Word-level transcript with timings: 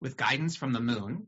With 0.00 0.16
guidance 0.16 0.56
from 0.56 0.72
the 0.72 0.80
moon, 0.80 1.26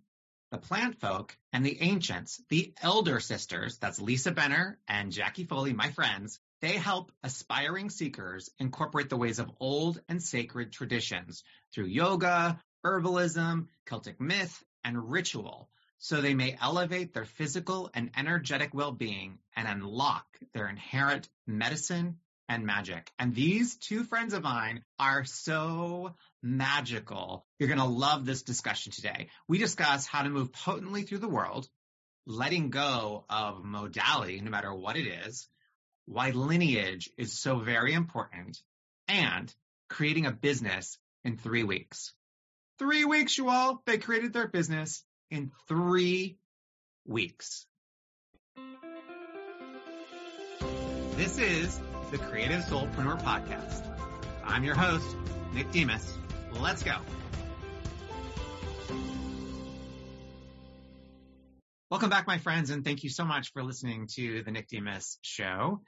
the 0.50 0.58
plant 0.58 1.00
folk, 1.00 1.36
and 1.52 1.64
the 1.64 1.80
ancients, 1.80 2.42
the 2.48 2.74
elder 2.82 3.20
sisters, 3.20 3.78
that's 3.78 4.00
Lisa 4.00 4.32
Benner 4.32 4.78
and 4.88 5.12
Jackie 5.12 5.44
Foley, 5.44 5.72
my 5.72 5.90
friends, 5.90 6.40
they 6.60 6.72
help 6.72 7.12
aspiring 7.22 7.90
seekers 7.90 8.50
incorporate 8.58 9.08
the 9.08 9.16
ways 9.16 9.38
of 9.38 9.50
old 9.60 10.00
and 10.08 10.22
sacred 10.22 10.72
traditions 10.72 11.42
through 11.74 11.86
yoga, 11.86 12.60
herbalism, 12.84 13.66
Celtic 13.86 14.20
myth, 14.20 14.62
and 14.84 15.10
ritual 15.10 15.68
so 16.02 16.20
they 16.20 16.34
may 16.34 16.58
elevate 16.60 17.14
their 17.14 17.24
physical 17.24 17.88
and 17.94 18.10
energetic 18.16 18.74
well-being 18.74 19.38
and 19.54 19.68
unlock 19.68 20.26
their 20.52 20.68
inherent 20.68 21.28
medicine 21.46 22.16
and 22.48 22.66
magic. 22.66 23.12
And 23.20 23.32
these 23.32 23.76
two 23.76 24.02
friends 24.02 24.34
of 24.34 24.42
mine 24.42 24.82
are 24.98 25.24
so 25.24 26.16
magical. 26.42 27.46
You're 27.58 27.68
going 27.68 27.78
to 27.78 27.84
love 27.84 28.24
this 28.24 28.42
discussion 28.42 28.92
today. 28.92 29.28
We 29.48 29.58
discuss 29.58 30.06
how 30.06 30.22
to 30.22 30.30
move 30.30 30.52
potently 30.52 31.02
through 31.02 31.18
the 31.18 31.28
world, 31.28 31.68
letting 32.26 32.70
go 32.70 33.24
of 33.30 33.64
modality, 33.64 34.40
no 34.40 34.50
matter 34.50 34.74
what 34.74 34.96
it 34.96 35.06
is, 35.06 35.48
why 36.06 36.30
lineage 36.30 37.10
is 37.16 37.38
so 37.38 37.58
very 37.58 37.92
important, 37.92 38.60
and 39.08 39.52
creating 39.88 40.26
a 40.26 40.32
business 40.32 40.98
in 41.24 41.36
three 41.36 41.62
weeks. 41.62 42.12
Three 42.78 43.04
weeks, 43.04 43.38
you 43.38 43.48
all. 43.48 43.82
They 43.86 43.98
created 43.98 44.32
their 44.32 44.48
business 44.48 45.04
in 45.30 45.52
three 45.68 46.38
weeks. 47.06 47.66
This 51.16 51.38
is 51.38 51.80
the 52.10 52.18
Creative 52.18 52.62
Soulpreneur 52.62 53.22
Podcast. 53.22 53.86
I'm 54.44 54.64
your 54.64 54.74
host, 54.74 55.16
Nick 55.54 55.70
Demas. 55.70 56.21
Let's 56.60 56.82
go. 56.82 56.96
Welcome 61.90 62.10
back, 62.10 62.26
my 62.26 62.38
friends, 62.38 62.70
and 62.70 62.84
thank 62.84 63.04
you 63.04 63.10
so 63.10 63.24
much 63.24 63.52
for 63.52 63.62
listening 63.62 64.08
to 64.14 64.42
the 64.42 64.50
Nick 64.50 64.68
Demas 64.68 65.18
show. 65.22 65.82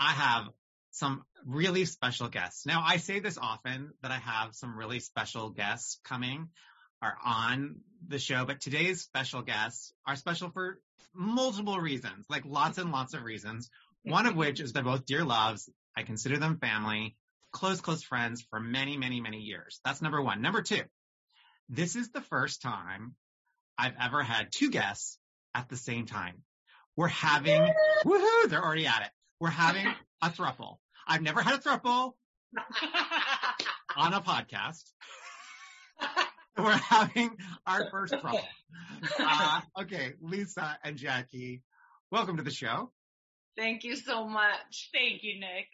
I 0.00 0.12
have 0.12 0.44
some 0.92 1.24
really 1.44 1.84
special 1.84 2.28
guests. 2.28 2.64
Now, 2.64 2.82
I 2.86 2.96
say 2.96 3.20
this 3.20 3.36
often 3.36 3.90
that 4.02 4.10
I 4.10 4.16
have 4.16 4.54
some 4.54 4.78
really 4.78 5.00
special 5.00 5.50
guests 5.50 6.00
coming 6.04 6.48
are 7.02 7.16
on 7.22 7.76
the 8.08 8.18
show, 8.18 8.46
but 8.46 8.60
today's 8.60 9.02
special 9.02 9.42
guests 9.42 9.92
are 10.06 10.16
special 10.16 10.50
for 10.50 10.78
multiple 11.14 11.78
reasons, 11.78 12.24
like 12.30 12.44
lots 12.46 12.78
and 12.78 12.90
lots 12.92 13.12
of 13.12 13.22
reasons. 13.22 13.68
One 14.04 14.26
of 14.26 14.36
which 14.36 14.60
is 14.60 14.72
they're 14.72 14.82
both 14.82 15.04
dear 15.04 15.24
loves. 15.24 15.68
I 15.96 16.02
consider 16.02 16.38
them 16.38 16.58
family, 16.58 17.16
close, 17.52 17.80
close 17.80 18.02
friends 18.02 18.44
for 18.50 18.60
many, 18.60 18.96
many, 18.96 19.20
many 19.20 19.38
years. 19.38 19.80
That's 19.84 20.02
number 20.02 20.20
one. 20.22 20.42
Number 20.42 20.62
two, 20.62 20.82
this 21.68 21.96
is 21.96 22.10
the 22.10 22.20
first 22.20 22.62
time 22.62 23.14
I've 23.78 23.94
ever 24.00 24.22
had 24.22 24.52
two 24.52 24.70
guests 24.70 25.18
at 25.54 25.68
the 25.68 25.76
same 25.76 26.06
time. 26.06 26.42
We're 26.96 27.08
having, 27.08 27.62
woohoo, 28.04 28.48
they're 28.48 28.64
already 28.64 28.86
at 28.86 29.02
it. 29.02 29.10
We're 29.40 29.50
having 29.50 29.86
a 30.22 30.30
thruple. 30.30 30.76
I've 31.06 31.22
never 31.22 31.42
had 31.42 31.54
a 31.54 31.58
thruple 31.58 32.12
on 33.96 34.14
a 34.14 34.20
podcast. 34.20 34.82
We're 36.58 36.70
having 36.72 37.36
our 37.66 37.90
first 37.90 38.14
trouble. 38.20 38.40
Uh, 39.18 39.60
okay, 39.82 40.14
Lisa 40.22 40.78
and 40.82 40.96
Jackie, 40.96 41.62
welcome 42.10 42.38
to 42.38 42.42
the 42.42 42.50
show. 42.50 42.90
Thank 43.56 43.84
you 43.84 43.94
so 43.94 44.26
much. 44.26 44.90
Thank 44.92 45.22
you, 45.22 45.38
Nick. 45.38 45.68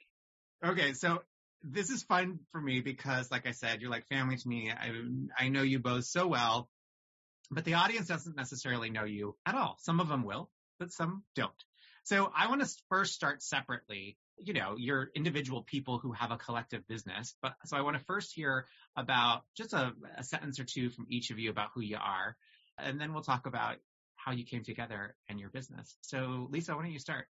Okay, 0.65 0.93
so 0.93 1.23
this 1.63 1.91
is 1.91 2.03
fun 2.03 2.41
for 2.51 2.61
me 2.61 2.81
because, 2.81 3.31
like 3.31 3.47
I 3.47 3.53
said, 3.53 3.81
you're 3.81 3.91
like 3.91 4.07
family 4.09 4.37
to 4.37 4.49
me. 4.49 4.71
I, 4.71 4.93
I 5.39 5.49
know 5.49 5.63
you 5.63 5.79
both 5.79 6.05
so 6.05 6.27
well, 6.27 6.69
but 7.51 7.65
the 7.65 7.75
audience 7.75 8.09
doesn't 8.09 8.37
necessarily 8.37 8.91
know 8.91 9.05
you 9.05 9.37
at 9.47 9.55
all. 9.55 9.77
Some 9.81 10.01
of 10.01 10.09
them 10.09 10.25
will, 10.25 10.51
but 10.79 10.93
some 10.93 11.23
don't. 11.35 11.53
So 12.05 12.33
I 12.37 12.49
want 12.49 12.63
to 12.63 12.83
first 12.89 13.15
start 13.15 13.43
separately 13.43 14.17
you 14.39 14.55
know, 14.55 14.75
you're 14.77 15.11
individual 15.15 15.63
people 15.63 15.99
who 15.99 16.13
have 16.13 16.31
a 16.31 16.37
collective 16.37 16.87
business. 16.89 17.35
But 17.43 17.55
so 17.65 17.77
I 17.77 17.83
want 17.83 17.97
to 17.97 18.05
first 18.05 18.35
hear 18.35 18.67
about 18.97 19.43
just 19.57 19.73
a, 19.73 19.93
a 20.17 20.25
sentence 20.25 20.59
or 20.59 20.65
two 20.65 20.91
from 20.91 21.07
each 21.09 21.31
of 21.31 21.39
you 21.39 21.51
about 21.51 21.71
who 21.75 21.81
you 21.81 21.97
are. 21.97 22.37
And 22.79 23.01
then 23.01 23.13
we'll 23.13 23.23
talk 23.23 23.47
about 23.47 23.77
how 24.17 24.33
you 24.33 24.45
came 24.45 24.65
together 24.65 25.17
and 25.29 25.39
your 25.39 25.51
business. 25.51 25.97
So 26.01 26.49
Lisa, 26.51 26.75
why 26.75 26.83
don't 26.83 26.93
you 26.93 26.99
start? 26.99 27.27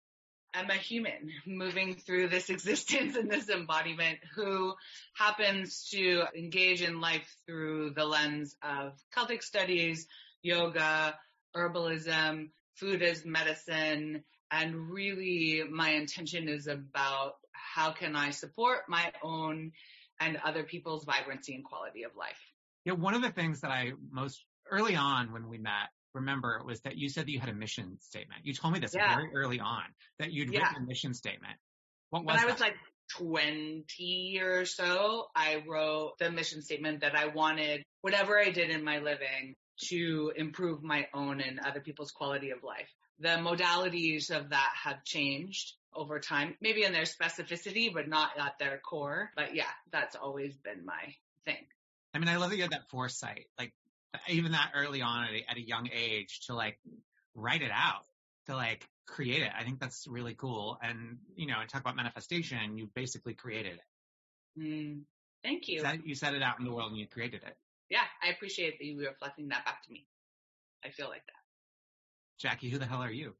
I'm 0.53 0.69
a 0.69 0.75
human 0.75 1.31
moving 1.45 1.95
through 1.95 2.29
this 2.29 2.49
existence 2.49 3.15
and 3.15 3.29
this 3.29 3.49
embodiment 3.49 4.19
who 4.35 4.73
happens 5.15 5.89
to 5.91 6.23
engage 6.35 6.81
in 6.81 7.01
life 7.01 7.27
through 7.45 7.91
the 7.91 8.05
lens 8.05 8.55
of 8.63 8.93
Celtic 9.11 9.43
studies, 9.43 10.07
yoga, 10.41 11.15
herbalism, 11.55 12.49
food 12.75 13.01
as 13.01 13.25
medicine, 13.25 14.23
and 14.51 14.89
really 14.89 15.63
my 15.69 15.91
intention 15.91 16.47
is 16.47 16.67
about 16.67 17.33
how 17.51 17.91
can 17.91 18.15
I 18.15 18.29
support 18.31 18.81
my 18.87 19.11
own 19.23 19.71
and 20.19 20.37
other 20.43 20.63
people's 20.63 21.05
vibrancy 21.05 21.53
and 21.55 21.63
quality 21.63 22.03
of 22.03 22.15
life. 22.15 22.39
Yeah, 22.85 22.93
one 22.93 23.13
of 23.13 23.21
the 23.21 23.31
things 23.31 23.61
that 23.61 23.71
I 23.71 23.91
most 24.11 24.43
early 24.71 24.95
on 24.95 25.31
when 25.31 25.47
we 25.47 25.57
met 25.57 25.89
remember 26.13 26.61
was 26.65 26.81
that 26.81 26.97
you 26.97 27.09
said 27.09 27.25
that 27.25 27.31
you 27.31 27.39
had 27.39 27.49
a 27.49 27.53
mission 27.53 27.97
statement. 28.01 28.41
You 28.43 28.53
told 28.53 28.73
me 28.73 28.79
this 28.79 28.93
yeah. 28.95 29.15
very 29.15 29.29
early 29.33 29.59
on 29.59 29.83
that 30.19 30.31
you'd 30.31 30.51
yeah. 30.51 30.67
written 30.67 30.83
a 30.83 30.85
mission 30.87 31.13
statement. 31.13 31.55
What 32.09 32.25
was 32.25 32.35
when 32.35 32.43
I 32.43 32.51
was 32.51 32.59
like 32.59 32.75
20 33.17 34.39
or 34.41 34.65
so, 34.65 35.27
I 35.35 35.63
wrote 35.67 36.13
the 36.19 36.31
mission 36.31 36.61
statement 36.61 37.01
that 37.01 37.15
I 37.15 37.27
wanted 37.27 37.83
whatever 38.01 38.39
I 38.39 38.51
did 38.51 38.69
in 38.69 38.83
my 38.83 38.99
living 38.99 39.55
to 39.89 40.31
improve 40.35 40.83
my 40.83 41.07
own 41.13 41.39
and 41.41 41.59
other 41.59 41.81
people's 41.81 42.11
quality 42.11 42.49
of 42.51 42.63
life 42.63 42.89
the 43.19 43.29
modalities 43.29 44.29
of 44.29 44.49
that 44.49 44.69
have 44.83 45.03
changed 45.03 45.73
over 45.93 46.19
time, 46.19 46.55
maybe 46.61 46.83
in 46.83 46.93
their 46.93 47.03
specificity, 47.03 47.91
but 47.91 48.07
not 48.07 48.31
at 48.37 48.53
their 48.59 48.79
core. 48.79 49.31
But 49.35 49.55
yeah, 49.55 49.69
that's 49.91 50.15
always 50.15 50.55
been 50.57 50.85
my 50.85 51.15
thing. 51.45 51.65
I 52.13 52.19
mean, 52.19 52.29
I 52.29 52.37
love 52.37 52.51
that 52.51 52.57
you 52.57 52.63
had 52.63 52.71
that 52.71 52.89
foresight, 52.89 53.45
like 53.57 53.73
even 54.27 54.51
that 54.51 54.71
early 54.75 55.01
on 55.01 55.25
at 55.25 55.33
a, 55.33 55.51
at 55.51 55.57
a 55.57 55.61
young 55.61 55.89
age 55.93 56.47
to 56.47 56.55
like 56.55 56.79
write 57.35 57.61
it 57.61 57.71
out, 57.73 58.05
to 58.47 58.55
like 58.55 58.87
create 59.05 59.41
it. 59.41 59.51
I 59.57 59.63
think 59.63 59.79
that's 59.79 60.07
really 60.07 60.33
cool. 60.33 60.77
And, 60.81 61.17
you 61.35 61.47
know, 61.47 61.59
and 61.59 61.69
talk 61.69 61.81
about 61.81 61.95
manifestation, 61.95 62.77
you 62.77 62.89
basically 62.93 63.33
created 63.33 63.73
it. 63.75 64.61
Mm, 64.61 65.01
thank 65.43 65.67
you. 65.67 65.75
You 65.75 65.81
set, 65.81 66.07
you 66.07 66.15
set 66.15 66.33
it 66.33 66.41
out 66.41 66.59
in 66.59 66.65
the 66.65 66.71
world 66.71 66.91
and 66.91 66.99
you 66.99 67.07
created 67.07 67.43
it. 67.43 67.55
Yeah, 67.89 68.03
I 68.23 68.29
appreciate 68.29 68.79
that 68.79 68.85
you 68.85 68.99
reflecting 68.99 69.47
that 69.49 69.65
back 69.65 69.83
to 69.85 69.91
me. 69.91 70.07
I 70.83 70.89
feel 70.89 71.07
like 71.07 71.25
that. 71.25 71.33
Jackie, 72.37 72.69
who 72.69 72.77
the 72.77 72.85
hell 72.85 73.01
are 73.01 73.11
you? 73.11 73.33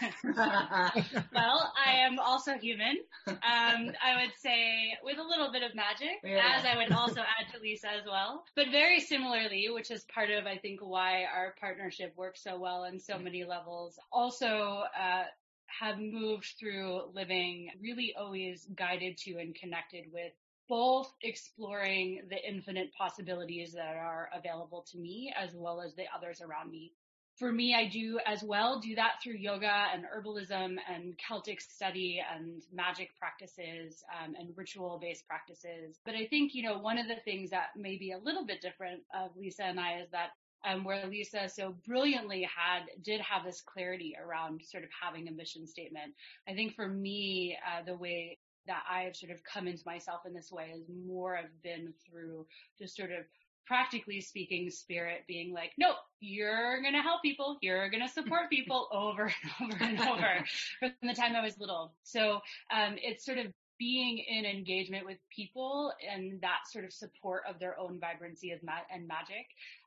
well, 0.24 1.72
I 1.86 1.92
am 1.98 2.18
also 2.18 2.54
human. 2.54 2.98
Um, 3.26 3.36
I 3.42 4.22
would 4.22 4.32
say 4.40 4.96
with 5.02 5.18
a 5.18 5.22
little 5.22 5.50
bit 5.52 5.62
of 5.62 5.74
magic, 5.74 6.20
yeah. 6.22 6.56
as 6.58 6.64
I 6.64 6.76
would 6.76 6.92
also 6.92 7.20
add 7.20 7.52
to 7.54 7.60
Lisa 7.60 7.88
as 7.88 8.04
well. 8.06 8.44
But 8.56 8.66
very 8.70 9.00
similarly, 9.00 9.68
which 9.70 9.90
is 9.90 10.04
part 10.04 10.30
of, 10.30 10.46
I 10.46 10.58
think, 10.58 10.80
why 10.80 11.24
our 11.24 11.54
partnership 11.60 12.12
works 12.16 12.42
so 12.42 12.58
well 12.58 12.84
on 12.84 12.98
so 12.98 13.18
many 13.18 13.44
levels. 13.44 13.98
Also, 14.12 14.84
uh, 14.98 15.24
have 15.66 15.98
moved 15.98 16.54
through 16.58 17.02
living 17.14 17.70
really 17.80 18.14
always 18.18 18.66
guided 18.76 19.16
to 19.18 19.38
and 19.38 19.54
connected 19.54 20.04
with 20.12 20.32
both 20.68 21.12
exploring 21.22 22.22
the 22.30 22.48
infinite 22.48 22.90
possibilities 22.96 23.72
that 23.72 23.96
are 23.96 24.30
available 24.34 24.86
to 24.90 24.98
me 24.98 25.32
as 25.36 25.50
well 25.54 25.82
as 25.82 25.94
the 25.94 26.04
others 26.14 26.40
around 26.40 26.70
me 26.70 26.92
for 27.36 27.50
me, 27.50 27.74
I 27.74 27.88
do 27.88 28.20
as 28.26 28.42
well 28.42 28.80
do 28.80 28.94
that 28.94 29.14
through 29.22 29.34
yoga 29.34 29.86
and 29.92 30.04
herbalism 30.04 30.76
and 30.88 31.14
Celtic 31.18 31.60
study 31.60 32.22
and 32.34 32.62
magic 32.72 33.10
practices 33.18 34.04
um, 34.22 34.34
and 34.38 34.56
ritual 34.56 34.98
based 35.00 35.26
practices. 35.26 35.98
But 36.04 36.14
I 36.14 36.26
think, 36.26 36.54
you 36.54 36.62
know, 36.62 36.78
one 36.78 36.98
of 36.98 37.08
the 37.08 37.16
things 37.24 37.50
that 37.50 37.68
may 37.76 37.96
be 37.96 38.12
a 38.12 38.18
little 38.18 38.46
bit 38.46 38.60
different 38.60 39.02
of 39.14 39.36
Lisa 39.36 39.64
and 39.64 39.80
I 39.80 40.00
is 40.00 40.10
that 40.12 40.30
um, 40.66 40.84
where 40.84 41.06
Lisa 41.06 41.48
so 41.48 41.74
brilliantly 41.86 42.42
had 42.42 42.84
did 43.02 43.20
have 43.20 43.44
this 43.44 43.60
clarity 43.60 44.16
around 44.22 44.62
sort 44.64 44.84
of 44.84 44.90
having 45.02 45.28
a 45.28 45.32
mission 45.32 45.66
statement. 45.66 46.14
I 46.48 46.54
think 46.54 46.74
for 46.74 46.88
me, 46.88 47.58
uh, 47.66 47.84
the 47.84 47.96
way 47.96 48.38
that 48.66 48.82
I've 48.90 49.16
sort 49.16 49.32
of 49.32 49.42
come 49.44 49.68
into 49.68 49.82
myself 49.84 50.20
in 50.26 50.32
this 50.32 50.50
way 50.50 50.72
is 50.74 50.84
more 51.06 51.36
have 51.36 51.62
been 51.62 51.92
through 52.08 52.46
just 52.78 52.96
sort 52.96 53.12
of 53.12 53.24
practically 53.66 54.20
speaking, 54.20 54.70
spirit 54.70 55.22
being 55.26 55.52
like, 55.52 55.72
nope, 55.78 55.96
you're 56.20 56.80
going 56.82 56.94
to 56.94 57.00
help 57.00 57.22
people. 57.22 57.58
You're 57.60 57.90
going 57.90 58.06
to 58.06 58.12
support 58.12 58.50
people 58.50 58.88
over 58.92 59.32
and 59.60 59.72
over 59.72 59.84
and 59.84 60.00
over 60.00 60.44
from 60.78 60.92
the 61.02 61.14
time 61.14 61.34
I 61.36 61.42
was 61.42 61.58
little. 61.58 61.94
So, 62.02 62.40
um, 62.72 62.96
it's 62.96 63.24
sort 63.24 63.38
of 63.38 63.46
being 63.78 64.18
in 64.18 64.44
engagement 64.44 65.04
with 65.04 65.18
people 65.34 65.92
and 66.14 66.40
that 66.40 66.60
sort 66.70 66.84
of 66.84 66.92
support 66.92 67.42
of 67.48 67.58
their 67.58 67.78
own 67.78 67.98
vibrancy 68.00 68.50
and 68.52 68.62
magic 68.62 69.46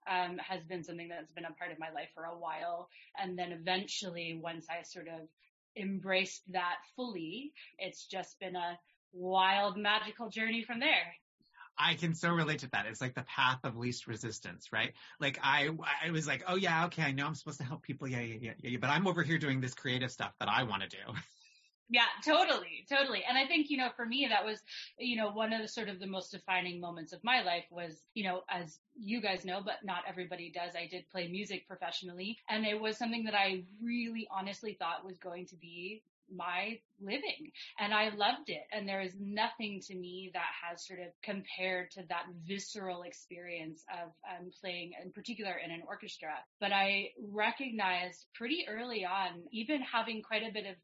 um, 0.09 0.37
has 0.37 0.63
been 0.65 0.83
something 0.83 1.07
that's 1.07 1.31
been 1.31 1.45
a 1.45 1.53
part 1.53 1.71
of 1.71 1.79
my 1.79 1.89
life 1.91 2.09
for 2.13 2.25
a 2.25 2.37
while. 2.37 2.89
And 3.21 3.37
then 3.37 3.51
eventually, 3.51 4.39
once 4.41 4.65
I 4.69 4.83
sort 4.83 5.07
of 5.07 5.27
embraced 5.75 6.41
that 6.51 6.75
fully, 6.95 7.53
it's 7.79 8.05
just 8.05 8.39
been 8.39 8.55
a 8.55 8.77
wild, 9.13 9.77
magical 9.77 10.29
journey 10.29 10.63
from 10.63 10.79
there. 10.79 11.15
I 11.77 11.95
can 11.95 12.13
so 12.15 12.29
relate 12.29 12.59
to 12.59 12.69
that. 12.71 12.85
It's 12.87 13.01
like 13.01 13.15
the 13.15 13.23
path 13.23 13.59
of 13.63 13.77
least 13.77 14.07
resistance, 14.07 14.71
right? 14.71 14.93
Like 15.19 15.39
I, 15.43 15.69
I 16.03 16.11
was 16.11 16.27
like, 16.27 16.43
oh 16.47 16.55
yeah, 16.55 16.85
okay, 16.85 17.03
I 17.03 17.11
know 17.11 17.25
I'm 17.27 17.35
supposed 17.35 17.59
to 17.59 17.65
help 17.65 17.83
people, 17.83 18.07
yeah, 18.07 18.21
yeah, 18.21 18.37
yeah, 18.41 18.69
yeah, 18.69 18.77
but 18.79 18.89
I'm 18.89 19.07
over 19.07 19.23
here 19.23 19.37
doing 19.37 19.61
this 19.61 19.73
creative 19.73 20.11
stuff 20.11 20.33
that 20.39 20.49
I 20.49 20.63
want 20.63 20.83
to 20.83 20.89
do. 20.89 20.97
Yeah, 21.89 22.05
totally, 22.23 22.85
totally. 22.89 23.23
And 23.27 23.37
I 23.37 23.47
think, 23.47 23.69
you 23.69 23.77
know, 23.77 23.89
for 23.95 24.05
me, 24.05 24.27
that 24.29 24.43
was, 24.43 24.59
you 24.99 25.15
know, 25.15 25.31
one 25.31 25.53
of 25.53 25.61
the 25.61 25.69
sort 25.69 25.87
of 25.87 25.99
the 26.01 26.05
most 26.05 26.31
defining 26.31 26.81
moments 26.81 27.13
of 27.13 27.23
my 27.23 27.41
life 27.43 27.63
was, 27.71 28.03
you 28.13 28.25
know, 28.25 28.41
as 28.49 28.79
you 28.99 29.21
guys 29.21 29.45
know, 29.45 29.61
but 29.63 29.85
not 29.85 30.03
everybody 30.05 30.51
does. 30.51 30.75
I 30.75 30.87
did 30.87 31.09
play 31.09 31.29
music 31.29 31.65
professionally 31.65 32.39
and 32.49 32.65
it 32.65 32.79
was 32.79 32.97
something 32.97 33.23
that 33.23 33.35
I 33.35 33.63
really 33.81 34.27
honestly 34.29 34.73
thought 34.77 35.05
was 35.05 35.17
going 35.17 35.45
to 35.45 35.55
be 35.55 36.03
my 36.35 36.79
living 37.01 37.51
and 37.79 37.93
I 37.93 38.09
loved 38.09 38.49
it. 38.49 38.63
And 38.71 38.87
there 38.87 39.01
is 39.01 39.13
nothing 39.19 39.81
to 39.87 39.95
me 39.95 40.31
that 40.33 40.49
has 40.67 40.85
sort 40.85 40.99
of 40.99 41.07
compared 41.23 41.91
to 41.91 42.03
that 42.09 42.25
visceral 42.47 43.03
experience 43.03 43.83
of 43.91 44.09
um, 44.29 44.51
playing 44.61 44.93
in 45.03 45.11
particular 45.11 45.53
in 45.63 45.71
an 45.71 45.83
orchestra. 45.87 46.33
But 46.59 46.71
I 46.71 47.09
recognized 47.21 48.25
pretty 48.35 48.65
early 48.67 49.05
on, 49.05 49.43
even 49.51 49.81
having 49.81 50.21
quite 50.21 50.43
a 50.43 50.53
bit 50.53 50.65
of 50.65 50.75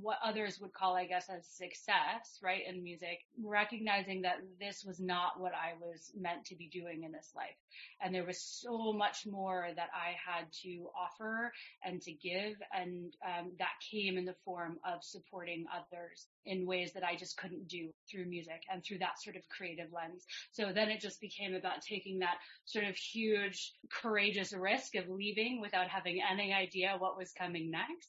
what 0.00 0.18
others 0.24 0.58
would 0.60 0.72
call, 0.72 0.96
I 0.96 1.06
guess, 1.06 1.28
as 1.28 1.46
success, 1.46 2.38
right, 2.42 2.62
in 2.68 2.82
music, 2.82 3.20
recognizing 3.42 4.22
that 4.22 4.38
this 4.60 4.84
was 4.84 5.00
not 5.00 5.40
what 5.40 5.52
I 5.52 5.74
was 5.80 6.12
meant 6.18 6.44
to 6.46 6.56
be 6.56 6.68
doing 6.68 7.04
in 7.04 7.12
this 7.12 7.32
life. 7.34 7.56
And 8.00 8.14
there 8.14 8.26
was 8.26 8.40
so 8.40 8.92
much 8.92 9.26
more 9.26 9.68
that 9.74 9.88
I 9.94 10.14
had 10.24 10.46
to 10.62 10.88
offer 10.96 11.52
and 11.84 12.00
to 12.02 12.12
give. 12.12 12.56
And 12.72 13.14
um, 13.24 13.52
that 13.58 13.72
came 13.90 14.18
in 14.18 14.24
the 14.24 14.36
form 14.44 14.78
of 14.84 15.02
supporting 15.02 15.66
others 15.72 16.26
in 16.44 16.66
ways 16.66 16.92
that 16.94 17.04
I 17.04 17.16
just 17.16 17.36
couldn't 17.36 17.68
do 17.68 17.90
through 18.10 18.26
music 18.26 18.62
and 18.72 18.84
through 18.84 18.98
that 18.98 19.20
sort 19.22 19.36
of 19.36 19.48
creative 19.48 19.92
lens. 19.92 20.24
So 20.52 20.72
then 20.74 20.90
it 20.90 21.00
just 21.00 21.20
became 21.20 21.54
about 21.54 21.82
taking 21.82 22.18
that 22.20 22.36
sort 22.64 22.86
of 22.86 22.96
huge, 22.96 23.72
courageous 23.90 24.52
risk 24.52 24.94
of 24.96 25.08
leaving 25.08 25.60
without 25.60 25.88
having 25.88 26.20
any 26.30 26.52
idea 26.52 26.96
what 26.98 27.16
was 27.16 27.32
coming 27.32 27.70
next 27.70 28.08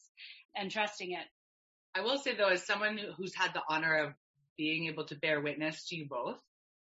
and 0.55 0.71
trusting 0.71 1.11
it 1.11 1.25
I 1.97 2.01
will 2.01 2.19
say 2.19 2.35
though, 2.35 2.49
as 2.49 2.63
someone 2.63 2.99
who's 3.17 3.33
had 3.33 3.53
the 3.55 3.63
honor 3.67 3.95
of 3.97 4.13
being 4.55 4.85
able 4.85 5.05
to 5.05 5.15
bear 5.15 5.41
witness 5.41 5.87
to 5.87 5.95
you 5.95 6.07
both, 6.07 6.37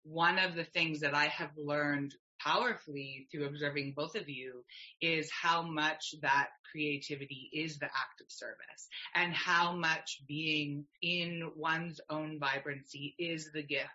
one 0.04 0.38
of 0.38 0.56
the 0.56 0.66
things 0.66 1.00
that 1.00 1.16
I 1.16 1.26
have 1.26 1.52
learned 1.56 2.16
powerfully 2.40 3.28
through 3.32 3.46
observing 3.46 3.94
both 3.96 4.16
of 4.16 4.28
you 4.28 4.64
is 5.02 5.32
how 5.32 5.62
much 5.62 6.16
that 6.22 6.50
creativity 6.70 7.50
is 7.54 7.80
the 7.80 7.86
act 7.86 8.22
of 8.22 8.30
service 8.30 8.90
and 9.16 9.34
how 9.34 9.74
much 9.74 10.22
being 10.28 10.86
in 11.02 11.50
one's 11.56 12.02
own 12.10 12.38
vibrancy 12.38 13.16
is 13.18 13.52
the 13.54 13.64
gift 13.64 13.88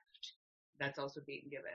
that's 0.81 0.99
also 0.99 1.21
being 1.27 1.49
given. 1.51 1.73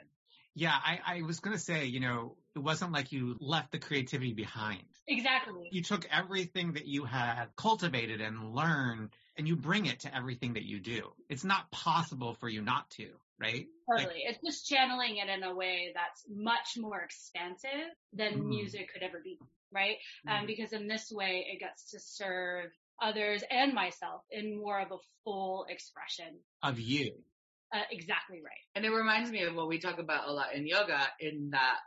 Yeah, 0.59 0.73
I, 0.73 0.99
I 1.07 1.21
was 1.21 1.39
going 1.39 1.55
to 1.55 1.63
say, 1.63 1.85
you 1.85 2.01
know, 2.01 2.35
it 2.53 2.59
wasn't 2.59 2.91
like 2.91 3.13
you 3.13 3.37
left 3.39 3.71
the 3.71 3.79
creativity 3.79 4.33
behind. 4.33 4.83
Exactly. 5.07 5.69
You 5.71 5.81
took 5.81 6.05
everything 6.11 6.73
that 6.73 6.85
you 6.85 7.05
had 7.05 7.45
cultivated 7.55 8.19
and 8.19 8.53
learned 8.53 9.11
and 9.37 9.47
you 9.47 9.55
bring 9.55 9.85
it 9.85 10.01
to 10.01 10.13
everything 10.13 10.55
that 10.55 10.63
you 10.63 10.81
do. 10.81 11.13
It's 11.29 11.45
not 11.45 11.71
possible 11.71 12.33
for 12.33 12.49
you 12.49 12.61
not 12.61 12.89
to, 12.97 13.07
right? 13.39 13.67
Totally. 13.89 14.15
Like, 14.15 14.35
it's 14.35 14.43
just 14.45 14.67
channeling 14.67 15.15
it 15.15 15.29
in 15.29 15.43
a 15.43 15.55
way 15.55 15.93
that's 15.95 16.25
much 16.29 16.75
more 16.77 16.99
expansive 16.99 17.87
than 18.11 18.33
mm. 18.33 18.47
music 18.47 18.89
could 18.91 19.01
ever 19.01 19.21
be, 19.23 19.39
right? 19.73 19.95
Um, 20.27 20.33
mm. 20.33 20.39
Um, 20.41 20.45
because 20.45 20.73
in 20.73 20.89
this 20.89 21.09
way, 21.09 21.47
it 21.49 21.61
gets 21.61 21.91
to 21.91 22.01
serve 22.01 22.65
others 23.01 23.45
and 23.49 23.73
myself 23.73 24.23
in 24.29 24.59
more 24.59 24.81
of 24.81 24.91
a 24.91 24.97
full 25.23 25.65
expression 25.69 26.37
of 26.61 26.81
you. 26.81 27.13
Uh, 27.73 27.81
exactly 27.91 28.41
right. 28.43 28.65
And 28.75 28.85
it 28.85 28.89
reminds 28.89 29.29
me 29.29 29.43
of 29.43 29.55
what 29.55 29.67
we 29.67 29.79
talk 29.79 29.99
about 29.99 30.27
a 30.27 30.31
lot 30.31 30.55
in 30.55 30.65
yoga 30.65 31.01
in 31.19 31.51
that 31.51 31.77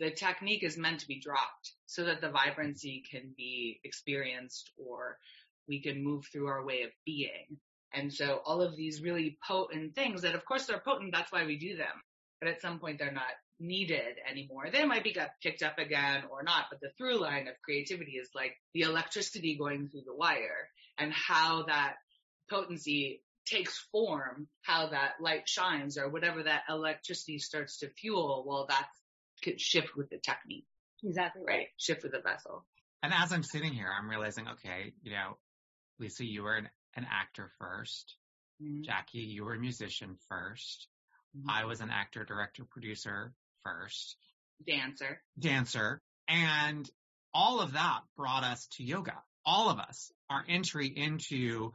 the 0.00 0.10
technique 0.10 0.64
is 0.64 0.76
meant 0.76 1.00
to 1.00 1.08
be 1.08 1.20
dropped 1.20 1.72
so 1.86 2.04
that 2.04 2.20
the 2.20 2.30
vibrancy 2.30 3.02
can 3.10 3.34
be 3.36 3.80
experienced 3.84 4.70
or 4.76 5.16
we 5.68 5.80
can 5.80 6.02
move 6.02 6.24
through 6.32 6.46
our 6.46 6.64
way 6.64 6.82
of 6.82 6.90
being. 7.04 7.58
And 7.92 8.12
so 8.12 8.40
all 8.44 8.62
of 8.62 8.76
these 8.76 9.00
really 9.00 9.38
potent 9.46 9.94
things 9.94 10.22
that 10.22 10.34
of 10.34 10.44
course 10.44 10.66
they're 10.66 10.82
potent, 10.84 11.12
that's 11.12 11.32
why 11.32 11.44
we 11.44 11.58
do 11.58 11.76
them. 11.76 12.02
But 12.40 12.48
at 12.48 12.60
some 12.60 12.78
point 12.78 12.98
they're 12.98 13.12
not 13.12 13.24
needed 13.60 14.16
anymore. 14.28 14.70
They 14.72 14.84
might 14.84 15.02
be 15.04 15.12
got 15.12 15.30
picked 15.42 15.62
up 15.62 15.78
again 15.78 16.22
or 16.30 16.42
not, 16.42 16.66
but 16.70 16.80
the 16.80 16.90
through 16.96 17.20
line 17.20 17.48
of 17.48 17.54
creativity 17.64 18.12
is 18.12 18.30
like 18.34 18.56
the 18.74 18.82
electricity 18.82 19.56
going 19.56 19.88
through 19.88 20.04
the 20.06 20.14
wire 20.14 20.68
and 20.96 21.12
how 21.12 21.64
that 21.64 21.94
potency 22.50 23.22
takes 23.48 23.78
form, 23.92 24.48
how 24.62 24.88
that 24.90 25.14
light 25.20 25.48
shines 25.48 25.98
or 25.98 26.08
whatever 26.08 26.42
that 26.42 26.62
electricity 26.68 27.38
starts 27.38 27.78
to 27.78 27.90
fuel, 27.90 28.44
well, 28.46 28.66
that 28.68 28.86
could 29.42 29.60
shift 29.60 29.96
with 29.96 30.10
the 30.10 30.18
technique. 30.18 30.66
Exactly 31.02 31.42
right. 31.46 31.54
right. 31.54 31.66
Shift 31.76 32.02
with 32.02 32.12
the 32.12 32.20
vessel. 32.20 32.64
And 33.02 33.12
as 33.14 33.32
I'm 33.32 33.42
sitting 33.42 33.72
here, 33.72 33.88
I'm 33.88 34.08
realizing, 34.08 34.48
okay, 34.48 34.92
you 35.02 35.12
know, 35.12 35.38
Lisa, 35.98 36.24
you 36.24 36.42
were 36.42 36.56
an, 36.56 36.68
an 36.96 37.06
actor 37.10 37.50
1st 37.62 38.04
mm-hmm. 38.62 38.82
Jackie, 38.82 39.20
you 39.20 39.44
were 39.44 39.54
a 39.54 39.60
musician 39.60 40.16
1st 40.30 40.86
mm-hmm. 41.36 41.50
I 41.50 41.64
was 41.64 41.80
an 41.80 41.90
actor, 41.90 42.24
director, 42.24 42.64
producer 42.68 43.32
first. 43.64 44.16
Dancer. 44.66 45.20
Dancer. 45.38 46.02
And 46.28 46.88
all 47.32 47.60
of 47.60 47.72
that 47.72 48.00
brought 48.16 48.44
us 48.44 48.66
to 48.72 48.84
yoga. 48.84 49.14
All 49.46 49.70
of 49.70 49.78
us, 49.78 50.10
our 50.28 50.44
entry 50.48 50.88
into 50.88 51.72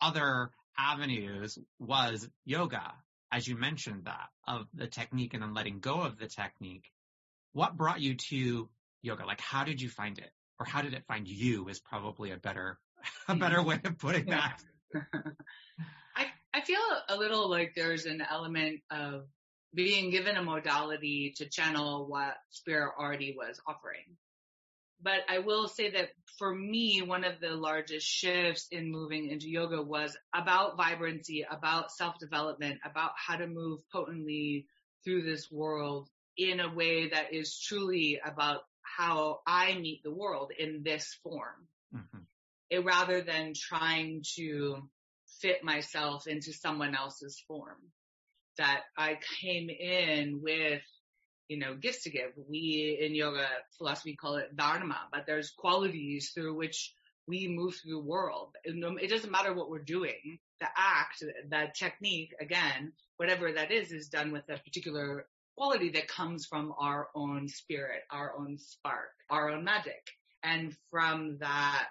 other 0.00 0.50
avenues 0.80 1.58
was 1.78 2.28
yoga, 2.44 2.92
as 3.32 3.46
you 3.46 3.56
mentioned 3.56 4.04
that, 4.04 4.28
of 4.46 4.66
the 4.74 4.86
technique 4.86 5.34
and 5.34 5.42
then 5.42 5.54
letting 5.54 5.80
go 5.80 6.00
of 6.00 6.18
the 6.18 6.26
technique. 6.26 6.90
What 7.52 7.76
brought 7.76 8.00
you 8.00 8.14
to 8.14 8.68
yoga? 9.02 9.26
Like, 9.26 9.40
how 9.40 9.64
did 9.64 9.80
you 9.80 9.88
find 9.88 10.18
it? 10.18 10.30
Or 10.58 10.66
how 10.66 10.82
did 10.82 10.94
it 10.94 11.04
find 11.06 11.26
you 11.26 11.68
is 11.68 11.80
probably 11.80 12.32
a 12.32 12.36
better, 12.36 12.78
a 13.28 13.34
better 13.34 13.62
way 13.62 13.80
of 13.84 13.98
putting 13.98 14.26
that. 14.26 14.62
I, 16.16 16.26
I 16.52 16.60
feel 16.62 16.80
a 17.08 17.16
little 17.16 17.48
like 17.48 17.72
there's 17.74 18.06
an 18.06 18.22
element 18.28 18.80
of 18.90 19.24
being 19.74 20.10
given 20.10 20.36
a 20.36 20.42
modality 20.42 21.32
to 21.36 21.48
channel 21.48 22.06
what 22.08 22.34
spirit 22.50 22.92
already 22.98 23.34
was 23.36 23.60
offering. 23.66 24.16
But 25.02 25.20
I 25.28 25.38
will 25.38 25.68
say 25.68 25.90
that 25.92 26.10
for 26.38 26.54
me, 26.54 27.02
one 27.02 27.24
of 27.24 27.40
the 27.40 27.50
largest 27.50 28.06
shifts 28.06 28.66
in 28.70 28.90
moving 28.90 29.30
into 29.30 29.48
yoga 29.48 29.82
was 29.82 30.16
about 30.34 30.76
vibrancy, 30.76 31.46
about 31.50 31.92
self-development, 31.92 32.80
about 32.84 33.12
how 33.16 33.36
to 33.36 33.46
move 33.46 33.80
potently 33.90 34.66
through 35.04 35.22
this 35.22 35.50
world 35.50 36.08
in 36.36 36.60
a 36.60 36.72
way 36.72 37.08
that 37.08 37.32
is 37.32 37.58
truly 37.58 38.20
about 38.24 38.60
how 38.82 39.40
I 39.46 39.74
meet 39.74 40.02
the 40.02 40.14
world 40.14 40.52
in 40.58 40.82
this 40.84 41.16
form. 41.22 41.68
Mm-hmm. 41.94 42.18
It, 42.70 42.84
rather 42.84 43.22
than 43.22 43.52
trying 43.54 44.22
to 44.36 44.88
fit 45.40 45.62
myself 45.64 46.26
into 46.26 46.52
someone 46.52 46.94
else's 46.94 47.42
form. 47.46 47.78
That 48.58 48.82
I 48.98 49.18
came 49.40 49.70
in 49.70 50.40
with 50.42 50.82
you 51.50 51.58
know, 51.58 51.74
gifts 51.74 52.04
to 52.04 52.10
give. 52.10 52.30
We 52.48 52.96
in 53.00 53.12
yoga 53.12 53.44
philosophy 53.76 54.14
call 54.14 54.36
it 54.36 54.56
dharma, 54.56 55.00
but 55.12 55.26
there's 55.26 55.50
qualities 55.50 56.30
through 56.30 56.54
which 56.54 56.94
we 57.26 57.48
move 57.48 57.74
through 57.74 57.94
the 57.94 58.08
world. 58.08 58.54
It 58.62 59.10
doesn't 59.10 59.32
matter 59.32 59.52
what 59.52 59.68
we're 59.68 59.80
doing. 59.80 60.38
The 60.60 60.68
act, 60.76 61.24
the 61.48 61.66
technique, 61.74 62.34
again, 62.40 62.92
whatever 63.16 63.50
that 63.50 63.72
is, 63.72 63.90
is 63.90 64.06
done 64.06 64.30
with 64.30 64.44
a 64.48 64.58
particular 64.58 65.26
quality 65.56 65.90
that 65.90 66.06
comes 66.06 66.46
from 66.46 66.72
our 66.78 67.08
own 67.16 67.48
spirit, 67.48 68.02
our 68.12 68.32
own 68.38 68.56
spark, 68.56 69.10
our 69.28 69.50
own 69.50 69.64
magic. 69.64 70.06
And 70.44 70.76
from 70.92 71.38
that, 71.40 71.88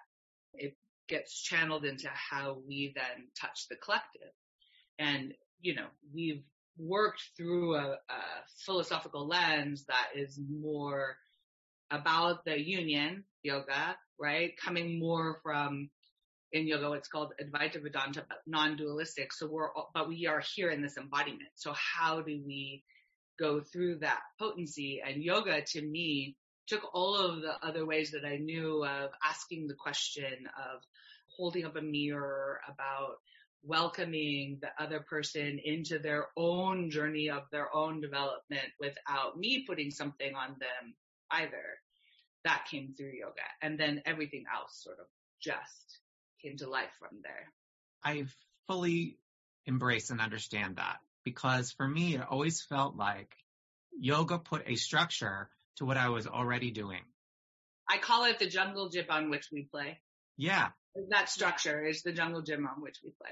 it 0.53 0.77
gets 1.09 1.37
channeled 1.37 1.83
into 1.83 2.07
how 2.07 2.59
we 2.65 2.93
then 2.95 3.27
touch 3.39 3.67
the 3.69 3.75
collective. 3.75 4.31
And, 4.97 5.33
you 5.59 5.75
know, 5.75 5.87
we've 6.13 6.43
worked 6.79 7.21
through 7.38 7.75
a, 7.75 7.98
a 8.09 8.21
philosophical 8.65 9.27
lens 9.27 9.86
that 9.88 10.19
is 10.19 10.39
more 10.50 11.17
about 11.91 12.45
the 12.45 12.59
union 12.59 13.24
yoga, 13.43 13.95
right? 14.19 14.51
Coming 14.57 15.00
more 15.00 15.39
from 15.43 15.89
in 16.51 16.67
yoga, 16.67 16.93
it's 16.93 17.07
called 17.07 17.33
Advaita 17.39 17.83
Vedanta, 17.83 18.24
but 18.27 18.39
non-dualistic. 18.48 19.31
So 19.33 19.48
we're, 19.48 19.69
but 19.93 20.07
we 20.07 20.25
are 20.25 20.41
here 20.55 20.71
in 20.71 20.81
this 20.81 20.98
embodiment. 20.98 21.50
So 21.55 21.74
how 21.74 22.21
do 22.21 22.41
we 22.43 22.83
go 23.39 23.62
through 23.62 24.00
that 24.00 24.19
potency. 24.38 25.01
And 25.05 25.24
yoga 25.24 25.62
to 25.62 25.81
me 25.81 26.36
took 26.67 26.83
all 26.93 27.15
of 27.15 27.41
the 27.41 27.53
other 27.65 27.86
ways 27.86 28.12
that 28.12 28.25
I 28.25 28.38
knew 28.38 28.83
of 28.83 29.12
asking 29.25 29.67
the 29.67 29.75
question 29.75 30.48
of 30.57 30.81
holding 31.36 31.65
up 31.65 31.75
a 31.75 31.81
mirror 31.81 32.59
about 32.67 33.15
welcoming 33.63 34.59
the 34.61 34.69
other 34.83 34.99
person 35.01 35.59
into 35.63 35.99
their 35.99 36.27
own 36.37 36.89
journey 36.89 37.29
of 37.29 37.43
their 37.51 37.73
own 37.75 38.01
development 38.01 38.67
without 38.79 39.37
me 39.37 39.65
putting 39.67 39.91
something 39.91 40.33
on 40.35 40.55
them 40.59 40.95
either. 41.31 41.79
That 42.45 42.65
came 42.71 42.93
through 42.95 43.11
yoga. 43.19 43.41
And 43.61 43.79
then 43.79 44.01
everything 44.05 44.45
else 44.53 44.81
sort 44.81 44.99
of 44.99 45.05
just 45.41 45.99
came 46.41 46.57
to 46.57 46.69
life 46.69 46.91
from 46.99 47.19
there. 47.21 47.51
I 48.03 48.25
fully 48.67 49.17
embrace 49.65 50.09
and 50.09 50.21
understand 50.21 50.77
that 50.77 50.97
because 51.23 51.71
for 51.71 51.87
me, 51.87 52.15
it 52.15 52.21
always 52.29 52.61
felt 52.61 52.95
like 52.95 53.35
yoga 53.99 54.39
put 54.39 54.63
a 54.67 54.75
structure 54.75 55.49
to 55.77 55.85
what 55.85 55.97
I 55.97 56.09
was 56.09 56.27
already 56.27 56.71
doing. 56.71 57.01
I 57.89 57.97
call 57.97 58.25
it 58.25 58.39
the 58.39 58.47
jungle 58.47 58.89
gym 58.89 59.05
on 59.09 59.29
which 59.29 59.49
we 59.51 59.63
play. 59.63 59.99
Yeah. 60.37 60.69
That 61.09 61.29
structure 61.29 61.85
is 61.85 62.03
the 62.03 62.11
jungle 62.11 62.41
gym 62.41 62.67
on 62.67 62.81
which 62.81 62.99
we 63.03 63.11
play. 63.11 63.31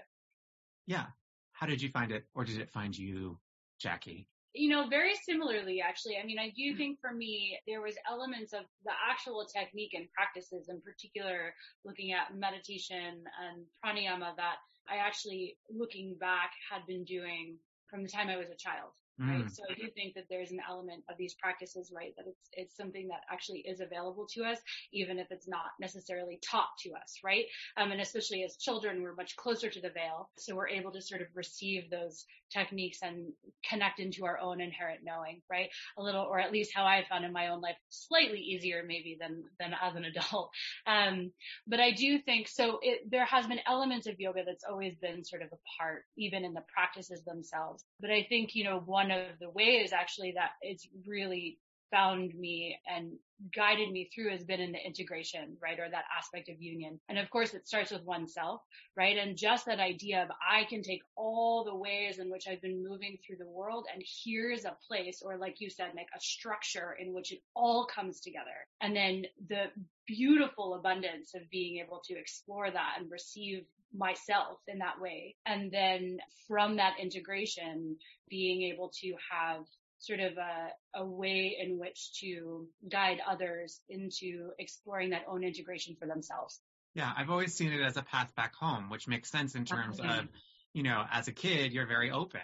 Yeah. 0.88 1.06
How 1.52 1.68
did 1.68 1.82
you 1.82 1.90
find 1.90 2.12
it 2.12 2.26
or 2.34 2.46
did 2.46 2.60
it 2.60 2.72
find 2.72 2.98
you, 2.98 3.38
Jackie? 3.80 4.28
You 4.54 4.70
know, 4.70 4.88
very 4.88 5.14
similarly, 5.14 5.82
actually. 5.82 6.18
I 6.18 6.26
mean, 6.26 6.40
I 6.40 6.50
do 6.56 6.70
mm-hmm. 6.70 6.78
think 6.78 7.00
for 7.00 7.14
me, 7.14 7.60
there 7.68 7.82
was 7.82 7.96
elements 8.10 8.54
of 8.54 8.62
the 8.86 8.92
actual 9.08 9.46
technique 9.46 9.94
and 9.94 10.08
practices, 10.14 10.68
in 10.70 10.82
particular, 10.82 11.54
looking 11.86 12.14
at 12.14 12.36
meditation 12.36 13.24
and 13.44 13.66
pranayama 13.86 14.36
that 14.38 14.56
I 14.90 14.98
actually, 14.98 15.58
looking 15.70 16.16
back, 16.20 16.52
had 16.72 16.88
been 16.88 17.04
doing 17.04 17.58
from 17.90 18.04
the 18.04 18.10
time 18.10 18.30
I 18.30 18.38
was 18.38 18.50
a 18.50 18.56
child 18.56 18.92
right? 19.20 19.46
Mm. 19.46 19.52
So 19.52 19.64
I 19.70 19.74
do 19.74 19.88
think 19.96 20.16
that 20.16 20.26
there's 20.30 20.52
an 20.52 20.60
element 20.70 21.04
of 21.10 21.18
these 21.18 21.36
practices, 21.36 21.92
right? 21.96 22.14
That 22.18 22.28
it's, 22.28 22.50
it's 22.54 22.78
something 22.78 23.08
that 23.08 23.22
actually 23.32 23.60
is 23.60 23.80
available 23.80 24.28
to 24.34 24.44
us, 24.44 24.60
even 24.94 25.20
if 25.20 25.28
it's 25.32 25.48
not 25.48 25.72
necessarily 25.80 26.40
taught 26.50 26.70
to 26.84 26.92
us, 26.92 27.20
right? 27.24 27.46
Um, 27.78 27.92
and 27.92 28.02
especially 28.02 28.44
as 28.44 28.58
children, 28.58 29.02
we're 29.02 29.16
much 29.16 29.36
closer 29.36 29.70
to 29.70 29.82
the 29.82 29.90
veil. 29.90 30.30
So 30.38 30.56
we're 30.56 30.70
able 30.70 30.92
to 30.92 31.02
sort 31.02 31.22
of 31.22 31.28
receive 31.36 31.90
those 31.90 32.26
techniques 32.52 33.00
and 33.02 33.34
connect 33.70 34.00
into 34.00 34.26
our 34.26 34.40
own 34.40 34.62
inherent 34.62 35.02
knowing, 35.04 35.42
right? 35.50 35.70
A 35.98 36.04
little, 36.04 36.22
or 36.24 36.40
at 36.40 36.52
least 36.52 36.72
how 36.74 36.86
I 36.86 37.06
found 37.10 37.26
in 37.26 37.34
my 37.34 37.50
own 37.50 37.62
life, 37.62 37.76
slightly 37.90 38.40
easier 38.40 38.84
maybe 38.86 39.18
than, 39.20 39.44
than 39.60 39.74
as 39.82 39.96
an 39.96 40.06
adult. 40.06 40.52
Um, 40.86 41.32
but 41.68 41.80
I 41.80 41.92
do 41.92 42.20
think, 42.20 42.48
so 42.48 42.80
it, 42.82 43.10
there 43.10 43.26
has 43.26 43.46
been 43.46 43.60
elements 43.68 44.08
of 44.08 44.20
yoga 44.20 44.44
that's 44.46 44.64
always 44.64 44.96
been 44.96 45.26
sort 45.26 45.42
of 45.42 45.50
a 45.52 45.58
part, 45.78 46.04
even 46.18 46.46
in 46.46 46.54
the 46.54 46.64
practices 46.74 47.24
themselves. 47.26 47.84
But 48.00 48.12
I 48.12 48.26
think, 48.30 48.56
you 48.56 48.64
know, 48.64 48.80
one 48.86 49.07
of 49.12 49.40
the 49.40 49.50
ways 49.50 49.88
is 49.88 49.94
actually 49.94 50.34
that 50.34 50.52
it's 50.62 50.88
really 51.06 51.60
found 51.92 52.34
me 52.36 52.78
and 52.88 53.14
guided 53.56 53.92
me 53.92 54.10
through 54.14 54.32
has 54.32 54.44
been 54.44 54.60
in 54.60 54.72
the 54.72 54.86
integration, 54.86 55.58
right? 55.62 55.80
Or 55.80 55.90
that 55.90 56.06
aspect 56.18 56.50
of 56.50 56.62
union. 56.62 57.00
And 57.08 57.20
of 57.20 57.30
course 57.30 57.54
it 57.54 57.68
starts 57.68 57.92
with 57.92 58.04
oneself, 58.04 58.62
right? 58.96 59.18
And 59.18 59.38
just 59.38 59.66
that 59.66 59.80
idea 59.80 60.24
of 60.24 60.30
I 60.30 60.64
can 60.66 60.82
take 60.82 61.02
all 61.16 61.64
the 61.64 61.76
ways 61.76 62.20
in 62.20 62.32
which 62.32 62.48
I've 62.48 62.62
been 62.62 62.88
moving 62.88 63.18
through 63.26 63.38
the 63.38 63.50
world 63.50 63.86
and 63.94 64.04
here's 64.24 64.66
a 64.66 64.78
place 64.88 65.22
or 65.24 65.38
like 65.38 65.58
you 65.60 65.70
said, 65.70 65.92
like 65.96 66.08
a 66.16 66.20
structure 66.20 66.98
in 67.00 67.14
which 67.14 67.32
it 67.32 67.42
all 67.56 67.86
comes 67.86 68.22
together. 68.22 68.66
And 68.82 68.96
then 68.96 69.26
the 69.48 69.66
beautiful 70.08 70.74
abundance 70.76 71.34
of 71.36 71.50
being 71.52 71.78
able 71.84 72.02
to 72.06 72.18
explore 72.18 72.70
that 72.72 72.96
and 73.00 73.12
receive 73.12 73.66
myself 73.96 74.60
in 74.68 74.80
that 74.80 75.00
way. 75.00 75.36
And 75.46 75.72
then 75.72 76.20
from 76.48 76.78
that 76.78 76.96
integration, 77.00 77.98
being 78.30 78.64
able 78.64 78.92
to 79.02 79.14
have 79.32 79.66
sort 80.00 80.20
of 80.20 80.34
a, 80.38 81.00
a 81.00 81.06
way 81.06 81.58
in 81.60 81.78
which 81.80 82.20
to 82.20 82.68
guide 82.90 83.20
others 83.28 83.82
into 83.90 84.52
exploring 84.60 85.12
that 85.12 85.24
own 85.28 85.44
integration 85.44 85.96
for 86.00 86.08
themselves. 86.08 86.60
Yeah, 86.94 87.12
I've 87.16 87.30
always 87.30 87.54
seen 87.54 87.72
it 87.72 87.82
as 87.82 87.98
a 87.98 88.02
path 88.02 88.34
back 88.36 88.56
home, 88.56 88.90
which 88.90 89.08
makes 89.08 89.30
sense 89.30 89.56
in 89.56 89.66
terms 89.66 90.00
of, 90.00 90.28
you 90.74 90.84
know, 90.84 91.04
as 91.12 91.28
a 91.28 91.32
kid, 91.32 91.74
you're 91.74 91.86
very 91.86 92.12
open. 92.12 92.42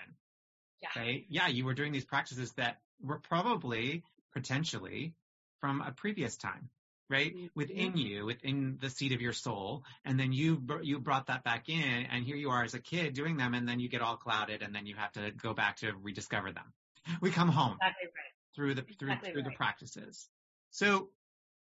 Yeah. 0.81 0.89
Right? 1.01 1.25
Yeah, 1.29 1.47
you 1.47 1.65
were 1.65 1.73
doing 1.73 1.91
these 1.91 2.05
practices 2.05 2.51
that 2.53 2.79
were 3.01 3.19
probably 3.19 4.03
potentially 4.33 5.13
from 5.59 5.81
a 5.81 5.91
previous 5.91 6.35
time, 6.37 6.69
right? 7.09 7.35
Mm-hmm. 7.35 7.45
Within 7.55 7.97
you, 7.97 8.25
within 8.25 8.77
the 8.81 8.89
seat 8.89 9.13
of 9.13 9.21
your 9.21 9.33
soul. 9.33 9.85
And 10.05 10.19
then 10.19 10.33
you, 10.33 10.61
you 10.81 10.99
brought 10.99 11.27
that 11.27 11.43
back 11.43 11.69
in 11.69 12.05
and 12.11 12.25
here 12.25 12.35
you 12.35 12.49
are 12.49 12.63
as 12.63 12.73
a 12.73 12.79
kid 12.79 13.13
doing 13.13 13.37
them 13.37 13.53
and 13.53 13.67
then 13.67 13.79
you 13.79 13.87
get 13.89 14.01
all 14.01 14.17
clouded 14.17 14.61
and 14.61 14.75
then 14.75 14.85
you 14.85 14.95
have 14.95 15.13
to 15.13 15.31
go 15.31 15.53
back 15.53 15.77
to 15.77 15.93
rediscover 16.01 16.51
them 16.51 16.73
we 17.21 17.31
come 17.31 17.49
home 17.49 17.77
exactly 17.81 18.07
right. 18.07 18.55
through 18.55 18.75
the 18.75 18.81
through 18.99 19.09
exactly 19.09 19.31
through 19.31 19.41
right. 19.41 19.51
the 19.51 19.55
practices. 19.55 20.29
So 20.71 21.09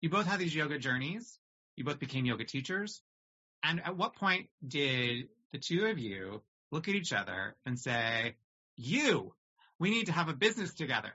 you 0.02 0.10
both 0.10 0.26
had 0.26 0.40
these 0.40 0.56
yoga 0.56 0.80
journeys. 0.80 1.40
You 1.76 1.84
both 1.84 2.00
became 2.00 2.26
yoga 2.26 2.46
teachers. 2.46 3.02
And 3.64 3.80
at 3.86 3.96
what 3.96 4.16
point 4.16 4.48
did 4.68 5.28
the 5.52 5.60
two 5.60 5.86
of 5.86 6.00
you 6.00 6.42
look 6.72 6.88
at 6.88 6.96
each 6.96 7.14
other 7.14 7.56
and 7.66 7.78
say, 7.80 8.36
"You, 8.76 9.34
we 9.80 9.92
need 9.92 10.08
to 10.08 10.12
have 10.12 10.30
a 10.30 10.34
business 10.34 10.74
together"? 10.74 11.14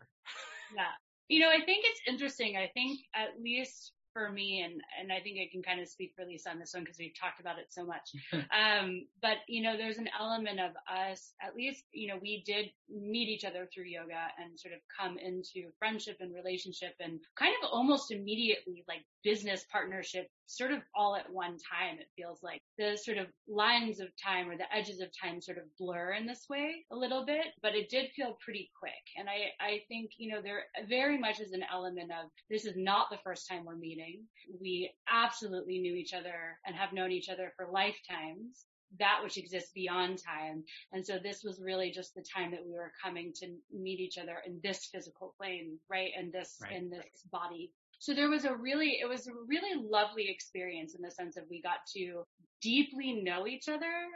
Yeah. 0.75 0.83
You 1.29 1.41
know, 1.41 1.49
I 1.49 1.65
think 1.65 1.85
it's 1.85 2.01
interesting. 2.07 2.57
I 2.57 2.71
think 2.73 3.01
at 3.15 3.41
least 3.43 3.93
for 4.17 4.33
me, 4.33 4.63
and, 4.65 4.81
and 4.99 5.13
I 5.13 5.21
think 5.21 5.37
I 5.39 5.49
can 5.53 5.63
kind 5.63 5.79
of 5.79 5.89
speak 5.89 6.15
for 6.17 6.25
Lisa 6.25 6.49
on 6.49 6.59
this 6.59 6.73
one 6.73 6.85
because 6.85 6.97
we've 6.99 7.19
talked 7.21 7.39
about 7.39 7.59
it 7.59 7.67
so 7.69 7.85
much. 7.85 8.09
um, 8.33 9.07
but, 9.21 9.45
you 9.47 9.63
know, 9.63 9.77
there's 9.77 9.99
an 9.99 10.09
element 10.19 10.59
of 10.59 10.71
us, 10.89 11.35
at 11.43 11.55
least, 11.55 11.85
you 11.93 12.09
know, 12.09 12.19
we 12.21 12.43
did 12.47 12.67
meet 12.89 13.29
each 13.29 13.45
other 13.45 13.69
through 13.69 13.85
yoga 13.85 14.33
and 14.43 14.59
sort 14.59 14.73
of 14.73 14.81
come 14.89 15.19
into 15.19 15.69
friendship 15.79 16.17
and 16.21 16.35
relationship 16.35 16.95
and 16.99 17.21
kind 17.39 17.55
of 17.63 17.69
almost 17.71 18.11
immediately 18.11 18.85
like 18.89 19.05
business 19.23 19.67
partnership 19.71 20.29
sort 20.47 20.73
of 20.73 20.81
all 20.95 21.17
at 21.17 21.31
one 21.33 21.57
time. 21.59 21.99
It 21.99 22.09
feels 22.17 22.43
like 22.43 22.61
the 22.79 22.97
sort 22.97 23.19
of 23.19 23.27
lines 23.49 24.01
of 24.01 24.09
time 24.23 24.49
or 24.49 24.57
the 24.57 24.73
edges 24.75 25.01
of 25.01 25.09
time 25.13 25.41
sort 25.41 25.59
of 25.59 25.65
blur 25.79 26.13
in 26.13 26.27
this 26.27 26.47
way 26.49 26.85
a 26.91 26.97
little 26.97 27.25
bit, 27.25 27.47
but 27.63 27.75
it 27.75 27.89
did 27.89 28.11
feel 28.15 28.39
pretty 28.45 28.71
quick. 28.79 28.93
And 29.19 29.29
I, 29.29 29.65
I 29.65 29.81
think, 29.89 30.13
you 30.19 30.33
know, 30.33 30.41
there 30.43 30.65
very 30.89 31.19
much 31.19 31.41
is 31.41 31.53
an 31.53 31.65
element 31.73 32.11
of 32.11 32.31
this 32.51 32.65
is 32.65 32.77
not 32.77 33.09
the 33.11 33.19
first 33.25 33.49
time 33.49 33.65
we're 33.65 33.77
meeting. 33.77 34.23
We 34.61 34.91
absolutely 35.11 35.79
knew 35.79 35.95
each 35.95 36.15
other 36.15 36.59
and 36.67 36.77
have 36.77 36.93
known 36.93 37.13
each 37.13 37.29
other 37.29 37.53
for 37.57 37.69
lifetimes 37.71 38.67
that 38.99 39.21
which 39.23 39.37
exists 39.37 39.73
beyond 39.75 40.19
time. 40.23 40.65
And 40.93 41.05
so 41.05 41.19
this 41.19 41.43
was 41.43 41.61
really 41.61 41.91
just 41.91 42.15
the 42.15 42.23
time 42.23 42.51
that 42.53 42.65
we 42.65 42.73
were 42.73 42.93
coming 43.03 43.33
to 43.41 43.49
meet 43.73 44.01
each 44.01 44.19
other 44.19 44.37
in 44.47 44.61
this 44.63 44.87
physical 44.87 45.35
plane, 45.39 45.79
right? 45.91 46.11
And 46.17 46.33
this, 46.33 46.59
right. 46.63 46.73
in 46.73 46.91
this 46.91 47.05
body. 47.31 47.73
So 47.99 48.15
there 48.15 48.31
was 48.31 48.45
a 48.45 48.55
really, 48.55 48.99
it 49.01 49.09
was 49.09 49.27
a 49.27 49.33
really 49.47 49.83
lovely 49.83 50.29
experience 50.31 50.95
in 50.95 51.03
the 51.03 51.11
sense 51.11 51.37
of 51.37 51.45
we 51.51 51.63
got 51.63 51.79
to 51.97 52.25
deeply 52.61 53.13
know 53.23 53.47
each 53.47 53.69
other 53.69 54.09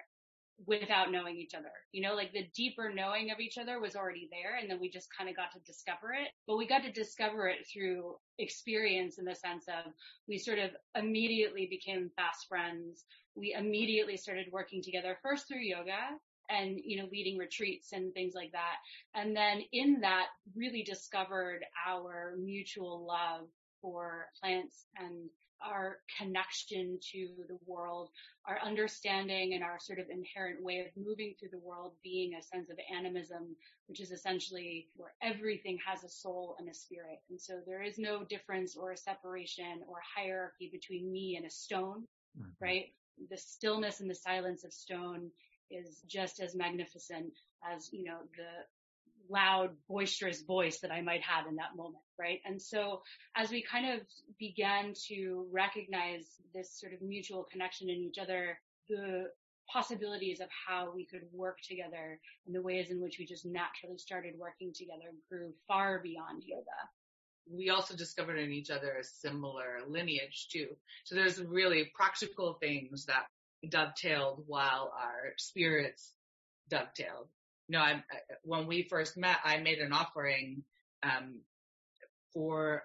without 0.66 1.10
knowing 1.10 1.36
each 1.36 1.54
other. 1.54 1.70
You 1.92 2.02
know, 2.02 2.14
like 2.14 2.32
the 2.32 2.46
deeper 2.54 2.92
knowing 2.92 3.30
of 3.30 3.40
each 3.40 3.56
other 3.56 3.80
was 3.80 3.96
already 3.96 4.28
there 4.30 4.56
and 4.60 4.70
then 4.70 4.78
we 4.80 4.90
just 4.90 5.08
kind 5.16 5.30
of 5.30 5.36
got 5.36 5.52
to 5.52 5.60
discover 5.60 6.12
it. 6.12 6.28
But 6.46 6.56
we 6.56 6.66
got 6.66 6.82
to 6.82 6.92
discover 6.92 7.48
it 7.48 7.66
through 7.72 8.16
experience 8.38 9.18
in 9.18 9.24
the 9.24 9.34
sense 9.34 9.66
of 9.68 9.92
we 10.28 10.38
sort 10.38 10.58
of 10.58 10.70
immediately 10.94 11.66
became 11.70 12.10
fast 12.16 12.46
friends. 12.48 13.04
We 13.34 13.54
immediately 13.58 14.16
started 14.16 14.46
working 14.52 14.82
together 14.82 15.16
first 15.22 15.48
through 15.48 15.62
yoga 15.62 16.18
and, 16.50 16.78
you 16.84 17.00
know, 17.00 17.08
leading 17.10 17.38
retreats 17.38 17.92
and 17.92 18.12
things 18.12 18.34
like 18.34 18.52
that. 18.52 18.76
And 19.14 19.34
then 19.34 19.62
in 19.72 20.00
that 20.00 20.26
really 20.54 20.82
discovered 20.82 21.64
our 21.86 22.34
mutual 22.38 23.06
love 23.06 23.46
for 23.80 24.26
plants 24.40 24.86
and 24.96 25.30
our 25.62 25.98
connection 26.18 26.98
to 27.12 27.28
the 27.48 27.58
world, 27.66 28.08
our 28.46 28.58
understanding 28.64 29.54
and 29.54 29.62
our 29.62 29.78
sort 29.78 29.98
of 29.98 30.06
inherent 30.08 30.62
way 30.62 30.80
of 30.80 30.86
moving 30.96 31.34
through 31.38 31.50
the 31.52 31.66
world 31.66 31.92
being 32.02 32.34
a 32.34 32.42
sense 32.42 32.70
of 32.70 32.78
animism, 32.94 33.56
which 33.86 34.00
is 34.00 34.10
essentially 34.10 34.88
where 34.96 35.12
everything 35.22 35.78
has 35.86 36.02
a 36.04 36.08
soul 36.08 36.56
and 36.58 36.68
a 36.68 36.74
spirit. 36.74 37.20
And 37.28 37.40
so 37.40 37.60
there 37.66 37.82
is 37.82 37.98
no 37.98 38.24
difference 38.24 38.76
or 38.76 38.92
a 38.92 38.96
separation 38.96 39.82
or 39.86 39.98
hierarchy 40.16 40.70
between 40.72 41.12
me 41.12 41.36
and 41.36 41.46
a 41.46 41.50
stone, 41.50 42.04
mm-hmm. 42.38 42.50
right? 42.60 42.86
The 43.28 43.36
stillness 43.36 44.00
and 44.00 44.08
the 44.08 44.14
silence 44.14 44.64
of 44.64 44.72
stone 44.72 45.30
is 45.70 46.00
just 46.08 46.40
as 46.40 46.54
magnificent 46.56 47.32
as, 47.70 47.90
you 47.92 48.04
know, 48.04 48.20
the 48.36 48.64
loud, 49.30 49.70
boisterous 49.88 50.42
voice 50.42 50.80
that 50.80 50.90
I 50.90 51.00
might 51.00 51.22
have 51.22 51.46
in 51.46 51.56
that 51.56 51.76
moment, 51.76 52.02
right? 52.18 52.40
And 52.44 52.60
so 52.60 53.02
as 53.36 53.50
we 53.50 53.62
kind 53.62 53.90
of 53.90 54.00
began 54.38 54.92
to 55.08 55.46
recognize 55.52 56.26
this 56.54 56.78
sort 56.78 56.92
of 56.92 57.00
mutual 57.00 57.46
connection 57.50 57.88
in 57.88 57.96
each 57.96 58.18
other, 58.20 58.58
the 58.88 59.30
possibilities 59.72 60.40
of 60.40 60.48
how 60.66 60.92
we 60.94 61.06
could 61.06 61.22
work 61.32 61.58
together 61.62 62.18
and 62.46 62.54
the 62.54 62.62
ways 62.62 62.90
in 62.90 63.00
which 63.00 63.16
we 63.18 63.26
just 63.26 63.46
naturally 63.46 63.98
started 63.98 64.34
working 64.38 64.72
together 64.74 65.14
grew 65.28 65.52
far 65.68 66.00
beyond 66.02 66.42
yoga. 66.44 66.64
We 67.48 67.70
also 67.70 67.96
discovered 67.96 68.38
in 68.38 68.50
each 68.50 68.70
other 68.70 68.96
a 69.00 69.04
similar 69.04 69.78
lineage 69.88 70.48
too. 70.52 70.68
So 71.04 71.14
there's 71.14 71.40
really 71.40 71.90
practical 71.94 72.54
things 72.54 73.06
that 73.06 73.26
dovetailed 73.68 74.44
while 74.46 74.92
our 74.96 75.34
spirits 75.36 76.12
dovetailed 76.68 77.28
no, 77.70 77.78
I, 77.78 78.02
when 78.42 78.66
we 78.66 78.82
first 78.82 79.16
met, 79.16 79.38
I 79.44 79.58
made 79.58 79.78
an 79.78 79.92
offering, 79.92 80.64
um, 81.02 81.40
for 82.34 82.82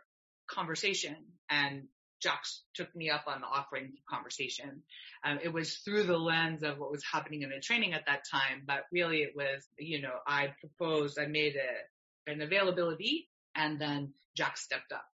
conversation 0.49 1.15
and 1.49 1.83
Jacques 2.21 2.47
took 2.73 2.95
me 2.95 3.09
up 3.09 3.25
on 3.27 3.41
the 3.41 3.47
offering 3.47 3.93
conversation. 4.09 4.83
Um, 5.23 5.39
it 5.43 5.51
was 5.51 5.77
through 5.77 6.03
the 6.03 6.17
lens 6.17 6.63
of 6.63 6.77
what 6.77 6.91
was 6.91 7.03
happening 7.03 7.41
in 7.41 7.49
the 7.49 7.59
training 7.59 7.93
at 7.93 8.05
that 8.05 8.23
time, 8.29 8.63
but 8.65 8.85
really 8.91 9.17
it 9.17 9.33
was, 9.35 9.67
you 9.77 10.01
know, 10.01 10.15
I 10.25 10.53
proposed, 10.59 11.19
I 11.19 11.25
made 11.25 11.55
a, 11.55 12.31
an 12.31 12.41
availability 12.41 13.27
and 13.55 13.79
then 13.79 14.13
Jacques 14.37 14.57
stepped 14.57 14.91
up 14.91 15.05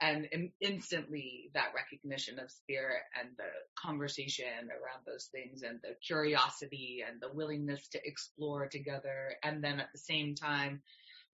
and 0.00 0.28
instantly 0.60 1.50
that 1.54 1.72
recognition 1.74 2.38
of 2.38 2.50
spirit 2.50 3.02
and 3.18 3.30
the 3.38 3.44
conversation 3.80 4.68
around 4.70 5.02
those 5.06 5.28
things 5.32 5.62
and 5.62 5.80
the 5.82 5.94
curiosity 6.06 7.02
and 7.08 7.20
the 7.20 7.32
willingness 7.32 7.88
to 7.88 8.00
explore 8.04 8.66
together. 8.66 9.36
And 9.42 9.64
then 9.64 9.80
at 9.80 9.92
the 9.92 9.98
same 9.98 10.34
time, 10.34 10.82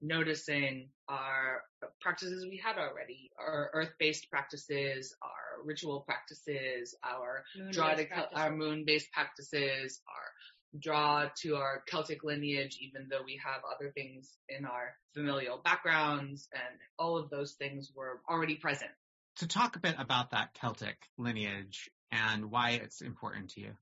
noticing 0.00 0.88
our 1.08 1.62
practices 2.00 2.44
we 2.44 2.56
had 2.56 2.76
already, 2.78 3.30
our 3.38 3.70
earth-based 3.72 4.30
practices, 4.30 5.14
our 5.22 5.64
ritual 5.64 6.00
practices, 6.00 6.94
our 7.04 7.44
draw 7.70 7.94
to, 7.94 8.04
practices. 8.04 8.36
our 8.36 8.50
moon-based 8.50 9.12
practices, 9.12 10.00
our 10.08 10.32
draw 10.78 11.28
to 11.42 11.56
our 11.56 11.82
Celtic 11.86 12.24
lineage, 12.24 12.78
even 12.80 13.08
though 13.10 13.22
we 13.24 13.40
have 13.44 13.62
other 13.74 13.90
things 13.90 14.36
in 14.48 14.64
our 14.64 14.94
familial 15.14 15.60
backgrounds 15.62 16.48
and 16.52 16.78
all 16.98 17.16
of 17.16 17.30
those 17.30 17.52
things 17.52 17.92
were 17.94 18.20
already 18.28 18.56
present. 18.56 18.90
To 19.36 19.48
talk 19.48 19.76
a 19.76 19.80
bit 19.80 19.96
about 19.98 20.30
that 20.30 20.54
Celtic 20.54 20.96
lineage 21.18 21.90
and 22.10 22.50
why 22.50 22.70
it's 22.70 23.00
important 23.00 23.50
to 23.50 23.60
you. 23.60 23.72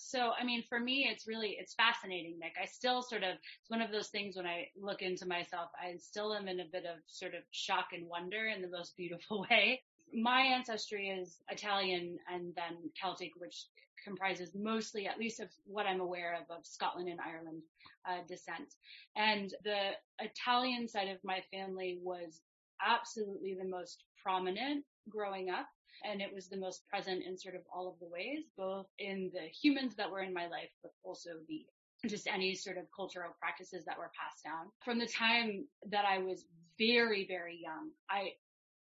So, 0.00 0.30
I 0.38 0.44
mean, 0.44 0.62
for 0.68 0.78
me, 0.78 1.08
it's 1.10 1.26
really, 1.26 1.56
it's 1.58 1.74
fascinating, 1.74 2.38
Nick. 2.38 2.52
I 2.60 2.66
still 2.66 3.02
sort 3.02 3.24
of, 3.24 3.30
it's 3.30 3.70
one 3.70 3.82
of 3.82 3.90
those 3.90 4.08
things 4.08 4.36
when 4.36 4.46
I 4.46 4.68
look 4.80 5.02
into 5.02 5.26
myself, 5.26 5.70
I 5.76 5.96
still 5.98 6.34
am 6.34 6.46
in 6.46 6.60
a 6.60 6.64
bit 6.70 6.84
of 6.84 6.98
sort 7.06 7.34
of 7.34 7.42
shock 7.50 7.88
and 7.92 8.08
wonder 8.08 8.46
in 8.46 8.62
the 8.62 8.68
most 8.68 8.96
beautiful 8.96 9.44
way. 9.50 9.82
My 10.12 10.40
ancestry 10.40 11.08
is 11.08 11.38
Italian 11.50 12.18
and 12.32 12.54
then 12.54 12.90
Celtic, 13.00 13.32
which 13.36 13.66
comprises 14.04 14.52
mostly, 14.54 15.06
at 15.06 15.18
least 15.18 15.40
of 15.40 15.48
what 15.66 15.86
I'm 15.86 16.00
aware 16.00 16.34
of, 16.34 16.56
of 16.56 16.66
Scotland 16.66 17.08
and 17.08 17.20
Ireland 17.20 17.62
uh, 18.08 18.18
descent. 18.26 18.74
And 19.16 19.52
the 19.64 19.90
Italian 20.20 20.88
side 20.88 21.08
of 21.08 21.18
my 21.24 21.42
family 21.52 21.98
was 22.02 22.40
absolutely 22.84 23.56
the 23.60 23.68
most 23.68 24.04
prominent 24.22 24.84
growing 25.08 25.50
up 25.50 25.66
and 26.04 26.20
it 26.20 26.32
was 26.32 26.48
the 26.48 26.56
most 26.56 26.86
present 26.88 27.24
in 27.24 27.36
sort 27.36 27.54
of 27.54 27.62
all 27.74 27.88
of 27.88 27.98
the 27.98 28.06
ways, 28.06 28.44
both 28.56 28.86
in 28.98 29.30
the 29.32 29.48
humans 29.48 29.94
that 29.96 30.10
were 30.10 30.20
in 30.20 30.32
my 30.32 30.46
life, 30.46 30.70
but 30.82 30.92
also 31.02 31.30
the 31.48 31.64
just 32.06 32.28
any 32.28 32.54
sort 32.54 32.78
of 32.78 32.84
cultural 32.94 33.34
practices 33.40 33.84
that 33.84 33.98
were 33.98 34.10
passed 34.14 34.44
down. 34.44 34.70
From 34.84 35.00
the 35.00 35.06
time 35.06 35.66
that 35.90 36.04
I 36.04 36.18
was 36.18 36.44
very, 36.78 37.26
very 37.26 37.58
young, 37.60 37.90
I 38.08 38.34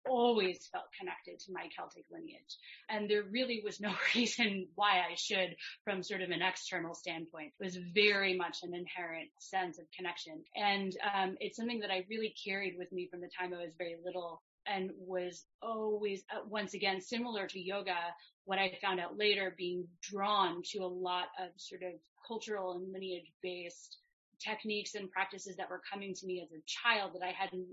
always 0.09 0.68
felt 0.73 0.85
connected 0.99 1.38
to 1.40 1.52
my 1.52 1.68
Celtic 1.76 2.04
lineage. 2.11 2.56
And 2.88 3.09
there 3.09 3.25
really 3.30 3.62
was 3.64 3.80
no 3.80 3.92
reason 4.14 4.68
why 4.75 5.00
I 5.00 5.14
should 5.16 5.56
from 5.85 6.02
sort 6.02 6.23
of 6.23 6.30
an 6.30 6.42
external 6.42 6.94
standpoint. 6.94 7.52
It 7.59 7.64
was 7.64 7.78
very 7.94 8.37
much 8.37 8.59
an 8.62 8.75
inherent 8.75 9.30
sense 9.38 9.78
of 9.78 9.87
connection. 9.97 10.42
And 10.56 10.92
um, 11.14 11.37
it's 11.40 11.56
something 11.56 11.80
that 11.80 11.90
I 11.90 12.04
really 12.09 12.35
carried 12.44 12.76
with 12.78 12.92
me 12.92 13.09
from 13.11 13.21
the 13.21 13.30
time 13.38 13.54
I 13.54 13.64
was 13.64 13.75
very 13.78 13.97
little 14.04 14.42
and 14.66 14.90
was 14.97 15.44
always, 15.61 16.23
uh, 16.30 16.40
once 16.49 16.75
again, 16.75 17.00
similar 17.00 17.47
to 17.49 17.61
yoga, 17.61 17.97
what 18.44 18.59
I 18.59 18.78
found 18.80 19.00
out 19.00 19.18
later 19.18 19.54
being 19.56 19.87
drawn 20.02 20.62
to 20.73 20.78
a 20.80 20.87
lot 20.87 21.26
of 21.40 21.50
sort 21.56 21.82
of 21.82 21.94
cultural 22.26 22.73
and 22.73 22.92
lineage 22.92 23.30
based 23.42 23.99
techniques 24.40 24.94
and 24.94 25.11
practices 25.11 25.56
that 25.56 25.71
were 25.71 25.80
coming 25.90 26.14
to 26.14 26.26
me 26.26 26.42
as 26.42 26.50
a 26.52 26.62
child 26.66 27.12
that 27.14 27.25
I 27.25 27.32
hadn't, 27.32 27.66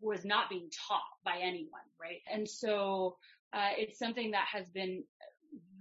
was 0.00 0.24
not 0.24 0.48
being 0.48 0.70
taught 0.88 1.02
by 1.24 1.38
anyone, 1.42 1.82
right? 2.00 2.20
And 2.32 2.48
so, 2.48 3.16
uh, 3.52 3.70
it's 3.78 3.98
something 3.98 4.32
that 4.32 4.46
has 4.52 4.68
been 4.70 5.04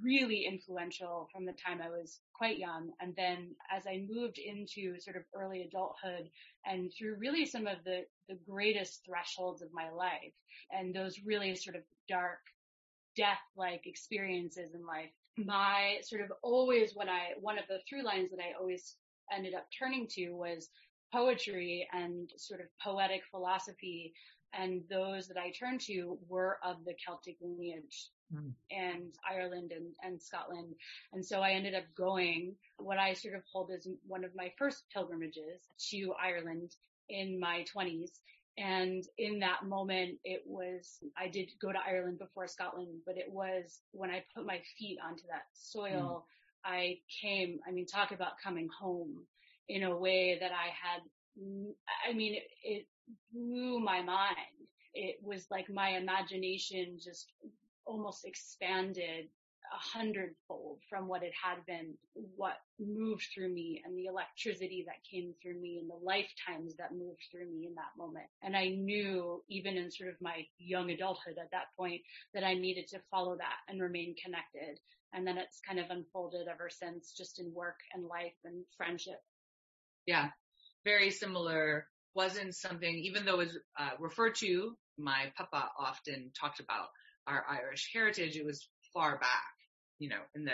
really 0.01 0.45
influential 0.45 1.29
from 1.31 1.45
the 1.45 1.53
time 1.53 1.81
I 1.81 1.89
was 1.89 2.19
quite 2.33 2.57
young. 2.57 2.91
And 2.99 3.15
then 3.15 3.55
as 3.71 3.87
I 3.87 4.05
moved 4.09 4.37
into 4.37 4.99
sort 4.99 5.15
of 5.15 5.23
early 5.33 5.61
adulthood 5.63 6.29
and 6.65 6.91
through 6.93 7.15
really 7.17 7.45
some 7.45 7.67
of 7.67 7.77
the, 7.85 8.01
the 8.29 8.37
greatest 8.47 9.01
thresholds 9.05 9.61
of 9.61 9.69
my 9.73 9.89
life 9.89 10.33
and 10.71 10.93
those 10.93 11.19
really 11.25 11.55
sort 11.55 11.75
of 11.75 11.83
dark 12.09 12.39
death-like 13.15 13.85
experiences 13.85 14.73
in 14.73 14.85
life, 14.85 15.09
my 15.37 15.97
sort 16.03 16.21
of 16.21 16.31
always 16.43 16.91
when 16.95 17.09
I, 17.09 17.31
one 17.39 17.57
of 17.57 17.65
the 17.67 17.79
through 17.89 18.03
lines 18.03 18.29
that 18.31 18.39
I 18.39 18.59
always 18.59 18.95
ended 19.33 19.53
up 19.53 19.67
turning 19.77 20.07
to 20.11 20.31
was 20.31 20.69
poetry 21.13 21.87
and 21.93 22.29
sort 22.37 22.59
of 22.59 22.67
poetic 22.83 23.21
philosophy 23.31 24.13
and 24.53 24.81
those 24.89 25.27
that 25.27 25.37
I 25.37 25.51
turned 25.51 25.81
to 25.81 26.17
were 26.27 26.57
of 26.63 26.77
the 26.85 26.93
Celtic 26.93 27.37
lineage 27.41 28.09
mm. 28.33 28.51
and 28.71 29.13
Ireland 29.29 29.71
and, 29.71 29.95
and 30.03 30.21
Scotland. 30.21 30.75
And 31.11 31.25
so 31.25 31.41
I 31.41 31.51
ended 31.51 31.73
up 31.73 31.85
going 31.97 32.55
what 32.77 32.97
I 32.97 33.13
sort 33.13 33.35
of 33.35 33.41
hold 33.51 33.71
as 33.71 33.87
one 34.05 34.23
of 34.23 34.31
my 34.35 34.51
first 34.57 34.83
pilgrimages 34.93 35.61
to 35.89 36.13
Ireland 36.21 36.75
in 37.09 37.39
my 37.39 37.63
twenties. 37.63 38.11
And 38.55 39.03
in 39.17 39.39
that 39.39 39.65
moment, 39.65 40.19
it 40.23 40.43
was, 40.45 40.99
I 41.17 41.27
did 41.27 41.49
go 41.59 41.71
to 41.71 41.79
Ireland 41.87 42.19
before 42.19 42.47
Scotland, 42.47 42.99
but 43.07 43.17
it 43.17 43.31
was 43.31 43.79
when 43.91 44.11
I 44.11 44.23
put 44.35 44.45
my 44.45 44.61
feet 44.77 44.99
onto 45.03 45.23
that 45.31 45.45
soil, 45.53 46.25
mm. 46.25 46.71
I 46.71 46.99
came, 47.21 47.59
I 47.67 47.71
mean, 47.71 47.87
talk 47.87 48.11
about 48.11 48.33
coming 48.43 48.69
home 48.79 49.25
in 49.69 49.83
a 49.83 49.95
way 49.95 50.37
that 50.39 50.51
I 50.51 50.67
had, 50.67 51.01
I 52.09 52.13
mean, 52.13 52.35
it, 52.35 52.43
it 52.63 52.87
blew 53.33 53.79
my 53.79 54.01
mind. 54.01 54.37
It 54.93 55.17
was 55.23 55.45
like 55.49 55.69
my 55.69 55.89
imagination 55.89 56.97
just 57.03 57.31
almost 57.85 58.25
expanded 58.25 59.27
a 59.73 59.97
hundredfold 59.97 60.79
from 60.89 61.07
what 61.07 61.23
it 61.23 61.31
had 61.33 61.65
been, 61.65 61.93
what 62.35 62.57
moved 62.79 63.25
through 63.33 63.51
me 63.51 63.81
and 63.83 63.97
the 63.97 64.05
electricity 64.05 64.83
that 64.85 65.03
came 65.09 65.33
through 65.41 65.59
me 65.59 65.79
and 65.79 65.89
the 65.89 66.05
lifetimes 66.05 66.75
that 66.77 66.93
moved 66.93 67.21
through 67.31 67.49
me 67.49 67.65
in 67.65 67.73
that 67.75 67.97
moment. 67.97 68.27
And 68.43 68.55
I 68.55 68.69
knew 68.69 69.41
even 69.49 69.77
in 69.77 69.89
sort 69.89 70.09
of 70.09 70.15
my 70.21 70.45
young 70.59 70.91
adulthood 70.91 71.37
at 71.41 71.49
that 71.51 71.73
point 71.77 72.01
that 72.33 72.43
I 72.43 72.53
needed 72.53 72.87
to 72.89 73.01
follow 73.09 73.35
that 73.37 73.57
and 73.67 73.81
remain 73.81 74.15
connected. 74.23 74.79
And 75.13 75.25
then 75.25 75.37
it's 75.37 75.61
kind 75.67 75.79
of 75.79 75.89
unfolded 75.89 76.47
ever 76.47 76.69
since 76.69 77.13
just 77.13 77.39
in 77.39 77.51
work 77.53 77.77
and 77.93 78.05
life 78.05 78.37
and 78.45 78.63
friendship. 78.77 79.21
Yeah. 80.05 80.29
Very 80.85 81.11
similar 81.11 81.87
wasn't 82.15 82.55
something, 82.55 82.95
even 82.95 83.25
though 83.25 83.39
it 83.39 83.47
was 83.47 83.57
uh, 83.79 83.89
referred 83.99 84.35
to, 84.35 84.77
my 84.97 85.31
papa 85.35 85.69
often 85.79 86.31
talked 86.39 86.59
about 86.59 86.87
our 87.25 87.43
Irish 87.49 87.89
heritage. 87.93 88.35
It 88.35 88.45
was 88.45 88.67
far 88.93 89.17
back, 89.17 89.53
you 89.99 90.09
know, 90.09 90.21
in 90.35 90.45
the 90.45 90.53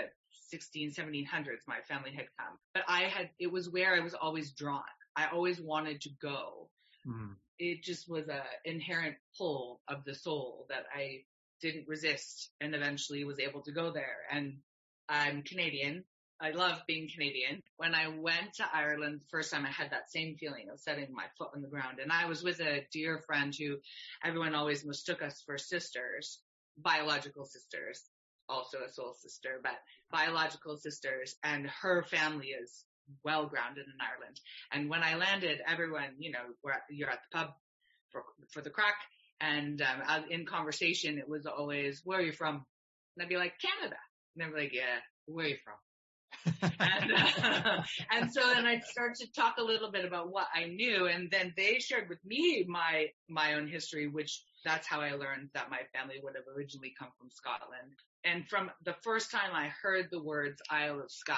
16, 0.49 0.91
1700s, 0.91 1.59
my 1.67 1.79
family 1.87 2.11
had 2.11 2.25
come, 2.37 2.57
but 2.73 2.83
I 2.87 3.03
had, 3.03 3.29
it 3.39 3.51
was 3.51 3.69
where 3.69 3.93
I 3.93 3.99
was 3.99 4.13
always 4.13 4.51
drawn. 4.51 4.81
I 5.15 5.27
always 5.27 5.59
wanted 5.59 6.01
to 6.01 6.09
go. 6.21 6.69
Mm. 7.07 7.35
It 7.57 7.83
just 7.83 8.09
was 8.09 8.27
a 8.29 8.43
inherent 8.63 9.15
pull 9.37 9.81
of 9.87 10.05
the 10.05 10.15
soul 10.15 10.65
that 10.69 10.85
I 10.95 11.23
didn't 11.61 11.87
resist 11.87 12.51
and 12.61 12.73
eventually 12.73 13.23
was 13.25 13.39
able 13.39 13.61
to 13.63 13.71
go 13.71 13.91
there. 13.91 14.15
And 14.31 14.59
I'm 15.09 15.43
Canadian, 15.43 16.05
I 16.41 16.51
love 16.51 16.81
being 16.87 17.09
Canadian. 17.13 17.61
When 17.75 17.93
I 17.93 18.07
went 18.07 18.53
to 18.55 18.65
Ireland 18.73 19.19
the 19.19 19.29
first 19.29 19.51
time, 19.51 19.65
I 19.65 19.71
had 19.71 19.91
that 19.91 20.09
same 20.09 20.37
feeling 20.37 20.67
of 20.71 20.79
setting 20.79 21.07
my 21.13 21.25
foot 21.37 21.49
on 21.53 21.61
the 21.61 21.67
ground. 21.67 21.99
And 22.01 22.11
I 22.11 22.27
was 22.27 22.43
with 22.43 22.61
a 22.61 22.85
dear 22.93 23.19
friend 23.27 23.53
who 23.53 23.77
everyone 24.23 24.55
always 24.55 24.85
mistook 24.85 25.21
us 25.21 25.41
for 25.45 25.57
sisters, 25.57 26.39
biological 26.77 27.45
sisters, 27.45 28.03
also 28.47 28.77
a 28.87 28.91
soul 28.91 29.15
sister, 29.19 29.59
but 29.61 29.73
biological 30.11 30.77
sisters. 30.77 31.35
And 31.43 31.67
her 31.81 32.03
family 32.03 32.47
is 32.47 32.85
well 33.23 33.47
grounded 33.47 33.85
in 33.85 33.99
Ireland. 33.99 34.39
And 34.71 34.89
when 34.89 35.03
I 35.03 35.15
landed, 35.15 35.59
everyone, 35.67 36.15
you 36.19 36.31
know, 36.31 36.71
at, 36.71 36.81
you're 36.89 37.09
at 37.09 37.19
the 37.31 37.37
pub 37.37 37.49
for, 38.11 38.23
for 38.51 38.61
the 38.61 38.69
craic. 38.69 38.95
And 39.41 39.81
um, 39.81 40.23
in 40.29 40.45
conversation, 40.45 41.17
it 41.17 41.27
was 41.27 41.45
always, 41.45 42.01
where 42.05 42.19
are 42.19 42.23
you 42.23 42.31
from? 42.31 42.65
And 43.15 43.23
I'd 43.23 43.29
be 43.29 43.37
like, 43.37 43.55
Canada. 43.59 43.97
And 44.35 44.45
they'd 44.45 44.55
be 44.55 44.61
like, 44.61 44.73
yeah, 44.73 44.99
where 45.25 45.45
are 45.45 45.49
you 45.49 45.57
from? 45.65 45.75
And, 46.61 47.11
uh, 47.13 47.81
and 48.11 48.31
so 48.31 48.41
then 48.53 48.65
I'd 48.65 48.83
start 48.83 49.15
to 49.15 49.31
talk 49.31 49.55
a 49.57 49.63
little 49.63 49.91
bit 49.91 50.05
about 50.05 50.31
what 50.31 50.47
I 50.53 50.65
knew, 50.65 51.07
and 51.07 51.29
then 51.31 51.53
they 51.57 51.79
shared 51.79 52.09
with 52.09 52.23
me 52.25 52.65
my 52.67 53.07
my 53.27 53.53
own 53.55 53.67
history, 53.67 54.07
which 54.07 54.43
that's 54.65 54.87
how 54.87 55.01
I 55.01 55.11
learned 55.11 55.49
that 55.53 55.69
my 55.69 55.81
family 55.93 56.15
would 56.21 56.35
have 56.35 56.45
originally 56.55 56.93
come 56.97 57.09
from 57.17 57.29
Scotland. 57.31 57.93
And 58.25 58.47
from 58.49 58.69
the 58.83 58.95
first 59.01 59.31
time 59.31 59.51
I 59.53 59.71
heard 59.81 60.07
the 60.11 60.21
words 60.21 60.61
Isle 60.69 60.99
of 61.01 61.11
Skye, 61.11 61.35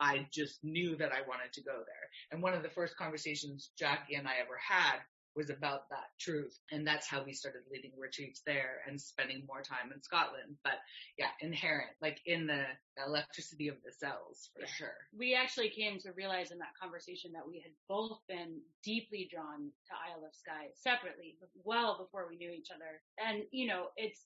I 0.00 0.26
just 0.32 0.62
knew 0.62 0.96
that 0.96 1.12
I 1.12 1.26
wanted 1.26 1.52
to 1.54 1.62
go 1.62 1.72
there. 1.72 2.08
And 2.30 2.42
one 2.42 2.54
of 2.54 2.62
the 2.62 2.68
first 2.68 2.96
conversations 2.96 3.70
Jackie 3.78 4.16
and 4.16 4.28
I 4.28 4.32
ever 4.42 4.58
had 4.58 4.98
was 5.34 5.50
about 5.50 5.88
that 5.90 6.10
truth. 6.20 6.58
And 6.70 6.86
that's 6.86 7.06
how 7.06 7.24
we 7.24 7.32
started 7.32 7.62
leading 7.70 7.92
retreats 7.98 8.42
there 8.46 8.80
and 8.86 9.00
spending 9.00 9.44
more 9.46 9.62
time 9.62 9.92
in 9.94 10.02
Scotland. 10.02 10.56
But 10.64 10.74
yeah, 11.18 11.30
inherent, 11.40 11.90
like 12.00 12.20
in 12.26 12.46
the 12.46 12.64
electricity 13.04 13.68
of 13.68 13.76
the 13.84 13.92
cells 13.92 14.50
for 14.54 14.62
yeah. 14.62 14.72
sure. 14.76 14.98
We 15.16 15.34
actually 15.34 15.70
came 15.70 15.98
to 16.00 16.12
realize 16.12 16.50
in 16.50 16.58
that 16.58 16.76
conversation 16.80 17.32
that 17.32 17.46
we 17.46 17.60
had 17.60 17.72
both 17.88 18.18
been 18.28 18.60
deeply 18.84 19.28
drawn 19.30 19.70
to 19.86 19.92
Isle 19.92 20.24
of 20.26 20.34
Skye 20.34 20.70
separately, 20.74 21.36
well 21.64 21.98
before 21.98 22.26
we 22.28 22.36
knew 22.36 22.50
each 22.50 22.68
other. 22.74 23.00
And, 23.18 23.44
you 23.50 23.66
know, 23.66 23.86
it's, 23.96 24.20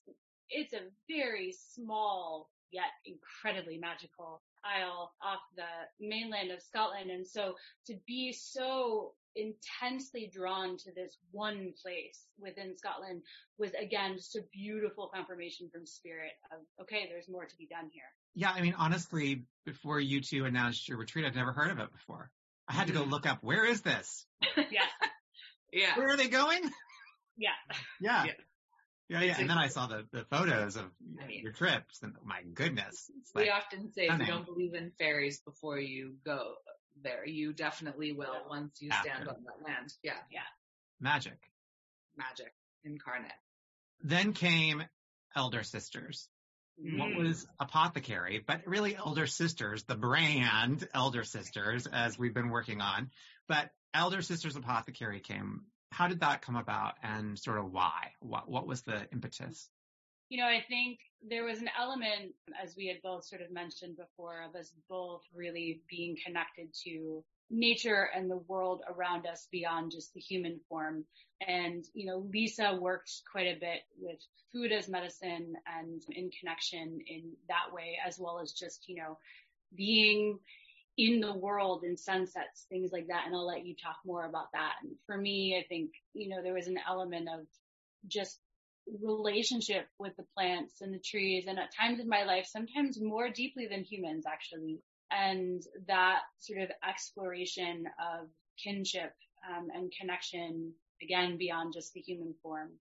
it's 0.49 0.73
a 0.73 0.87
very 1.07 1.53
small 1.73 2.49
yet 2.71 2.91
incredibly 3.05 3.77
magical 3.77 4.41
isle 4.65 5.13
off 5.21 5.39
the 5.55 6.05
mainland 6.05 6.51
of 6.51 6.61
Scotland. 6.61 7.09
And 7.09 7.25
so 7.25 7.55
to 7.87 7.95
be 8.05 8.33
so 8.33 9.13
intensely 9.37 10.29
drawn 10.33 10.77
to 10.77 10.91
this 10.93 11.17
one 11.31 11.73
place 11.81 12.25
within 12.39 12.75
Scotland 12.77 13.21
was 13.57 13.71
again 13.79 14.15
just 14.15 14.35
a 14.35 14.41
beautiful 14.51 15.09
confirmation 15.13 15.69
from 15.71 15.85
spirit 15.85 16.31
of, 16.51 16.59
okay, 16.81 17.07
there's 17.09 17.29
more 17.29 17.45
to 17.45 17.57
be 17.57 17.67
done 17.67 17.89
here. 17.93 18.03
Yeah. 18.35 18.51
I 18.51 18.61
mean, 18.61 18.75
honestly, 18.77 19.43
before 19.65 19.99
you 19.99 20.21
two 20.21 20.45
announced 20.45 20.89
your 20.89 20.97
retreat, 20.97 21.25
I'd 21.25 21.35
never 21.35 21.53
heard 21.53 21.71
of 21.71 21.79
it 21.79 21.91
before. 21.91 22.31
I 22.67 22.73
had 22.73 22.87
to 22.87 22.93
go 22.93 23.01
mm-hmm. 23.01 23.11
look 23.11 23.25
up, 23.25 23.39
where 23.41 23.65
is 23.65 23.81
this? 23.81 24.25
yeah. 24.57 24.81
Yeah. 25.71 25.97
Where 25.97 26.09
are 26.09 26.17
they 26.17 26.27
going? 26.27 26.61
Yeah. 27.37 27.49
Yeah. 28.01 28.25
yeah. 28.25 28.31
Yeah, 29.09 29.21
yeah. 29.21 29.35
And 29.39 29.49
then 29.49 29.57
I 29.57 29.67
saw 29.69 29.87
the, 29.87 30.05
the 30.11 30.25
photos 30.29 30.75
of 30.75 30.85
I 31.23 31.27
mean, 31.27 31.41
your 31.41 31.53
trips 31.53 32.01
and 32.03 32.13
my 32.25 32.41
goodness. 32.53 33.09
we 33.33 33.49
often 33.49 33.91
say 33.93 34.07
if 34.07 34.19
you 34.19 34.25
don't 34.25 34.45
believe 34.45 34.73
in 34.73 34.91
fairies 34.99 35.39
before 35.39 35.79
you 35.79 36.15
go 36.25 36.55
there. 37.03 37.25
You 37.25 37.53
definitely 37.53 38.11
will 38.11 38.33
yeah. 38.33 38.49
once 38.49 38.81
you 38.81 38.89
After. 38.91 39.09
stand 39.09 39.27
on 39.27 39.35
that 39.45 39.65
land. 39.65 39.93
Yeah. 40.03 40.13
Yeah. 40.31 40.39
Magic. 40.99 41.37
Magic 42.17 42.53
incarnate. 42.83 43.31
Then 44.03 44.33
came 44.33 44.83
Elder 45.35 45.63
Sisters. 45.63 46.27
Mm. 46.83 46.99
What 46.99 47.15
was 47.15 47.47
Apothecary, 47.59 48.43
but 48.45 48.67
really 48.67 48.95
Elder 48.95 49.25
Sisters, 49.25 49.83
the 49.83 49.95
brand 49.95 50.87
Elder 50.93 51.23
Sisters, 51.23 51.87
as 51.87 52.19
we've 52.19 52.33
been 52.33 52.49
working 52.49 52.81
on. 52.81 53.09
But 53.47 53.71
Elder 53.93 54.21
Sisters 54.21 54.55
Apothecary 54.55 55.19
came 55.19 55.61
how 55.91 56.07
did 56.07 56.19
that 56.19 56.41
come 56.41 56.55
about 56.55 56.95
and 57.03 57.39
sort 57.39 57.57
of 57.57 57.71
why? 57.71 58.11
What, 58.19 58.49
what 58.49 58.67
was 58.67 58.81
the 58.81 59.07
impetus? 59.11 59.69
You 60.29 60.39
know, 60.39 60.47
I 60.47 60.63
think 60.67 60.99
there 61.27 61.45
was 61.45 61.59
an 61.59 61.69
element, 61.79 62.33
as 62.61 62.75
we 62.75 62.87
had 62.87 63.01
both 63.01 63.25
sort 63.25 63.41
of 63.41 63.51
mentioned 63.51 63.97
before, 63.97 64.41
of 64.41 64.55
us 64.55 64.71
both 64.89 65.21
really 65.33 65.81
being 65.89 66.17
connected 66.25 66.73
to 66.83 67.23
nature 67.49 68.09
and 68.13 68.29
the 68.29 68.43
world 68.47 68.81
around 68.89 69.25
us 69.25 69.47
beyond 69.51 69.91
just 69.91 70.13
the 70.13 70.19
human 70.19 70.59
form. 70.67 71.05
And, 71.47 71.85
you 71.93 72.05
know, 72.05 72.27
Lisa 72.33 72.77
worked 72.79 73.11
quite 73.31 73.47
a 73.47 73.59
bit 73.59 73.81
with 73.97 74.19
food 74.51 74.71
as 74.71 74.89
medicine 74.89 75.53
and 75.65 76.01
in 76.09 76.29
connection 76.37 76.99
in 77.07 77.31
that 77.47 77.73
way, 77.73 77.97
as 78.05 78.19
well 78.19 78.39
as 78.41 78.51
just, 78.51 78.83
you 78.87 78.95
know, 78.95 79.17
being 79.75 80.39
in 80.97 81.21
the 81.21 81.33
world 81.33 81.83
and 81.83 81.97
sunsets, 81.97 82.65
things 82.69 82.91
like 82.91 83.07
that. 83.07 83.23
And 83.25 83.35
I'll 83.35 83.47
let 83.47 83.65
you 83.65 83.75
talk 83.75 83.97
more 84.05 84.25
about 84.25 84.51
that. 84.53 84.73
And 84.83 84.93
for 85.05 85.15
me, 85.17 85.57
I 85.57 85.65
think, 85.67 85.91
you 86.13 86.29
know, 86.29 86.41
there 86.43 86.53
was 86.55 86.67
an 86.67 86.79
element 86.87 87.29
of 87.29 87.45
just 88.07 88.39
relationship 89.01 89.87
with 89.99 90.15
the 90.17 90.25
plants 90.35 90.81
and 90.81 90.93
the 90.93 90.99
trees 90.99 91.45
and 91.47 91.59
at 91.59 91.75
times 91.75 91.99
in 91.99 92.09
my 92.09 92.23
life, 92.23 92.47
sometimes 92.47 93.01
more 93.01 93.29
deeply 93.29 93.67
than 93.67 93.83
humans 93.83 94.25
actually. 94.27 94.81
And 95.11 95.63
that 95.87 96.21
sort 96.39 96.61
of 96.61 96.69
exploration 96.87 97.85
of 97.99 98.27
kinship 98.61 99.13
um, 99.49 99.67
and 99.73 99.91
connection, 99.99 100.73
again, 101.01 101.37
beyond 101.37 101.73
just 101.73 101.93
the 101.93 102.01
human 102.01 102.33
form. 102.43 102.71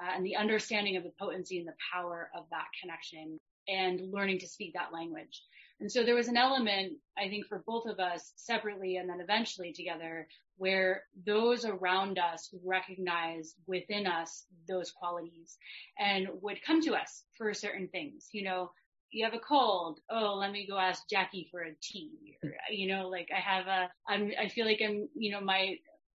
Uh, 0.00 0.10
and 0.16 0.24
the 0.24 0.36
understanding 0.36 0.96
of 0.96 1.02
the 1.02 1.12
potency 1.18 1.58
and 1.58 1.66
the 1.66 1.74
power 1.92 2.30
of 2.36 2.44
that 2.50 2.66
connection 2.80 3.38
and 3.66 4.00
learning 4.12 4.38
to 4.38 4.46
speak 4.46 4.72
that 4.74 4.92
language. 4.92 5.42
And 5.80 5.90
so 5.90 6.02
there 6.02 6.16
was 6.16 6.28
an 6.28 6.36
element, 6.36 6.94
I 7.16 7.28
think, 7.28 7.46
for 7.46 7.62
both 7.64 7.86
of 7.86 8.00
us 8.00 8.32
separately 8.36 8.96
and 8.96 9.08
then 9.08 9.20
eventually 9.20 9.72
together 9.72 10.26
where 10.56 11.04
those 11.24 11.64
around 11.64 12.18
us 12.18 12.52
recognized 12.64 13.54
within 13.66 14.06
us 14.06 14.44
those 14.66 14.90
qualities 14.90 15.56
and 15.96 16.26
would 16.42 16.62
come 16.66 16.80
to 16.82 16.94
us 16.94 17.22
for 17.36 17.54
certain 17.54 17.88
things. 17.88 18.28
You 18.32 18.42
know, 18.42 18.72
you 19.10 19.24
have 19.24 19.34
a 19.34 19.38
cold. 19.38 20.00
Oh, 20.10 20.34
let 20.34 20.50
me 20.50 20.66
go 20.68 20.76
ask 20.76 21.08
Jackie 21.08 21.48
for 21.50 21.62
a 21.62 21.74
tea. 21.80 22.36
You 22.70 22.88
know, 22.88 23.08
like 23.08 23.28
I 23.34 23.40
have 23.40 23.66
a, 23.66 23.88
I'm, 24.06 24.32
I 24.38 24.48
feel 24.48 24.66
like 24.66 24.80
I'm, 24.84 25.08
you 25.14 25.30
know, 25.30 25.40
my 25.40 25.76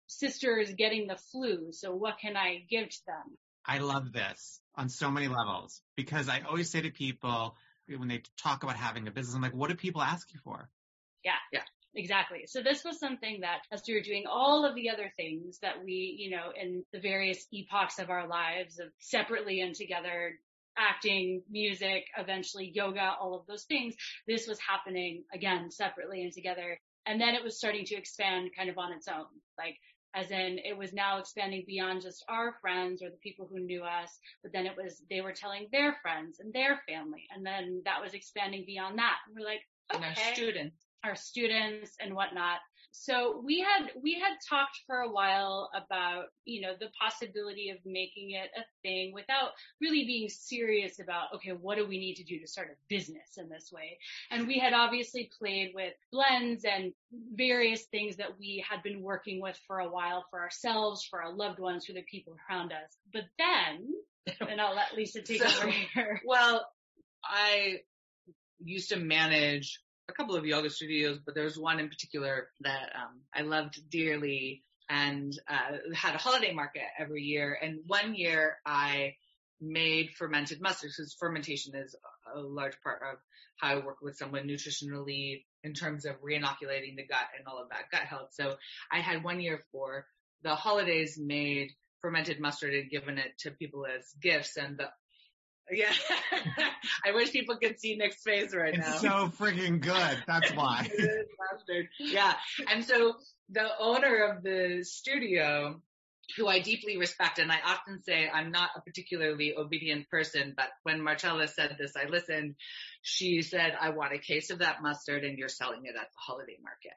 sister 0.06 0.58
is 0.58 0.72
getting 0.72 1.08
the 1.08 1.18
flu. 1.32 1.72
So 1.72 1.94
what 1.94 2.18
can 2.20 2.36
I 2.36 2.64
give 2.70 2.88
to 2.88 2.98
them? 3.06 3.36
I 3.66 3.78
love 3.78 4.12
this 4.12 4.60
on 4.76 4.88
so 4.88 5.10
many 5.10 5.28
levels 5.28 5.82
because 5.96 6.28
I 6.28 6.40
always 6.48 6.70
say 6.70 6.80
to 6.80 6.90
people, 6.90 7.56
when 7.96 8.08
they 8.08 8.22
talk 8.36 8.62
about 8.62 8.76
having 8.76 9.08
a 9.08 9.10
business, 9.10 9.34
I'm 9.34 9.42
like, 9.42 9.54
what 9.54 9.70
do 9.70 9.76
people 9.76 10.02
ask 10.02 10.32
you 10.32 10.40
for? 10.42 10.68
Yeah. 11.24 11.32
Yeah. 11.52 11.62
Exactly. 11.94 12.44
So 12.46 12.62
this 12.62 12.84
was 12.84 13.00
something 13.00 13.40
that 13.40 13.60
as 13.72 13.82
we 13.88 13.94
were 13.94 14.00
doing 14.00 14.24
all 14.30 14.64
of 14.64 14.74
the 14.74 14.90
other 14.90 15.10
things 15.16 15.58
that 15.62 15.82
we, 15.84 16.16
you 16.18 16.30
know, 16.30 16.52
in 16.60 16.84
the 16.92 17.00
various 17.00 17.46
epochs 17.52 17.98
of 17.98 18.10
our 18.10 18.28
lives 18.28 18.78
of 18.78 18.88
separately 18.98 19.60
and 19.60 19.74
together, 19.74 20.38
acting, 20.76 21.42
music, 21.50 22.04
eventually 22.16 22.70
yoga, 22.72 23.14
all 23.20 23.34
of 23.34 23.46
those 23.46 23.64
things, 23.64 23.94
this 24.26 24.46
was 24.46 24.58
happening 24.60 25.24
again 25.34 25.70
separately 25.70 26.22
and 26.22 26.32
together. 26.32 26.78
And 27.06 27.20
then 27.20 27.34
it 27.34 27.42
was 27.42 27.56
starting 27.56 27.84
to 27.86 27.96
expand 27.96 28.50
kind 28.56 28.70
of 28.70 28.78
on 28.78 28.92
its 28.92 29.08
own. 29.08 29.26
Like 29.56 29.76
as 30.14 30.30
in 30.30 30.58
it 30.64 30.76
was 30.76 30.92
now 30.92 31.18
expanding 31.18 31.64
beyond 31.66 32.02
just 32.02 32.24
our 32.28 32.56
friends 32.60 33.02
or 33.02 33.10
the 33.10 33.16
people 33.16 33.48
who 33.50 33.60
knew 33.60 33.82
us, 33.82 34.18
but 34.42 34.52
then 34.52 34.66
it 34.66 34.76
was, 34.76 35.02
they 35.10 35.20
were 35.20 35.32
telling 35.32 35.68
their 35.70 35.96
friends 36.02 36.40
and 36.40 36.52
their 36.52 36.80
family. 36.88 37.26
And 37.34 37.44
then 37.44 37.82
that 37.84 38.02
was 38.02 38.14
expanding 38.14 38.64
beyond 38.66 38.98
that. 38.98 39.16
And 39.26 39.36
we're 39.36 39.46
like, 39.46 39.62
okay. 39.94 40.04
And 40.04 40.04
our 40.04 40.34
students. 40.34 40.76
Our 41.04 41.16
students 41.16 41.92
and 42.00 42.14
whatnot. 42.14 42.58
So 43.00 43.40
we 43.44 43.60
had, 43.60 43.90
we 44.02 44.14
had 44.14 44.36
talked 44.48 44.80
for 44.86 44.96
a 44.96 45.10
while 45.10 45.70
about, 45.74 46.26
you 46.44 46.60
know, 46.60 46.74
the 46.78 46.88
possibility 47.00 47.70
of 47.70 47.78
making 47.84 48.32
it 48.32 48.50
a 48.56 48.62
thing 48.82 49.12
without 49.14 49.50
really 49.80 50.04
being 50.04 50.28
serious 50.28 50.98
about, 50.98 51.34
okay, 51.36 51.52
what 51.52 51.76
do 51.76 51.86
we 51.86 51.98
need 51.98 52.16
to 52.16 52.24
do 52.24 52.40
to 52.40 52.46
start 52.46 52.68
a 52.70 52.76
business 52.88 53.36
in 53.36 53.48
this 53.48 53.70
way? 53.72 53.98
And 54.30 54.48
we 54.48 54.58
had 54.58 54.72
obviously 54.72 55.30
played 55.38 55.72
with 55.74 55.94
blends 56.10 56.64
and 56.64 56.92
various 57.34 57.84
things 57.84 58.16
that 58.16 58.38
we 58.38 58.64
had 58.68 58.82
been 58.82 59.00
working 59.00 59.40
with 59.40 59.58
for 59.66 59.78
a 59.78 59.88
while 59.88 60.24
for 60.30 60.40
ourselves, 60.40 61.06
for 61.08 61.22
our 61.22 61.32
loved 61.32 61.60
ones, 61.60 61.86
for 61.86 61.92
the 61.92 62.02
people 62.02 62.36
around 62.50 62.72
us. 62.72 62.96
But 63.12 63.24
then, 63.38 63.94
and 64.48 64.60
I'll 64.60 64.74
let 64.74 64.96
Lisa 64.96 65.22
take 65.22 65.42
so, 65.42 65.62
over 65.62 65.70
here. 65.70 66.20
Well, 66.26 66.66
I 67.24 67.80
used 68.62 68.90
to 68.90 68.98
manage 68.98 69.80
a 70.08 70.12
couple 70.12 70.36
of 70.36 70.46
yoga 70.46 70.70
studios, 70.70 71.18
but 71.24 71.34
there 71.34 71.44
was 71.44 71.58
one 71.58 71.80
in 71.80 71.88
particular 71.88 72.48
that 72.60 72.90
um, 72.94 73.20
I 73.34 73.42
loved 73.42 73.80
dearly 73.90 74.62
and 74.88 75.38
uh, 75.48 75.76
had 75.94 76.14
a 76.14 76.18
holiday 76.18 76.52
market 76.52 76.82
every 76.98 77.22
year. 77.22 77.58
And 77.60 77.80
one 77.86 78.14
year 78.14 78.56
I 78.64 79.14
made 79.60 80.10
fermented 80.16 80.60
mustard 80.60 80.90
because 80.96 81.14
fermentation 81.18 81.74
is 81.74 81.94
a 82.34 82.40
large 82.40 82.80
part 82.82 83.02
of 83.02 83.18
how 83.60 83.74
I 83.74 83.84
work 83.84 83.98
with 84.00 84.16
someone 84.16 84.46
nutritionally 84.46 85.44
in 85.62 85.74
terms 85.74 86.04
of 86.04 86.22
reinoculating 86.22 86.96
the 86.96 87.06
gut 87.06 87.26
and 87.36 87.46
all 87.46 87.60
of 87.60 87.68
that 87.70 87.90
gut 87.90 88.02
health. 88.02 88.28
So 88.32 88.56
I 88.90 89.00
had 89.00 89.24
one 89.24 89.40
year 89.40 89.60
for 89.72 90.06
the 90.42 90.54
holidays 90.54 91.18
made 91.20 91.72
fermented 92.00 92.40
mustard 92.40 92.74
and 92.74 92.90
given 92.90 93.18
it 93.18 93.36
to 93.40 93.50
people 93.50 93.84
as 93.84 94.14
gifts 94.22 94.56
and 94.56 94.78
the 94.78 94.88
yeah. 95.70 95.92
I 97.04 97.12
wish 97.12 97.32
people 97.32 97.56
could 97.56 97.80
see 97.80 97.96
Nick's 97.96 98.22
face 98.22 98.54
right 98.54 98.74
it's 98.74 98.78
now. 98.78 98.92
It's 98.92 99.00
so 99.00 99.44
freaking 99.44 99.80
good. 99.80 100.22
That's 100.26 100.50
why. 100.54 100.90
yeah. 101.98 102.34
And 102.70 102.84
so 102.84 103.14
the 103.50 103.68
owner 103.80 104.24
of 104.28 104.42
the 104.42 104.84
studio, 104.84 105.80
who 106.36 106.46
I 106.46 106.60
deeply 106.60 106.96
respect, 106.98 107.38
and 107.38 107.50
I 107.50 107.58
often 107.64 108.02
say 108.02 108.28
I'm 108.28 108.50
not 108.50 108.70
a 108.76 108.80
particularly 108.80 109.54
obedient 109.56 110.08
person, 110.08 110.54
but 110.56 110.68
when 110.82 111.02
Marcella 111.02 111.48
said 111.48 111.76
this, 111.78 111.92
I 111.96 112.08
listened. 112.08 112.54
She 113.02 113.42
said, 113.42 113.72
I 113.80 113.90
want 113.90 114.14
a 114.14 114.18
case 114.18 114.50
of 114.50 114.58
that 114.58 114.82
mustard 114.82 115.24
and 115.24 115.38
you're 115.38 115.48
selling 115.48 115.84
it 115.84 115.94
at 115.96 116.08
the 116.10 116.18
holiday 116.18 116.56
market. 116.62 116.92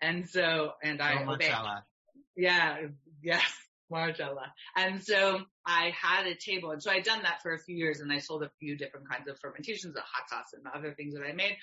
And 0.00 0.28
so, 0.28 0.72
and 0.82 1.00
I 1.00 1.24
oh, 1.24 1.32
obeyed. 1.32 1.50
Marcella. 1.50 1.84
Yeah, 2.36 2.76
yes. 3.22 3.42
Marcella. 3.90 4.52
And 4.76 5.02
so 5.02 5.40
I 5.66 5.92
had 6.00 6.26
a 6.26 6.34
table. 6.34 6.70
And 6.70 6.82
so 6.82 6.90
I'd 6.90 7.04
done 7.04 7.22
that 7.22 7.42
for 7.42 7.52
a 7.52 7.58
few 7.58 7.76
years 7.76 8.00
and 8.00 8.12
I 8.12 8.18
sold 8.18 8.42
a 8.42 8.50
few 8.60 8.76
different 8.76 9.08
kinds 9.08 9.28
of 9.28 9.38
fermentations, 9.38 9.94
the 9.94 10.00
hot 10.00 10.28
sauce 10.28 10.52
and 10.52 10.64
other 10.74 10.94
things 10.94 11.14
that 11.14 11.22
I 11.22 11.32
made. 11.32 11.56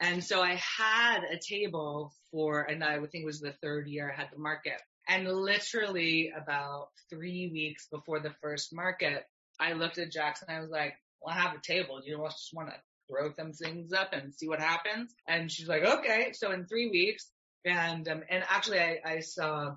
And 0.00 0.22
so 0.22 0.42
I 0.42 0.54
had 0.54 1.20
a 1.24 1.38
table 1.38 2.12
for, 2.30 2.62
and 2.62 2.82
I 2.82 2.98
think 2.98 3.22
it 3.22 3.26
was 3.26 3.40
the 3.40 3.54
third 3.62 3.86
year 3.86 4.12
I 4.12 4.20
had 4.20 4.30
the 4.32 4.38
market. 4.38 4.80
And 5.08 5.26
literally 5.26 6.32
about 6.36 6.88
three 7.08 7.50
weeks 7.52 7.86
before 7.90 8.20
the 8.20 8.34
first 8.42 8.74
market, 8.74 9.24
I 9.58 9.72
looked 9.72 9.98
at 9.98 10.12
Jackson 10.12 10.48
I 10.50 10.60
was 10.60 10.70
like, 10.70 10.94
well, 11.20 11.34
I 11.34 11.40
have 11.40 11.56
a 11.56 11.60
table. 11.60 12.00
Do 12.00 12.10
you 12.10 12.22
just 12.28 12.50
want 12.52 12.68
to 12.68 12.74
throw 13.08 13.32
some 13.34 13.52
things 13.52 13.92
up 13.92 14.12
and 14.12 14.34
see 14.34 14.48
what 14.48 14.60
happens? 14.60 15.14
And 15.26 15.50
she's 15.50 15.68
like, 15.68 15.82
okay. 15.82 16.32
So 16.32 16.52
in 16.52 16.66
three 16.66 16.88
weeks, 16.90 17.30
and 17.64 18.08
um, 18.08 18.22
and 18.30 18.44
actually 18.48 18.80
I, 18.80 18.98
I 19.04 19.20
saw 19.20 19.74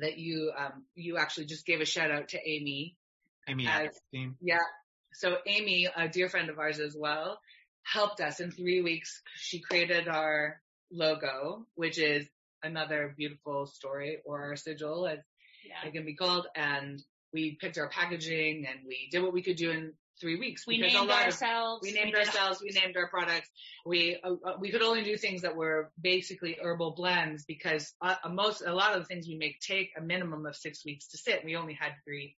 that 0.00 0.18
you, 0.18 0.52
um, 0.56 0.84
you 0.94 1.16
actually 1.18 1.46
just 1.46 1.66
gave 1.66 1.80
a 1.80 1.84
shout 1.84 2.10
out 2.10 2.28
to 2.28 2.38
Amy. 2.48 2.96
Amy 3.48 3.66
As- 3.66 3.98
Yeah. 4.40 4.58
So 5.14 5.36
Amy, 5.46 5.88
a 5.94 6.08
dear 6.08 6.28
friend 6.28 6.48
of 6.48 6.58
ours 6.58 6.78
as 6.80 6.96
well, 6.98 7.38
helped 7.82 8.20
us 8.20 8.40
in 8.40 8.50
three 8.50 8.80
weeks. 8.80 9.20
She 9.36 9.60
created 9.60 10.08
our 10.08 10.60
logo, 10.90 11.66
which 11.74 11.98
is 11.98 12.26
another 12.62 13.14
beautiful 13.16 13.66
story 13.66 14.18
or 14.24 14.42
our 14.42 14.56
sigil 14.56 15.06
as 15.06 15.18
Yeah. 15.64 15.86
it 15.88 15.92
can 15.92 16.04
be 16.04 16.14
called. 16.14 16.46
And 16.54 17.02
we 17.32 17.56
picked 17.60 17.78
our 17.78 17.88
packaging 17.88 18.66
and 18.66 18.86
we 18.86 19.08
did 19.10 19.22
what 19.22 19.32
we 19.32 19.42
could 19.42 19.56
do 19.56 19.70
in 19.70 19.92
three 20.22 20.38
weeks. 20.38 20.66
We 20.66 20.78
named 20.78 20.94
lot 20.94 21.10
of- 21.10 21.10
ourselves. 21.26 21.82
we 21.82 21.92
named 21.92 22.12
did- 22.14 22.26
ourselves, 22.26 22.62
we 22.62 22.70
named 22.70 22.96
our 22.96 23.08
products. 23.08 23.50
We 23.84 24.18
uh, 24.24 24.54
we 24.58 24.70
could 24.70 24.80
only 24.82 25.02
do 25.04 25.16
things 25.18 25.42
that 25.42 25.56
were 25.56 25.90
basically 26.00 26.56
herbal 26.62 26.92
blends 26.92 27.44
because 27.44 27.92
uh, 28.00 28.14
uh, 28.24 28.28
most 28.30 28.62
a 28.62 28.72
lot 28.74 28.94
of 28.94 29.00
the 29.02 29.06
things 29.06 29.26
we 29.28 29.36
make 29.36 29.60
take 29.60 29.90
a 29.98 30.00
minimum 30.00 30.46
of 30.46 30.56
six 30.56 30.84
weeks 30.84 31.08
to 31.08 31.18
sit. 31.18 31.44
We 31.44 31.56
only 31.56 31.74
had 31.74 31.92
three, 32.06 32.36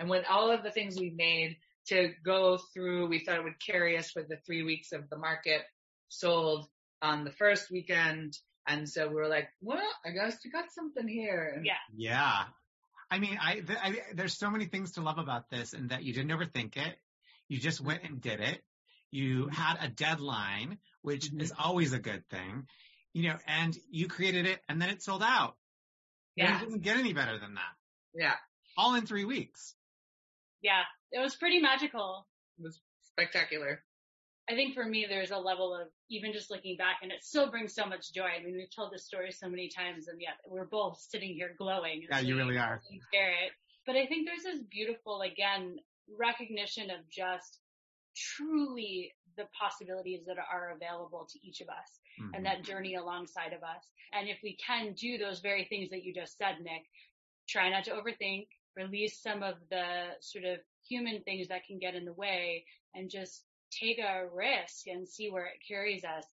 and 0.00 0.08
when 0.08 0.24
all 0.28 0.50
of 0.50 0.64
the 0.64 0.72
things 0.72 0.98
we 0.98 1.10
made 1.10 1.58
to 1.88 2.10
go 2.24 2.58
through, 2.74 3.06
we 3.06 3.20
thought 3.20 3.36
it 3.36 3.44
would 3.44 3.60
carry 3.64 3.96
us 3.96 4.10
for 4.10 4.22
the 4.22 4.38
three 4.44 4.64
weeks 4.64 4.90
of 4.92 5.08
the 5.10 5.16
market. 5.18 5.62
Sold 6.08 6.66
on 7.02 7.24
the 7.24 7.32
first 7.32 7.70
weekend, 7.70 8.36
and 8.66 8.88
so 8.88 9.06
we 9.08 9.14
were 9.16 9.28
like, 9.28 9.48
well, 9.60 9.86
I 10.04 10.10
guess 10.10 10.38
we 10.44 10.50
got 10.50 10.72
something 10.72 11.06
here. 11.06 11.60
Yeah. 11.64 11.74
Yeah. 11.96 12.44
I 13.10 13.18
mean, 13.20 13.38
I, 13.40 13.54
th- 13.54 13.78
I, 13.80 13.96
there's 14.14 14.36
so 14.36 14.50
many 14.50 14.64
things 14.66 14.92
to 14.92 15.00
love 15.00 15.18
about 15.18 15.48
this 15.50 15.74
and 15.74 15.90
that 15.90 16.02
you 16.02 16.12
didn't 16.12 16.30
overthink 16.30 16.76
it. 16.76 16.96
You 17.48 17.58
just 17.58 17.80
went 17.80 18.02
and 18.04 18.20
did 18.20 18.40
it. 18.40 18.62
You 19.10 19.48
had 19.48 19.76
a 19.80 19.88
deadline, 19.88 20.78
which 21.02 21.26
Mhm. 21.26 21.40
is 21.40 21.52
always 21.56 21.92
a 21.92 21.98
good 21.98 22.28
thing, 22.28 22.68
you 23.12 23.24
know, 23.28 23.38
and 23.46 23.76
you 23.88 24.08
created 24.08 24.46
it 24.46 24.62
and 24.68 24.80
then 24.82 24.90
it 24.90 25.02
sold 25.02 25.22
out. 25.22 25.56
And 26.36 26.48
Yeah. 26.48 26.56
It 26.60 26.64
doesn't 26.64 26.80
get 26.82 26.96
any 26.98 27.12
better 27.12 27.38
than 27.38 27.54
that. 27.54 27.74
Yeah, 28.14 28.36
All 28.76 28.94
in 28.94 29.06
three 29.06 29.24
weeks. 29.24 29.74
Yeah. 30.60 30.84
It 31.12 31.18
was 31.20 31.36
pretty 31.36 31.60
magical. 31.60 32.26
it 32.58 32.62
was 32.62 32.80
spectacular. 33.02 33.84
I 34.48 34.54
think 34.54 34.74
for 34.74 34.84
me, 34.84 35.06
there's 35.06 35.30
a 35.30 35.38
level 35.38 35.74
of 35.74 35.92
even 36.08 36.32
just 36.32 36.50
looking 36.50 36.76
back 36.76 36.98
and 37.02 37.10
it 37.12 37.22
still 37.24 37.50
brings 37.50 37.74
so 37.74 37.84
much 37.86 38.12
joy. 38.12 38.26
I 38.28 38.42
mean, 38.42 38.54
we've 38.56 38.70
told 38.70 38.92
this 38.92 39.04
story 39.06 39.30
so 39.32 39.48
many 39.48 39.68
times 39.68 40.08
and 40.08 40.20
yet 40.20 40.38
we're 40.46 40.66
both 40.66 40.98
sitting 41.00 41.34
here 41.34 41.54
glowing. 41.58 42.02
Yeah, 42.08 42.20
you 42.20 42.36
really 42.36 42.56
are. 42.58 42.82
It. 43.12 43.52
But 43.86 43.96
I 43.96 44.06
think 44.06 44.26
there's 44.26 44.42
this 44.44 44.62
beautiful, 44.62 45.22
again, 45.22 45.78
recognition 46.08 46.90
of 46.90 47.08
just 47.10 47.60
truly 48.14 49.14
the 49.36 49.46
possibilities 49.58 50.24
that 50.26 50.38
are 50.38 50.70
available 50.70 51.26
to 51.30 51.38
each 51.46 51.60
of 51.60 51.68
us 51.68 52.00
Mhm. 52.18 52.34
and 52.34 52.46
that 52.46 52.62
journey 52.62 52.94
alongside 52.94 53.52
of 53.52 53.62
us. 53.62 53.86
And 54.12 54.28
if 54.28 54.40
we 54.42 54.56
can 54.56 54.94
do 54.94 55.18
those 55.18 55.40
very 55.40 55.64
things 55.66 55.90
that 55.90 56.02
you 56.02 56.14
just 56.14 56.38
said, 56.38 56.60
Nick, 56.62 56.88
try 57.46 57.68
not 57.68 57.84
to 57.84 57.90
overthink, 57.92 58.48
release 58.74 59.20
some 59.20 59.42
of 59.42 59.56
the 59.68 60.16
sort 60.20 60.44
of 60.44 60.60
human 60.88 61.22
things 61.24 61.48
that 61.48 61.64
can 61.66 61.78
get 61.78 61.94
in 61.94 62.04
the 62.04 62.12
way 62.12 62.64
and 62.94 63.10
just 63.10 63.46
take 63.70 63.98
a 63.98 64.26
risk 64.28 64.86
and 64.86 65.06
see 65.08 65.28
where 65.30 65.46
it 65.46 65.58
carries 65.66 66.04
us. 66.04 66.24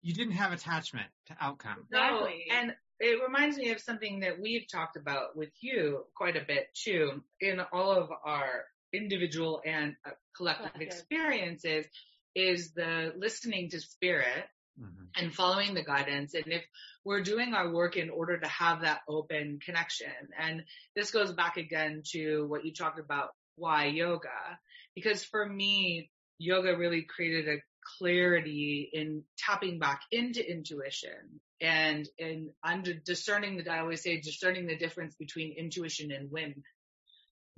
You 0.00 0.14
didn't 0.14 0.34
have 0.34 0.52
attachment 0.52 1.10
to 1.26 1.36
outcome. 1.40 1.80
Exactly. 1.80 2.46
No, 2.48 2.54
and 2.54 2.76
it 3.00 3.20
reminds 3.22 3.58
me 3.58 3.70
of 3.70 3.80
something 3.80 4.20
that 4.20 4.40
we've 4.40 4.66
talked 4.68 4.96
about 4.96 5.36
with 5.36 5.52
you 5.60 6.06
quite 6.14 6.36
a 6.36 6.44
bit 6.44 6.72
too 6.74 7.22
in 7.40 7.60
all 7.60 7.90
of 7.90 8.10
our 8.24 8.64
individual 8.92 9.60
and 9.64 9.94
uh, 10.06 10.10
collective 10.36 10.72
Collective. 10.72 10.86
experiences 10.98 11.86
is 12.34 12.72
the 12.72 13.12
listening 13.16 13.70
to 13.70 13.80
spirit 13.80 14.44
Mhm. 14.80 15.08
and 15.16 15.34
following 15.34 15.74
the 15.74 15.82
guidance. 15.82 16.34
And 16.34 16.46
if 16.46 16.64
we're 17.04 17.22
doing 17.22 17.52
our 17.54 17.70
work 17.72 17.96
in 17.96 18.10
order 18.10 18.38
to 18.38 18.46
have 18.48 18.82
that 18.82 19.00
open 19.08 19.58
connection, 19.60 20.12
and 20.38 20.64
this 20.94 21.10
goes 21.10 21.32
back 21.32 21.56
again 21.56 22.02
to 22.12 22.46
what 22.46 22.64
you 22.64 22.72
talked 22.72 23.00
about, 23.00 23.30
why 23.56 23.86
yoga? 23.86 24.60
Because 24.94 25.24
for 25.24 25.44
me, 25.44 26.10
yoga 26.38 26.76
really 26.76 27.02
created 27.02 27.48
a 27.48 27.62
clarity 27.98 28.88
in 28.92 29.24
tapping 29.36 29.78
back 29.78 30.02
into 30.12 30.48
intuition 30.48 31.40
and 31.60 32.08
in 32.18 32.52
under 32.62 32.94
discerning 32.94 33.56
the, 33.56 33.68
I 33.72 33.80
always 33.80 34.02
say 34.02 34.20
discerning 34.20 34.66
the 34.66 34.76
difference 34.76 35.16
between 35.16 35.56
intuition 35.58 36.12
and 36.12 36.30
whim. 36.30 36.62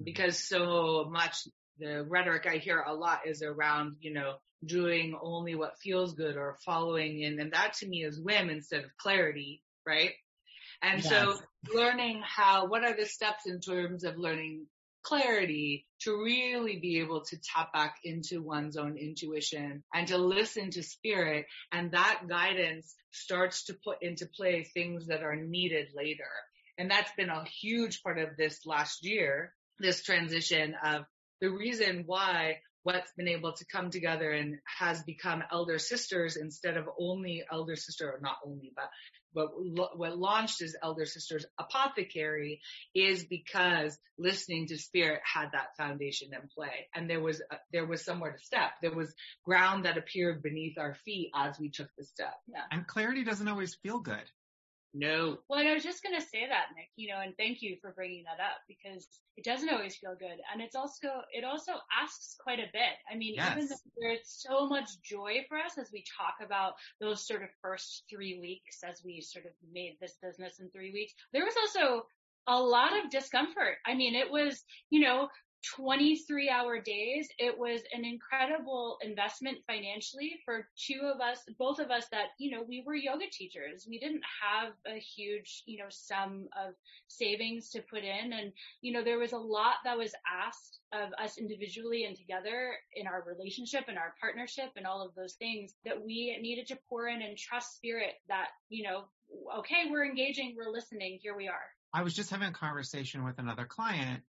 Because 0.02 0.38
so 0.38 1.08
much 1.10 1.46
the 1.78 2.04
rhetoric 2.08 2.46
I 2.46 2.56
hear 2.56 2.80
a 2.80 2.94
lot 2.94 3.20
is 3.26 3.42
around, 3.42 3.96
you 4.00 4.12
know, 4.12 4.34
doing 4.64 5.18
only 5.20 5.54
what 5.54 5.78
feels 5.82 6.14
good 6.14 6.36
or 6.36 6.58
following 6.64 7.20
in, 7.20 7.40
and 7.40 7.52
that 7.52 7.74
to 7.74 7.86
me 7.86 8.04
is 8.04 8.20
whim 8.20 8.50
instead 8.50 8.84
of 8.84 8.96
clarity, 8.98 9.62
right? 9.86 10.12
And 10.82 11.02
so 11.04 11.38
learning 11.74 12.22
how, 12.24 12.66
what 12.66 12.84
are 12.84 12.96
the 12.96 13.06
steps 13.06 13.46
in 13.46 13.60
terms 13.60 14.04
of 14.04 14.16
learning 14.16 14.66
clarity 15.02 15.86
to 16.00 16.12
really 16.22 16.78
be 16.78 17.00
able 17.00 17.22
to 17.22 17.38
tap 17.38 17.72
back 17.72 17.96
into 18.04 18.42
one's 18.42 18.76
own 18.76 18.96
intuition 18.96 19.82
and 19.94 20.08
to 20.08 20.18
listen 20.18 20.70
to 20.70 20.82
spirit 20.82 21.46
and 21.72 21.92
that 21.92 22.22
guidance 22.28 22.94
starts 23.10 23.64
to 23.64 23.74
put 23.84 23.98
into 24.02 24.26
play 24.26 24.64
things 24.64 25.06
that 25.06 25.22
are 25.22 25.36
needed 25.36 25.88
later. 25.94 26.28
And 26.78 26.90
that's 26.90 27.12
been 27.16 27.30
a 27.30 27.44
huge 27.44 28.02
part 28.02 28.18
of 28.18 28.36
this 28.36 28.64
last 28.64 29.04
year, 29.04 29.52
this 29.80 30.02
transition 30.02 30.74
of 30.84 31.04
the 31.40 31.50
reason 31.50 32.04
why 32.06 32.58
what's 32.82 33.12
been 33.12 33.28
able 33.28 33.52
to 33.52 33.64
come 33.70 33.90
together 33.90 34.30
and 34.30 34.56
has 34.78 35.02
become 35.02 35.42
elder 35.52 35.78
sisters 35.78 36.36
instead 36.36 36.76
of 36.76 36.88
only 36.98 37.42
elder 37.50 37.76
sister, 37.76 38.10
or 38.10 38.20
not 38.22 38.36
only, 38.44 38.72
but 38.74 38.88
but 39.34 39.50
lo- 39.56 39.90
what 39.94 40.18
launched 40.18 40.60
as 40.60 40.74
Elder 40.82 41.06
Sisters 41.06 41.46
Apothecary 41.58 42.60
is 42.94 43.24
because 43.24 43.96
listening 44.18 44.66
to 44.68 44.78
Spirit 44.78 45.20
had 45.24 45.50
that 45.52 45.76
foundation 45.76 46.30
in 46.32 46.48
play, 46.54 46.88
and 46.94 47.08
there 47.08 47.20
was 47.20 47.40
uh, 47.50 47.56
there 47.72 47.86
was 47.86 48.04
somewhere 48.04 48.32
to 48.32 48.38
step. 48.38 48.70
There 48.82 48.94
was 48.94 49.14
ground 49.44 49.84
that 49.84 49.98
appeared 49.98 50.42
beneath 50.42 50.78
our 50.78 50.94
feet 51.04 51.30
as 51.34 51.58
we 51.58 51.70
took 51.70 51.88
the 51.96 52.04
step. 52.04 52.34
yeah. 52.48 52.62
And 52.70 52.86
clarity 52.86 53.24
doesn't 53.24 53.46
always 53.46 53.74
feel 53.76 54.00
good. 54.00 54.24
No, 54.92 55.38
Well, 55.48 55.64
I 55.64 55.72
was 55.72 55.84
just 55.84 56.02
going 56.02 56.14
to 56.18 56.26
say 56.26 56.46
that, 56.48 56.66
Nick, 56.76 56.88
you 56.96 57.08
know, 57.08 57.20
and 57.20 57.36
thank 57.36 57.62
you 57.62 57.76
for 57.80 57.92
bringing 57.92 58.24
that 58.24 58.42
up 58.42 58.58
because 58.66 59.06
it 59.36 59.44
doesn't 59.44 59.68
always 59.68 59.96
feel 59.96 60.16
good. 60.18 60.38
And 60.52 60.60
it's 60.60 60.74
also, 60.74 61.08
it 61.32 61.44
also 61.44 61.72
asks 62.02 62.36
quite 62.42 62.58
a 62.58 62.70
bit. 62.72 62.98
I 63.10 63.14
mean, 63.16 63.34
even 63.34 63.58
Yes. 63.58 63.68
though 63.68 63.76
there's 64.00 64.20
so 64.24 64.66
much 64.68 65.00
joy 65.02 65.44
for 65.48 65.58
us 65.58 65.78
as 65.78 65.90
we 65.92 66.04
talk 66.18 66.44
about 66.44 66.74
those 67.00 67.24
sort 67.26 67.42
of 67.42 67.50
first 67.62 68.04
three 68.10 68.40
weeks 68.40 68.82
as 68.82 69.00
we 69.04 69.20
sort 69.20 69.46
of 69.46 69.52
made 69.72 69.96
this 70.00 70.16
business 70.20 70.58
in 70.58 70.70
three 70.70 70.92
weeks, 70.92 71.14
there 71.32 71.44
was 71.44 71.54
also 71.56 72.06
a 72.48 72.58
lot 72.60 72.92
of 72.98 73.10
discomfort. 73.10 73.76
I 73.86 73.94
mean, 73.94 74.14
it 74.16 74.30
was, 74.30 74.64
you 74.90 75.00
know, 75.00 75.28
23 75.76 76.48
hour 76.48 76.80
days. 76.80 77.28
It 77.38 77.58
was 77.58 77.80
an 77.92 78.04
incredible 78.04 78.98
investment 79.02 79.58
financially 79.66 80.40
for 80.44 80.68
two 80.76 81.00
of 81.02 81.20
us, 81.20 81.38
both 81.58 81.78
of 81.78 81.90
us 81.90 82.06
that, 82.10 82.28
you 82.38 82.50
know, 82.50 82.64
we 82.66 82.82
were 82.86 82.94
yoga 82.94 83.26
teachers. 83.30 83.86
We 83.88 83.98
didn't 83.98 84.22
have 84.42 84.72
a 84.86 84.98
huge, 84.98 85.62
you 85.66 85.78
know, 85.78 85.88
sum 85.88 86.48
of 86.58 86.74
savings 87.08 87.70
to 87.70 87.82
put 87.82 88.04
in. 88.04 88.32
And, 88.32 88.52
you 88.80 88.92
know, 88.92 89.04
there 89.04 89.18
was 89.18 89.32
a 89.32 89.38
lot 89.38 89.74
that 89.84 89.98
was 89.98 90.12
asked 90.26 90.78
of 90.92 91.10
us 91.22 91.38
individually 91.38 92.04
and 92.04 92.16
together 92.16 92.72
in 92.94 93.06
our 93.06 93.22
relationship 93.26 93.84
and 93.88 93.98
our 93.98 94.14
partnership 94.20 94.70
and 94.76 94.86
all 94.86 95.04
of 95.04 95.14
those 95.14 95.34
things 95.34 95.74
that 95.84 96.02
we 96.04 96.36
needed 96.40 96.66
to 96.68 96.78
pour 96.88 97.08
in 97.08 97.22
and 97.22 97.36
trust 97.36 97.76
spirit 97.76 98.14
that, 98.28 98.48
you 98.68 98.82
know, 98.82 99.04
okay, 99.58 99.90
we're 99.90 100.04
engaging, 100.04 100.54
we're 100.56 100.72
listening, 100.72 101.18
here 101.22 101.36
we 101.36 101.48
are. 101.48 101.54
I 101.92 102.02
was 102.02 102.14
just 102.14 102.30
having 102.30 102.48
a 102.48 102.52
conversation 102.52 103.24
with 103.24 103.38
another 103.38 103.64
client 103.64 104.22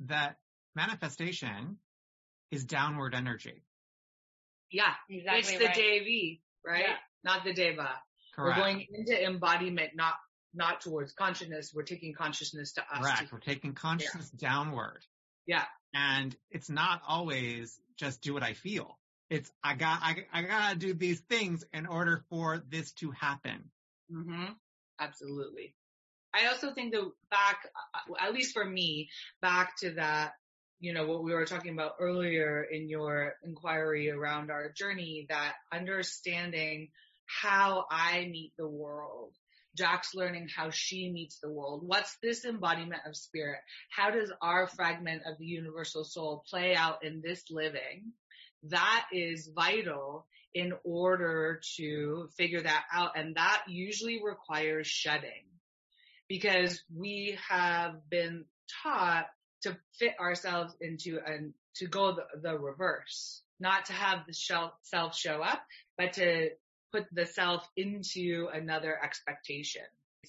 that 0.00 0.36
manifestation 0.76 1.78
is 2.50 2.64
downward 2.64 3.14
energy. 3.14 3.62
yeah, 4.70 4.94
Exactly. 5.08 5.38
it's 5.40 5.58
the 5.58 5.66
right. 5.66 5.74
Devi, 5.74 6.42
right? 6.64 6.84
Yeah. 6.88 6.94
Not 7.24 7.44
the 7.44 7.52
Deva. 7.54 7.90
Correct. 8.34 8.58
We're 8.58 8.62
going 8.64 8.86
into 8.92 9.24
embodiment, 9.24 9.90
not 9.94 10.14
not 10.56 10.80
towards 10.80 11.12
consciousness. 11.12 11.72
We're 11.74 11.82
taking 11.82 12.14
consciousness 12.14 12.72
to 12.74 12.82
us. 12.82 13.00
Correct. 13.00 13.32
We're 13.32 13.38
taking 13.40 13.72
consciousness 13.74 14.30
downward. 14.30 15.00
Yeah. 15.46 15.64
And 15.94 16.34
it's 16.50 16.70
not 16.70 17.02
always 17.08 17.78
just 17.96 18.20
do 18.22 18.34
what 18.34 18.42
I 18.42 18.52
feel. 18.54 18.98
It's 19.30 19.50
I 19.64 19.74
got 19.74 20.00
I, 20.02 20.26
I 20.32 20.42
gotta 20.42 20.76
do 20.76 20.94
these 20.94 21.20
things 21.20 21.64
in 21.72 21.86
order 21.86 22.24
for 22.28 22.62
this 22.68 22.92
to 22.94 23.10
happen. 23.12 23.70
Mm-hmm. 24.12 24.52
Absolutely. 25.00 25.74
I 26.34 26.46
also 26.48 26.72
think 26.74 26.92
that 26.92 27.10
back, 27.30 27.58
uh, 27.94 28.14
at 28.26 28.34
least 28.34 28.52
for 28.52 28.64
me, 28.64 29.08
back 29.40 29.76
to 29.78 29.92
that, 29.94 30.32
you 30.84 30.92
know, 30.94 31.06
what 31.06 31.24
we 31.24 31.34
were 31.34 31.46
talking 31.46 31.72
about 31.72 31.96
earlier 32.00 32.62
in 32.62 32.88
your 32.88 33.34
inquiry 33.44 34.10
around 34.10 34.50
our 34.50 34.72
journey, 34.72 35.26
that 35.30 35.54
understanding 35.72 36.90
how 37.26 37.86
I 37.90 38.26
meet 38.30 38.52
the 38.58 38.68
world. 38.68 39.34
Jack's 39.76 40.14
learning 40.14 40.48
how 40.54 40.70
she 40.70 41.10
meets 41.10 41.38
the 41.40 41.50
world. 41.50 41.82
What's 41.86 42.16
this 42.22 42.44
embodiment 42.44 43.02
of 43.06 43.16
spirit? 43.16 43.60
How 43.90 44.10
does 44.10 44.32
our 44.42 44.68
fragment 44.68 45.22
of 45.26 45.38
the 45.38 45.46
universal 45.46 46.04
soul 46.04 46.44
play 46.50 46.76
out 46.76 47.04
in 47.04 47.22
this 47.22 47.44
living? 47.50 48.12
That 48.64 49.06
is 49.12 49.50
vital 49.54 50.26
in 50.54 50.74
order 50.84 51.60
to 51.76 52.28
figure 52.36 52.62
that 52.62 52.84
out. 52.92 53.12
And 53.16 53.36
that 53.36 53.64
usually 53.68 54.20
requires 54.24 54.86
shedding. 54.86 55.44
because 56.28 56.82
we 56.94 57.38
have 57.48 58.08
been 58.10 58.44
taught 58.82 59.26
to 59.64 59.76
fit 59.98 60.14
ourselves 60.20 60.74
into 60.80 61.18
and 61.26 61.52
to 61.74 61.86
go 61.86 62.14
the, 62.14 62.40
the 62.40 62.58
reverse, 62.58 63.42
not 63.60 63.86
to 63.86 63.92
have 63.92 64.26
the 64.26 64.34
self 64.82 65.16
show 65.16 65.42
up, 65.42 65.62
but 65.98 66.14
to 66.14 66.50
put 66.92 67.06
the 67.12 67.26
self 67.26 67.68
into 67.76 68.48
another 68.52 68.96
expectation. 69.02 69.82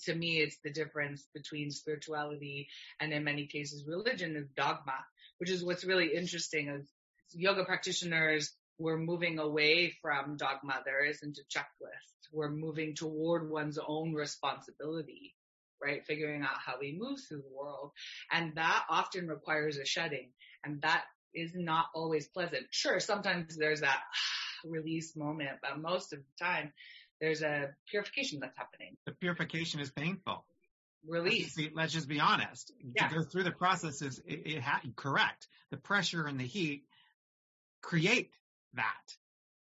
To 0.05 0.15
me, 0.15 0.39
it's 0.39 0.57
the 0.63 0.71
difference 0.71 1.25
between 1.33 1.71
spirituality 1.71 2.67
and 2.99 3.13
in 3.13 3.23
many 3.23 3.45
cases 3.45 3.85
religion 3.87 4.35
is 4.35 4.49
dogma, 4.57 5.05
which 5.37 5.49
is 5.49 5.63
what's 5.63 5.85
really 5.85 6.13
interesting 6.15 6.69
is 6.69 6.85
yoga 7.31 7.63
practitioners 7.63 8.53
we're 8.77 8.97
moving 8.97 9.39
away 9.39 9.93
from 10.01 10.37
dogma. 10.37 10.81
There 10.85 11.05
isn't 11.05 11.37
a 11.37 11.57
checklist. 11.57 12.29
We're 12.33 12.49
moving 12.49 12.95
toward 12.95 13.49
one's 13.49 13.79
own 13.85 14.13
responsibility, 14.13 15.33
right? 15.85 16.05
Figuring 16.05 16.41
out 16.41 16.57
how 16.65 16.73
we 16.79 16.97
move 16.99 17.19
through 17.27 17.43
the 17.43 17.55
world. 17.55 17.91
And 18.31 18.55
that 18.55 18.85
often 18.89 19.27
requires 19.27 19.77
a 19.77 19.85
shedding. 19.85 20.29
And 20.63 20.81
that 20.81 21.03
is 21.33 21.51
not 21.53 21.85
always 21.93 22.27
pleasant. 22.27 22.65
Sure, 22.71 22.99
sometimes 22.99 23.55
there's 23.55 23.81
that 23.81 24.01
release 24.65 25.15
moment, 25.15 25.59
but 25.61 25.79
most 25.79 26.11
of 26.11 26.19
the 26.19 26.43
time 26.43 26.73
there's 27.21 27.43
a 27.43 27.69
purification 27.89 28.39
that's 28.39 28.57
happening. 28.57 28.97
The 29.05 29.11
purification 29.13 29.79
is 29.79 29.91
painful. 29.91 30.43
Release. 31.07 31.31
Let's 31.33 31.45
just 31.45 31.57
be, 31.57 31.71
let's 31.75 31.93
just 31.93 32.07
be 32.07 32.19
honest. 32.19 32.73
Yeah. 32.95 33.07
To 33.07 33.15
go 33.15 33.23
through 33.23 33.43
the 33.43 33.51
process 33.51 34.01
is 34.01 34.19
it, 34.25 34.41
it 34.45 34.61
ha- 34.63 34.81
correct. 34.95 35.47
The 35.69 35.77
pressure 35.77 36.25
and 36.25 36.39
the 36.39 36.45
heat 36.45 36.85
create 37.83 38.31
that. 38.73 39.15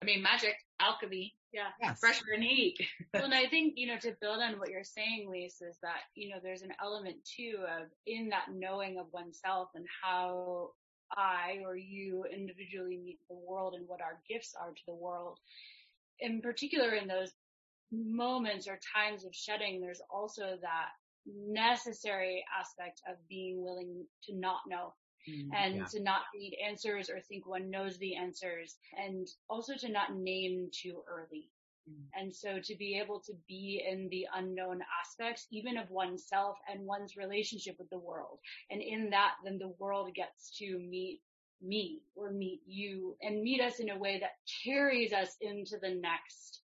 I 0.02 0.06
mean, 0.06 0.22
magic, 0.22 0.54
alchemy, 0.80 1.34
yeah, 1.56 1.68
yes. 1.80 2.00
pressure 2.00 2.32
and 2.34 2.44
heat. 2.44 2.76
well, 3.14 3.24
and 3.24 3.34
I 3.34 3.46
think, 3.46 3.74
you 3.76 3.86
know, 3.86 3.96
to 3.98 4.14
build 4.20 4.40
on 4.40 4.58
what 4.58 4.68
you're 4.68 4.84
saying, 4.84 5.30
Lise, 5.30 5.62
is 5.62 5.78
that, 5.82 6.00
you 6.14 6.28
know, 6.28 6.36
there's 6.42 6.60
an 6.60 6.72
element 6.82 7.16
too 7.24 7.56
of 7.80 7.88
in 8.06 8.28
that 8.28 8.46
knowing 8.52 8.98
of 8.98 9.06
oneself 9.12 9.70
and 9.74 9.86
how 10.02 10.72
I 11.10 11.60
or 11.64 11.74
you 11.74 12.24
individually 12.30 13.00
meet 13.02 13.18
the 13.30 13.36
world 13.36 13.74
and 13.74 13.88
what 13.88 14.02
our 14.02 14.20
gifts 14.28 14.54
are 14.60 14.70
to 14.70 14.82
the 14.86 14.94
world. 14.94 15.38
In 16.20 16.42
particular, 16.42 16.90
in 16.90 17.08
those 17.08 17.32
moments 17.90 18.68
or 18.68 18.78
times 18.94 19.24
of 19.24 19.34
shedding, 19.34 19.80
there's 19.80 20.02
also 20.10 20.58
that 20.60 20.88
necessary 21.26 22.44
aspect 22.58 23.00
of 23.08 23.16
being 23.28 23.64
willing 23.64 24.04
to 24.24 24.36
not 24.36 24.60
know 24.68 24.92
mm, 25.28 25.48
and 25.54 25.76
yeah. 25.76 25.84
to 25.84 26.02
not 26.02 26.22
need 26.34 26.56
answers 26.66 27.10
or 27.10 27.20
think 27.20 27.46
one 27.46 27.70
knows 27.70 27.98
the 27.98 28.16
answers 28.16 28.76
and 28.96 29.28
also 29.48 29.74
to 29.74 29.90
not 29.90 30.14
name 30.14 30.68
too 30.72 31.02
early. 31.08 31.48
Mm. 31.88 32.20
And 32.20 32.34
so 32.34 32.58
to 32.62 32.76
be 32.76 32.98
able 33.02 33.20
to 33.20 33.32
be 33.48 33.84
in 33.88 34.08
the 34.10 34.26
unknown 34.34 34.80
aspects, 35.02 35.46
even 35.50 35.76
of 35.76 35.90
oneself 35.90 36.56
and 36.72 36.86
one's 36.86 37.16
relationship 37.16 37.76
with 37.78 37.90
the 37.90 37.98
world. 37.98 38.38
And 38.70 38.82
in 38.82 39.10
that, 39.10 39.34
then 39.44 39.58
the 39.58 39.74
world 39.78 40.14
gets 40.14 40.56
to 40.58 40.78
meet 40.78 41.20
me 41.62 42.02
or 42.14 42.30
meet 42.30 42.60
you 42.66 43.16
and 43.22 43.42
meet 43.42 43.60
us 43.60 43.78
in 43.78 43.90
a 43.90 43.98
way 43.98 44.18
that 44.20 44.36
carries 44.64 45.12
us 45.12 45.36
into 45.40 45.76
the 45.80 45.94
next 45.94 46.60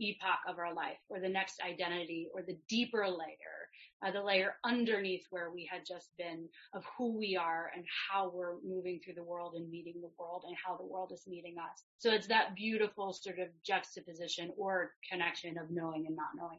epoch 0.00 0.40
of 0.48 0.58
our 0.58 0.74
life 0.74 0.98
or 1.08 1.20
the 1.20 1.28
next 1.28 1.60
identity 1.62 2.28
or 2.34 2.42
the 2.42 2.58
deeper 2.68 3.06
layer 3.06 3.61
uh, 4.04 4.10
the 4.10 4.22
layer 4.22 4.56
underneath 4.64 5.24
where 5.30 5.50
we 5.50 5.68
had 5.70 5.82
just 5.86 6.08
been 6.18 6.48
of 6.74 6.84
who 6.96 7.16
we 7.16 7.36
are 7.36 7.70
and 7.74 7.84
how 8.10 8.30
we're 8.34 8.54
moving 8.64 9.00
through 9.04 9.14
the 9.14 9.22
world 9.22 9.54
and 9.54 9.70
meeting 9.70 10.00
the 10.00 10.10
world 10.18 10.44
and 10.46 10.56
how 10.64 10.76
the 10.76 10.86
world 10.86 11.12
is 11.12 11.22
meeting 11.26 11.56
us. 11.58 11.82
So 11.98 12.10
it's 12.12 12.26
that 12.28 12.54
beautiful 12.54 13.12
sort 13.12 13.38
of 13.38 13.48
juxtaposition 13.64 14.52
or 14.56 14.92
connection 15.10 15.58
of 15.58 15.70
knowing 15.70 16.06
and 16.06 16.16
not 16.16 16.30
knowing. 16.36 16.58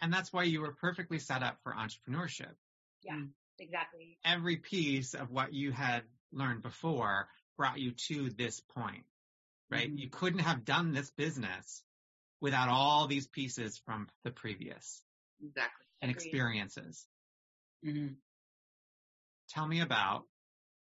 And 0.00 0.12
that's 0.12 0.32
why 0.32 0.44
you 0.44 0.60
were 0.60 0.72
perfectly 0.72 1.18
set 1.18 1.42
up 1.42 1.58
for 1.62 1.72
entrepreneurship. 1.72 2.54
Yeah, 3.02 3.14
mm. 3.14 3.28
exactly. 3.58 4.18
Every 4.24 4.56
piece 4.56 5.14
of 5.14 5.30
what 5.30 5.52
you 5.52 5.72
had 5.72 6.02
learned 6.32 6.62
before 6.62 7.28
brought 7.56 7.78
you 7.78 7.92
to 8.08 8.30
this 8.30 8.60
point, 8.60 9.04
right? 9.70 9.88
Mm-hmm. 9.88 9.98
You 9.98 10.10
couldn't 10.10 10.40
have 10.40 10.64
done 10.64 10.92
this 10.92 11.10
business 11.10 11.82
without 12.40 12.68
all 12.68 13.06
these 13.06 13.26
pieces 13.26 13.80
from 13.86 14.08
the 14.24 14.30
previous. 14.30 15.02
Exactly 15.42 15.84
and 16.04 16.10
experiences. 16.10 17.06
Mm-hmm. 17.84 18.12
Tell 19.48 19.66
me 19.66 19.80
about 19.80 20.24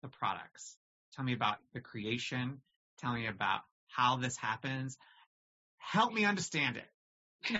the 0.03 0.07
products. 0.07 0.77
Tell 1.15 1.25
me 1.25 1.33
about 1.33 1.57
the 1.73 1.79
creation. 1.79 2.61
Tell 2.99 3.13
me 3.13 3.25
about 3.25 3.61
how 3.87 4.17
this 4.17 4.37
happens. 4.37 4.99
Help 5.79 6.13
me 6.13 6.25
understand 6.25 6.77
it. 6.77 6.85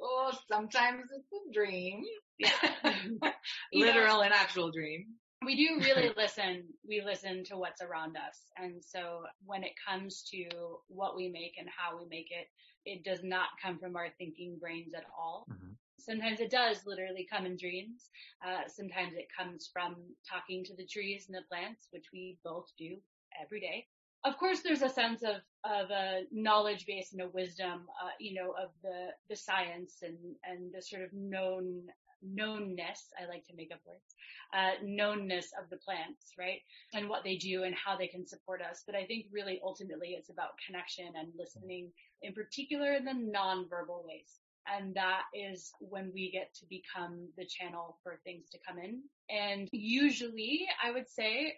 oh, 0.00 0.32
sometimes 0.48 1.06
it's 1.12 1.32
a 1.32 1.52
dream. 1.52 2.04
Yeah. 2.38 2.52
Literal 3.72 4.18
know, 4.18 4.22
and 4.22 4.32
actual 4.32 4.70
dream. 4.70 5.06
We 5.44 5.56
do 5.56 5.84
really 5.84 6.10
listen. 6.16 6.64
We 6.86 7.02
listen 7.04 7.44
to 7.44 7.56
what's 7.56 7.82
around 7.82 8.16
us. 8.16 8.50
And 8.56 8.82
so 8.84 9.22
when 9.44 9.62
it 9.62 9.72
comes 9.86 10.22
to 10.32 10.48
what 10.88 11.16
we 11.16 11.28
make 11.28 11.54
and 11.58 11.68
how 11.68 11.98
we 11.98 12.04
make 12.08 12.28
it, 12.30 12.48
it 12.84 13.04
does 13.04 13.22
not 13.22 13.48
come 13.62 13.78
from 13.78 13.96
our 13.96 14.08
thinking 14.18 14.58
brains 14.60 14.94
at 14.94 15.04
all. 15.16 15.46
Mm-hmm. 15.50 15.72
Sometimes 15.98 16.40
it 16.40 16.50
does 16.50 16.84
literally 16.84 17.28
come 17.30 17.46
in 17.46 17.56
dreams. 17.56 18.10
Uh, 18.44 18.62
sometimes 18.66 19.14
it 19.14 19.28
comes 19.38 19.70
from 19.72 19.96
talking 20.28 20.64
to 20.64 20.74
the 20.74 20.86
trees 20.86 21.26
and 21.28 21.36
the 21.36 21.46
plants, 21.48 21.86
which 21.92 22.06
we 22.12 22.38
both 22.44 22.66
do 22.76 22.96
every 23.40 23.60
day. 23.60 23.86
Of 24.24 24.36
course, 24.36 24.60
there's 24.60 24.82
a 24.82 24.88
sense 24.88 25.22
of 25.22 25.36
of 25.64 25.90
a 25.90 26.22
knowledge 26.30 26.86
base 26.86 27.12
and 27.12 27.22
a 27.22 27.28
wisdom, 27.28 27.88
uh, 28.02 28.10
you 28.20 28.34
know, 28.34 28.52
of 28.52 28.70
the 28.82 29.08
the 29.28 29.36
science 29.36 29.98
and 30.02 30.16
and 30.44 30.72
the 30.72 30.80
sort 30.82 31.02
of 31.02 31.12
known 31.12 31.86
knownness. 32.24 33.10
I 33.20 33.26
like 33.28 33.46
to 33.46 33.56
make 33.56 33.70
up 33.72 33.80
words. 33.86 34.14
Uh, 34.54 34.82
knownness 34.84 35.46
of 35.60 35.68
the 35.70 35.78
plants, 35.78 36.32
right? 36.38 36.60
And 36.94 37.08
what 37.08 37.24
they 37.24 37.36
do 37.36 37.64
and 37.64 37.74
how 37.74 37.96
they 37.96 38.06
can 38.06 38.26
support 38.26 38.60
us. 38.62 38.82
But 38.86 38.94
I 38.94 39.04
think 39.04 39.26
really 39.32 39.60
ultimately 39.62 40.16
it's 40.18 40.30
about 40.30 40.58
connection 40.66 41.06
and 41.18 41.28
listening 41.38 41.90
in 42.22 42.32
particular 42.32 42.92
in 42.94 43.04
the 43.04 43.12
nonverbal 43.12 44.06
ways. 44.06 44.40
And 44.66 44.94
that 44.94 45.22
is 45.34 45.72
when 45.80 46.12
we 46.14 46.30
get 46.30 46.54
to 46.54 46.66
become 46.70 47.28
the 47.36 47.46
channel 47.46 47.98
for 48.02 48.20
things 48.24 48.48
to 48.50 48.58
come 48.66 48.78
in. 48.78 49.02
And 49.28 49.68
usually 49.72 50.66
I 50.82 50.92
would 50.92 51.08
say 51.10 51.54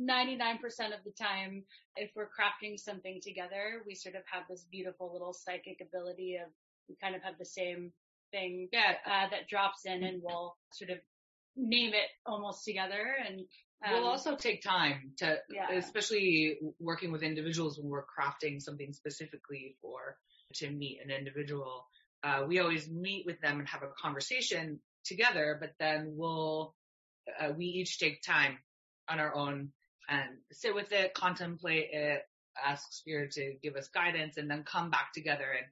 99% 0.00 0.58
of 0.96 1.04
the 1.04 1.12
time, 1.12 1.62
if 1.96 2.10
we're 2.16 2.28
crafting 2.28 2.78
something 2.78 3.20
together, 3.22 3.82
we 3.86 3.94
sort 3.94 4.14
of 4.14 4.22
have 4.32 4.44
this 4.48 4.64
beautiful 4.70 5.12
little 5.12 5.34
psychic 5.34 5.80
ability 5.80 6.36
of 6.36 6.50
we 6.88 6.96
kind 7.00 7.14
of 7.14 7.22
have 7.22 7.38
the 7.38 7.44
same 7.44 7.92
thing 8.30 8.68
yeah. 8.72 8.94
uh, 9.06 9.28
that 9.30 9.48
drops 9.48 9.84
in 9.84 10.02
and 10.04 10.20
we'll 10.22 10.56
sort 10.72 10.90
of 10.90 10.98
name 11.56 11.92
it 11.92 12.08
almost 12.26 12.64
together 12.64 13.16
and 13.26 13.40
um, 13.86 13.92
we'll 13.92 14.08
also 14.10 14.36
take 14.36 14.62
time 14.62 15.12
to 15.18 15.36
yeah. 15.50 15.72
especially 15.76 16.58
working 16.78 17.12
with 17.12 17.22
individuals 17.22 17.78
when 17.78 17.88
we're 17.88 18.04
crafting 18.04 18.60
something 18.60 18.92
specifically 18.92 19.76
for 19.80 20.16
to 20.54 20.70
meet 20.70 21.00
an 21.04 21.10
individual 21.10 21.86
uh, 22.22 22.44
we 22.46 22.60
always 22.60 22.88
meet 22.88 23.24
with 23.26 23.40
them 23.40 23.58
and 23.58 23.68
have 23.68 23.82
a 23.82 23.88
conversation 24.00 24.78
together 25.04 25.56
but 25.60 25.72
then 25.78 26.12
we'll 26.16 26.74
uh, 27.40 27.50
we 27.56 27.64
each 27.66 27.98
take 27.98 28.22
time 28.22 28.58
on 29.08 29.18
our 29.18 29.34
own 29.34 29.70
and 30.08 30.28
sit 30.52 30.74
with 30.74 30.92
it 30.92 31.14
contemplate 31.14 31.88
it 31.92 32.22
ask 32.64 32.92
spirit 32.92 33.32
to 33.32 33.54
give 33.62 33.76
us 33.76 33.88
guidance 33.88 34.36
and 34.36 34.50
then 34.50 34.62
come 34.64 34.90
back 34.90 35.12
together 35.14 35.46
and 35.56 35.66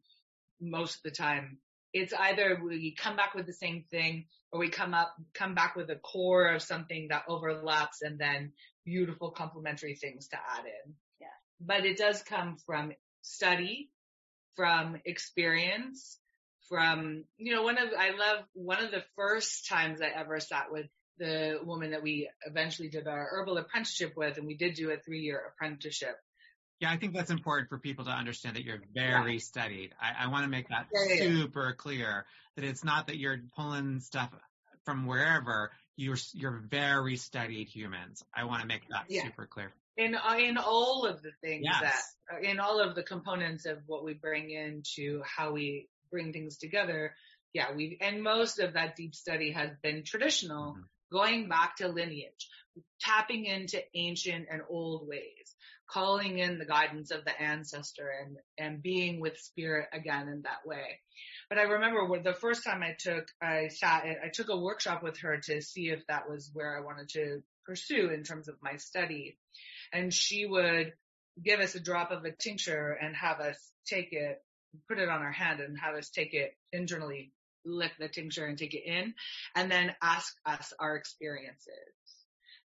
most 0.61 0.97
of 0.97 1.03
the 1.03 1.11
time 1.11 1.59
it's 1.93 2.13
either 2.13 2.61
we 2.63 2.95
come 2.95 3.17
back 3.17 3.35
with 3.35 3.47
the 3.47 3.53
same 3.53 3.85
thing 3.91 4.27
or 4.53 4.61
we 4.61 4.69
come 4.69 4.95
up, 4.95 5.15
come 5.35 5.55
back 5.55 5.77
with 5.77 5.91
a 5.91 5.97
core 5.97 6.55
of 6.55 6.63
something 6.63 7.09
that 7.11 7.25
overlaps 7.29 8.03
and 8.03 8.19
then 8.19 8.53
beautiful 8.85 9.31
complementary 9.31 9.95
things 9.95 10.29
to 10.29 10.37
add 10.37 10.65
in. 10.65 10.95
Yeah. 11.21 11.27
But 11.61 11.85
it 11.85 11.99
does 11.99 12.23
come 12.23 12.57
from 12.67 12.93
study, 13.23 13.91
from 14.57 14.97
experience, 15.05 16.19
from, 16.69 17.25
you 17.37 17.55
know, 17.55 17.63
one 17.63 17.79
of, 17.79 17.89
I 17.99 18.11
love 18.11 18.45
one 18.53 18.85
of 18.85 18.91
the 18.91 19.05
first 19.17 19.69
times 19.69 20.01
I 20.01 20.09
ever 20.09 20.41
sat 20.41 20.71
with 20.71 20.87
the 21.19 21.59
woman 21.65 21.91
that 21.91 22.03
we 22.03 22.31
eventually 22.47 22.89
did 22.89 23.07
our 23.07 23.29
herbal 23.33 23.59
apprenticeship 23.59 24.13
with 24.17 24.39
and 24.39 24.47
we 24.47 24.57
did 24.57 24.75
do 24.75 24.91
a 24.91 24.97
three 24.97 25.21
year 25.21 25.53
apprenticeship 25.53 26.17
yeah, 26.81 26.91
I 26.91 26.97
think 26.97 27.13
that's 27.13 27.31
important 27.31 27.69
for 27.69 27.79
people 27.79 28.05
to 28.05 28.11
understand 28.11 28.57
that 28.57 28.65
you're 28.65 28.83
very 28.95 29.35
yeah. 29.35 29.39
studied. 29.41 29.91
I, 30.01 30.25
I 30.25 30.29
want 30.29 30.45
to 30.45 30.51
make 30.51 30.69
that 30.69 30.87
yeah, 30.93 31.17
super 31.17 31.75
clear 31.77 32.25
that 32.57 32.65
it's 32.65 32.85
not 32.85 33.09
that 33.09 33.19
you're 33.19 33.41
pulling 33.57 34.01
stuff 34.01 34.31
from 34.85 35.07
wherever. 35.07 35.73
You're 35.97 36.17
you're 36.35 36.63
very 36.71 37.17
studied 37.17 37.69
humans. 37.69 38.23
I 38.35 38.45
want 38.45 38.63
to 38.63 38.69
make 38.69 38.83
that 38.91 39.07
super 39.11 39.47
clear. 39.47 39.73
In 39.97 40.15
uh, 40.15 40.37
in 40.39 40.57
all 40.57 41.05
of 41.05 41.23
the 41.23 41.33
things 41.43 41.65
yes. 41.65 41.81
that 41.81 42.37
uh, 42.37 42.41
in 42.41 42.61
all 42.61 42.81
of 42.81 42.95
the 42.95 43.03
components 43.03 43.67
of 43.67 43.79
what 43.87 44.05
we 44.05 44.15
bring 44.15 44.51
into 44.51 45.23
how 45.25 45.53
we 45.53 45.89
bring 46.11 46.33
things 46.33 46.59
together. 46.59 47.15
Yeah, 47.53 47.75
we 47.75 47.99
and 48.01 48.23
most 48.23 48.61
of 48.61 48.75
that 48.75 48.95
deep 48.95 49.15
study 49.15 49.51
has 49.53 49.71
been 49.83 50.05
traditional. 50.05 50.73
Mm-hmm. 50.73 50.83
going 51.11 51.49
back 51.49 51.77
to 51.77 51.89
lineage, 51.89 52.49
tapping 53.01 53.47
into 53.47 53.83
ancient 53.95 54.47
and 54.51 54.63
old 54.69 55.09
ways, 55.09 55.57
calling 55.91 56.39
in 56.39 56.59
the 56.59 56.67
guidance 56.67 57.11
of 57.11 57.25
the 57.25 57.41
ancestor 57.41 58.11
and, 58.23 58.37
and 58.59 58.83
being 58.83 59.21
with 59.21 59.39
spirit 59.39 59.89
again 59.93 60.29
in 60.29 60.43
that 60.43 60.67
way. 60.67 61.01
But 61.49 61.59
I 61.59 61.63
remember 61.63 62.23
the 62.23 62.35
first 62.35 62.65
time 62.65 62.83
I 62.83 62.95
took, 62.99 63.29
I 63.43 63.69
sat, 63.69 64.05
I 64.05 64.29
took 64.29 64.51
a 64.51 64.59
workshop 64.59 65.03
with 65.03 65.19
her 65.21 65.39
to 65.45 65.63
see 65.63 65.89
if 65.89 66.07
that 66.07 66.29
was 66.29 66.51
where 66.53 66.77
I 66.77 66.85
wanted 66.85 67.09
to 67.11 67.43
pursue 67.65 68.11
in 68.11 68.23
terms 68.23 68.49
of 68.49 68.57
my 68.63 68.77
study. 68.77 69.39
And 69.93 70.13
she 70.13 70.47
would 70.47 70.93
give 71.43 71.61
us 71.61 71.75
a 71.75 71.81
drop 71.81 72.11
of 72.11 72.25
a 72.25 72.33
tincture 72.33 72.91
and 72.91 73.17
have 73.17 73.41
us 73.41 73.57
take 73.87 74.13
it, 74.13 74.43
put 74.89 74.99
it 74.99 75.09
on 75.09 75.23
our 75.23 75.33
hand 75.33 75.61
and 75.61 75.79
have 75.79 75.95
us 75.95 76.11
take 76.11 76.35
it 76.35 76.55
internally, 76.73 77.33
lick 77.65 77.93
the 77.99 78.09
tincture 78.09 78.45
and 78.45 78.59
take 78.59 78.75
it 78.75 78.85
in 78.85 79.15
and 79.55 79.71
then 79.71 79.95
ask 80.03 80.35
us 80.45 80.73
our 80.79 80.97
experiences. 80.97 81.73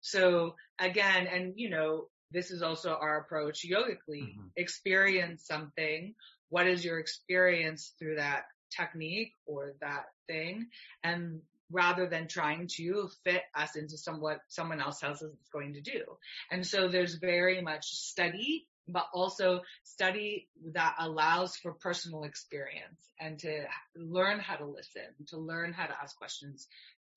So 0.02 0.56
again, 0.80 1.28
and 1.28 1.54
you 1.56 1.70
know, 1.70 2.08
this 2.32 2.52
is 2.52 2.62
also 2.62 2.98
our 3.00 3.20
approach 3.20 3.64
yogically. 3.64 4.22
Mm-hmm. 4.22 4.48
Experience 4.56 5.46
something. 5.46 6.16
What 6.50 6.68
is 6.68 6.84
your 6.84 7.00
experience 7.00 7.94
through 8.00 8.16
that 8.16 8.44
technique 8.76 9.34
or 9.46 9.74
that 9.82 10.06
thing? 10.28 10.68
And 11.04 11.42
rather 11.72 12.08
than 12.08 12.28
trying 12.28 12.68
to 12.68 13.10
fit 13.24 13.44
us 13.56 13.76
into 13.76 13.98
somewhat 13.98 14.40
someone 14.50 14.82
else 14.82 15.00
tells 15.00 15.22
us 15.22 15.32
is 15.32 15.50
going 15.52 15.74
to 15.74 15.82
do. 15.82 16.04
And 16.52 16.66
so 16.66 16.88
there's 16.88 17.16
very 17.16 17.62
much 17.62 17.86
study, 17.86 18.68
but 18.88 19.08
also 19.14 19.62
study 19.84 20.50
that 20.74 20.96
allows 21.00 21.56
for 21.56 21.74
personal 21.74 22.24
experience 22.24 23.12
and 23.20 23.40
to 23.40 23.64
learn 23.96 24.40
how 24.40 24.56
to 24.56 24.66
listen, 24.66 25.04
to 25.28 25.38
learn 25.38 25.72
how 25.72 25.86
to 25.86 25.96
ask 26.02 26.18
questions, 26.18 26.68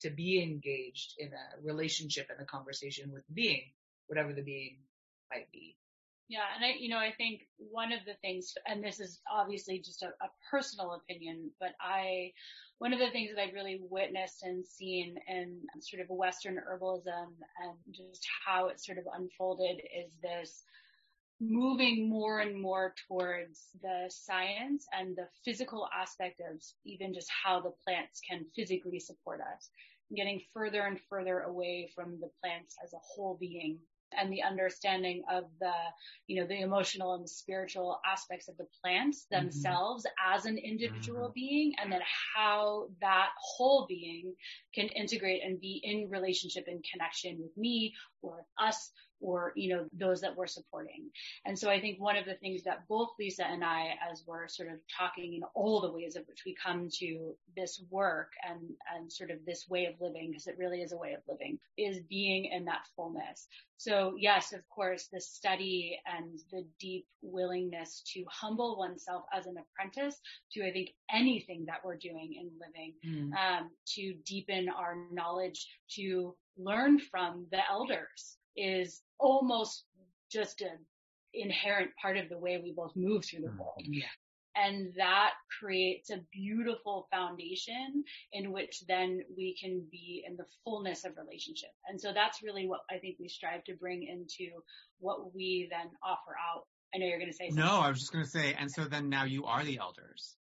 to 0.01 0.09
be 0.09 0.41
engaged 0.41 1.15
in 1.17 1.29
a 1.29 1.61
relationship 1.61 2.27
and 2.29 2.39
a 2.41 2.45
conversation 2.45 3.11
with 3.11 3.25
the 3.27 3.33
being, 3.33 3.63
whatever 4.07 4.33
the 4.33 4.41
being 4.41 4.77
might 5.35 5.51
be. 5.51 5.75
Yeah, 6.27 6.41
and 6.55 6.65
I, 6.65 6.73
you 6.79 6.89
know, 6.89 6.97
I 6.97 7.13
think 7.15 7.41
one 7.57 7.91
of 7.91 7.99
the 8.05 8.15
things, 8.21 8.53
and 8.65 8.83
this 8.83 8.99
is 8.99 9.21
obviously 9.31 9.77
just 9.77 10.01
a, 10.01 10.07
a, 10.07 10.29
personal 10.49 10.93
opinion, 10.93 11.51
but 11.59 11.73
I, 11.79 12.31
one 12.79 12.93
of 12.93 12.99
the 12.99 13.11
things 13.11 13.29
that 13.29 13.39
I've 13.39 13.53
really 13.53 13.79
witnessed 13.91 14.41
and 14.41 14.65
seen 14.65 15.17
in 15.27 15.61
sort 15.81 16.01
of 16.01 16.09
Western 16.09 16.55
herbalism 16.55 17.27
and 17.63 17.77
just 17.91 18.25
how 18.43 18.69
it 18.69 18.83
sort 18.83 18.97
of 18.97 19.03
unfolded 19.15 19.81
is 19.95 20.11
this 20.23 20.63
moving 21.39 22.09
more 22.09 22.39
and 22.39 22.59
more 22.59 22.95
towards 23.07 23.67
the 23.83 24.09
science 24.09 24.87
and 24.97 25.15
the 25.15 25.27
physical 25.43 25.87
aspect 25.95 26.39
of 26.39 26.59
even 26.85 27.13
just 27.13 27.29
how 27.43 27.59
the 27.59 27.73
plants 27.83 28.19
can 28.27 28.45
physically 28.55 28.99
support 28.99 29.41
us, 29.41 29.69
getting 30.15 30.41
further 30.55 30.81
and 30.81 30.99
further 31.07 31.41
away 31.41 31.87
from 31.93 32.19
the 32.19 32.31
plants 32.41 32.77
as 32.83 32.93
a 32.93 32.99
whole 32.99 33.37
being 33.39 33.77
and 34.17 34.31
the 34.31 34.43
understanding 34.43 35.23
of 35.31 35.45
the, 35.59 35.71
you 36.27 36.39
know, 36.39 36.47
the 36.47 36.61
emotional 36.61 37.15
and 37.15 37.23
the 37.23 37.29
spiritual 37.29 37.99
aspects 38.09 38.47
of 38.47 38.57
the 38.57 38.67
plants 38.81 39.25
mm-hmm. 39.25 39.43
themselves 39.43 40.05
mm-hmm. 40.05 40.35
as 40.35 40.45
an 40.45 40.57
individual 40.57 41.25
mm-hmm. 41.25 41.33
being 41.33 41.73
and 41.81 41.91
then 41.91 42.01
how 42.35 42.87
that 43.01 43.29
whole 43.39 43.85
being 43.87 44.33
can 44.73 44.87
integrate 44.89 45.43
and 45.43 45.59
be 45.59 45.81
in 45.83 46.09
relationship 46.09 46.65
and 46.67 46.85
connection 46.91 47.37
with 47.39 47.55
me 47.57 47.93
or 48.21 48.37
with 48.37 48.45
us 48.59 48.91
or, 49.25 49.51
you 49.55 49.69
know, 49.75 49.85
those 49.91 50.21
that 50.21 50.35
we're 50.35 50.45
supporting. 50.47 51.09
And 51.45 51.57
so 51.57 51.69
I 51.69 51.81
think 51.81 51.99
one 51.99 52.15
of 52.15 52.25
the 52.25 52.35
things 52.35 52.63
that 52.63 52.87
both 52.87 53.09
Lisa 53.19 53.45
and 53.45 53.63
I, 53.63 53.95
as 54.11 54.23
we're 54.27 54.47
sort 54.47 54.69
of 54.69 54.75
talking 54.95 55.33
in 55.33 55.41
all 55.55 55.81
the 55.81 55.91
ways 55.91 56.15
in 56.15 56.21
which 56.23 56.43
we 56.45 56.55
come 56.63 56.89
to 56.99 57.35
this 57.57 57.81
work 57.89 58.31
and, 58.47 58.61
and 58.93 59.11
sort 59.11 59.31
of 59.31 59.37
this 59.45 59.65
way 59.67 59.85
of 59.85 59.95
living, 59.99 60.29
because 60.29 60.47
it 60.47 60.57
really 60.59 60.81
is 60.81 60.91
a 60.91 60.97
way 60.97 61.13
of 61.13 61.21
living, 61.27 61.57
is 61.77 61.99
being 62.07 62.45
in 62.45 62.65
that 62.65 62.85
fullness. 62.95 63.47
So 63.77 64.15
yes, 64.17 64.53
of 64.53 64.61
course, 64.69 65.09
the 65.11 65.19
study 65.19 65.99
and 66.05 66.39
the 66.51 66.65
deep 66.79 67.05
willingness 67.21 68.03
to 68.13 68.23
humble 68.29 68.77
oneself 68.77 69.23
as 69.33 69.47
an 69.47 69.55
apprentice 69.57 70.19
to, 70.53 70.65
I 70.65 70.71
think, 70.71 70.89
anything 71.13 71.65
that 71.65 71.79
we're 71.83 71.97
doing 71.97 72.35
in 72.39 72.51
living, 72.59 72.93
mm. 73.05 73.31
um, 73.33 73.69
to 73.95 74.13
deepen 74.25 74.69
our 74.69 74.95
knowledge, 75.11 75.67
to 75.95 76.35
learn 76.57 76.99
from 76.99 77.47
the 77.51 77.59
elders 77.69 78.37
is 78.55 79.01
almost 79.19 79.85
just 80.31 80.61
an 80.61 80.77
inherent 81.33 81.91
part 82.01 82.17
of 82.17 82.29
the 82.29 82.37
way 82.37 82.59
we 82.61 82.71
both 82.71 82.95
move 82.95 83.25
through 83.25 83.41
the 83.41 83.47
mm. 83.47 83.57
world. 83.57 83.81
Yeah. 83.83 84.05
And 84.57 84.93
that 84.95 85.31
creates 85.59 86.09
a 86.11 86.23
beautiful 86.31 87.07
foundation 87.11 88.05
in 88.31 88.53
which 88.53 88.83
then 88.87 89.21
we 89.35 89.57
can 89.61 89.85
be 89.91 90.23
in 90.25 90.37
the 90.37 90.45
fullness 90.63 91.03
of 91.03 91.11
relationship. 91.17 91.71
And 91.89 91.99
so 91.99 92.13
that's 92.13 92.41
really 92.41 92.65
what 92.65 92.79
I 92.89 92.99
think 92.99 93.17
we 93.19 93.27
strive 93.27 93.65
to 93.65 93.73
bring 93.73 94.03
into 94.03 94.51
what 94.99 95.35
we 95.35 95.67
then 95.69 95.91
offer 96.01 96.37
out. 96.39 96.63
I 96.93 96.99
know 96.99 97.05
you're 97.05 97.19
going 97.19 97.31
to 97.31 97.35
say 97.35 97.49
something. 97.49 97.65
No, 97.65 97.79
I 97.81 97.89
was 97.89 97.99
just 97.99 98.13
going 98.13 98.23
to 98.23 98.29
say, 98.29 98.55
and 98.57 98.71
so 98.71 98.85
then 98.85 99.09
now 99.09 99.25
you 99.25 99.43
are 99.43 99.65
the 99.65 99.79
elders, 99.79 100.37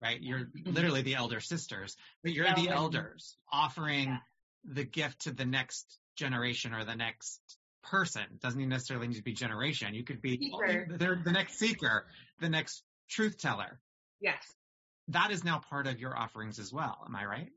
right? 0.00 0.22
You're 0.22 0.48
literally 0.64 1.02
the 1.02 1.16
elder 1.16 1.40
sisters, 1.40 1.96
but 2.22 2.32
you're 2.32 2.46
yeah, 2.46 2.54
the 2.54 2.68
elders 2.68 3.36
offering 3.52 4.10
yeah. 4.10 4.18
the 4.64 4.84
gift 4.84 5.22
to 5.22 5.32
the 5.32 5.44
next 5.44 5.98
generation 6.16 6.72
or 6.72 6.84
the 6.84 6.94
next 6.94 7.40
person. 7.84 8.22
It 8.22 8.40
doesn't 8.40 8.58
even 8.58 8.70
necessarily 8.70 9.08
need 9.08 9.16
to 9.16 9.22
be 9.22 9.32
generation. 9.32 9.94
You 9.94 10.04
could 10.04 10.20
be 10.20 10.36
the, 10.38 11.20
the 11.24 11.32
next 11.32 11.58
seeker, 11.58 12.06
the 12.40 12.48
next 12.48 12.82
truth 13.08 13.38
teller. 13.38 13.80
Yes. 14.20 14.54
That 15.08 15.30
is 15.30 15.44
now 15.44 15.60
part 15.68 15.86
of 15.86 16.00
your 16.00 16.16
offerings 16.16 16.58
as 16.58 16.72
well. 16.72 17.04
Am 17.06 17.14
I 17.14 17.24
right? 17.24 17.50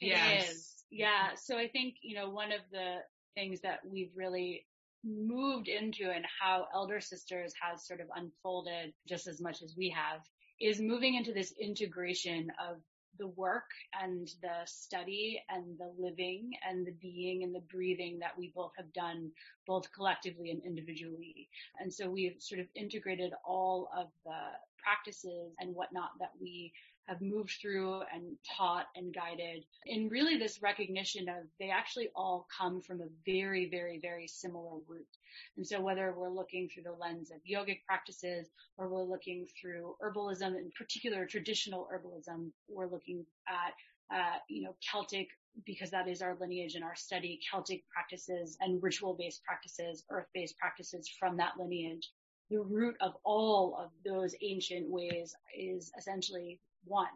Yes. 0.00 0.84
Yeah. 0.90 1.30
So 1.36 1.56
I 1.58 1.68
think, 1.68 1.96
you 2.02 2.16
know, 2.16 2.30
one 2.30 2.52
of 2.52 2.60
the 2.70 2.98
things 3.34 3.60
that 3.62 3.80
we've 3.84 4.12
really 4.14 4.64
moved 5.04 5.68
into 5.68 6.10
and 6.10 6.24
how 6.40 6.66
Elder 6.72 7.00
Sisters 7.00 7.52
has 7.60 7.86
sort 7.86 8.00
of 8.00 8.06
unfolded 8.14 8.94
just 9.08 9.26
as 9.26 9.40
much 9.40 9.62
as 9.62 9.74
we 9.76 9.90
have 9.90 10.20
is 10.60 10.80
moving 10.80 11.14
into 11.14 11.32
this 11.32 11.52
integration 11.60 12.48
of 12.70 12.78
the 13.18 13.28
work 13.28 13.70
and 14.02 14.28
the 14.42 14.64
study 14.66 15.42
and 15.48 15.78
the 15.78 15.92
living 15.98 16.50
and 16.68 16.86
the 16.86 16.94
being 17.00 17.42
and 17.44 17.54
the 17.54 17.62
breathing 17.72 18.18
that 18.18 18.36
we 18.36 18.52
both 18.54 18.72
have 18.76 18.92
done 18.92 19.30
both 19.66 19.90
collectively 19.92 20.50
and 20.50 20.62
individually. 20.64 21.48
And 21.78 21.92
so 21.92 22.08
we've 22.10 22.36
sort 22.38 22.60
of 22.60 22.66
integrated 22.74 23.32
all 23.44 23.88
of 23.96 24.08
the 24.24 24.38
practices 24.82 25.54
and 25.58 25.74
whatnot 25.74 26.10
that 26.20 26.32
we 26.40 26.72
have 27.06 27.20
moved 27.20 27.54
through 27.60 28.00
and 28.12 28.36
taught 28.56 28.86
and 28.96 29.14
guided. 29.14 29.64
And 29.86 30.10
really 30.10 30.38
this 30.38 30.62
recognition 30.62 31.28
of 31.28 31.44
they 31.60 31.70
actually 31.70 32.08
all 32.14 32.46
come 32.56 32.80
from 32.80 33.00
a 33.00 33.08
very, 33.26 33.68
very, 33.68 33.98
very 34.00 34.26
similar 34.26 34.78
root. 34.88 35.06
And 35.56 35.66
so 35.66 35.80
whether 35.80 36.14
we're 36.16 36.30
looking 36.30 36.68
through 36.68 36.84
the 36.84 36.92
lens 36.92 37.30
of 37.30 37.40
yogic 37.48 37.84
practices 37.86 38.48
or 38.78 38.88
we're 38.88 39.02
looking 39.02 39.46
through 39.60 39.96
herbalism, 40.02 40.56
in 40.56 40.70
particular 40.76 41.26
traditional 41.26 41.88
herbalism, 41.92 42.50
we're 42.68 42.90
looking 42.90 43.26
at 43.48 43.74
uh, 44.14 44.38
you 44.48 44.62
know, 44.62 44.74
Celtic 44.80 45.28
because 45.66 45.90
that 45.90 46.08
is 46.08 46.20
our 46.20 46.36
lineage 46.40 46.74
and 46.74 46.84
our 46.84 46.96
study, 46.96 47.38
Celtic 47.50 47.84
practices 47.88 48.56
and 48.60 48.82
ritual-based 48.82 49.42
practices, 49.44 50.04
earth-based 50.10 50.58
practices 50.58 51.08
from 51.18 51.36
that 51.36 51.52
lineage. 51.58 52.10
The 52.50 52.60
root 52.60 52.96
of 53.00 53.14
all 53.24 53.76
of 53.78 53.90
those 54.04 54.34
ancient 54.42 54.90
ways 54.90 55.34
is 55.56 55.90
essentially 55.98 56.60
one, 56.86 57.06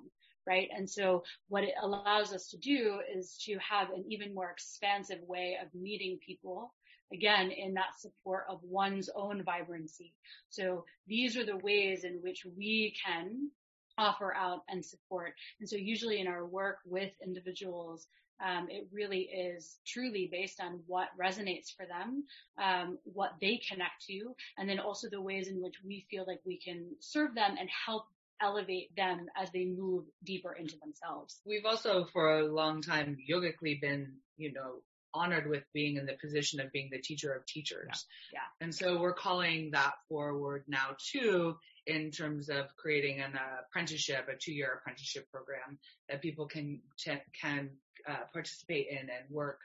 right? 0.46 0.68
And 0.74 0.88
so 0.88 1.22
what 1.48 1.64
it 1.64 1.74
allows 1.82 2.32
us 2.32 2.48
to 2.50 2.56
do 2.58 3.00
is 3.14 3.36
to 3.44 3.58
have 3.58 3.90
an 3.90 4.04
even 4.08 4.34
more 4.34 4.50
expansive 4.50 5.20
way 5.26 5.56
of 5.62 5.68
meeting 5.74 6.18
people 6.24 6.74
again 7.12 7.50
in 7.50 7.74
that 7.74 7.98
support 7.98 8.44
of 8.48 8.60
one's 8.62 9.08
own 9.14 9.42
vibrancy. 9.42 10.12
So 10.50 10.84
these 11.06 11.36
are 11.36 11.44
the 11.44 11.56
ways 11.56 12.04
in 12.04 12.20
which 12.22 12.46
we 12.56 12.94
can 13.04 13.50
offer 13.96 14.34
out 14.34 14.60
and 14.68 14.84
support. 14.84 15.32
And 15.60 15.68
so 15.68 15.76
usually 15.76 16.20
in 16.20 16.28
our 16.28 16.46
work 16.46 16.78
with 16.84 17.12
individuals, 17.24 18.06
um, 18.44 18.68
it 18.70 18.86
really 18.92 19.22
is 19.22 19.78
truly 19.84 20.28
based 20.30 20.60
on 20.60 20.80
what 20.86 21.08
resonates 21.20 21.74
for 21.76 21.86
them, 21.86 22.22
um, 22.62 22.98
what 23.02 23.32
they 23.40 23.60
connect 23.68 24.06
to, 24.06 24.34
and 24.56 24.68
then 24.68 24.78
also 24.78 25.08
the 25.10 25.20
ways 25.20 25.48
in 25.48 25.60
which 25.60 25.74
we 25.84 26.06
feel 26.08 26.24
like 26.26 26.40
we 26.46 26.58
can 26.58 26.86
serve 27.00 27.34
them 27.34 27.56
and 27.58 27.68
help 27.86 28.06
elevate 28.40 28.94
them 28.96 29.26
as 29.36 29.50
they 29.52 29.64
move 29.64 30.04
deeper 30.24 30.52
into 30.52 30.76
themselves. 30.78 31.40
We've 31.46 31.64
also 31.64 32.06
for 32.12 32.38
a 32.38 32.46
long 32.46 32.82
time 32.82 33.16
yogically 33.24 33.78
been, 33.80 34.14
you 34.36 34.52
know, 34.52 34.82
honored 35.14 35.48
with 35.48 35.64
being 35.72 35.96
in 35.96 36.06
the 36.06 36.16
position 36.20 36.60
of 36.60 36.70
being 36.72 36.90
the 36.92 37.00
teacher 37.00 37.32
of 37.32 37.46
teachers. 37.46 38.06
Yeah. 38.32 38.40
yeah. 38.40 38.64
And 38.64 38.74
so 38.74 39.00
we're 39.00 39.14
calling 39.14 39.70
that 39.72 39.94
forward 40.08 40.64
now 40.68 40.96
too 41.12 41.56
in 41.86 42.10
terms 42.10 42.50
of 42.50 42.66
creating 42.76 43.20
an 43.20 43.32
apprenticeship, 43.66 44.28
a 44.28 44.36
two-year 44.36 44.78
apprenticeship 44.78 45.26
program 45.32 45.78
that 46.08 46.20
people 46.20 46.46
can 46.46 46.80
can 47.02 47.70
uh, 48.08 48.24
participate 48.32 48.88
in 48.90 48.98
and 48.98 49.30
work 49.30 49.58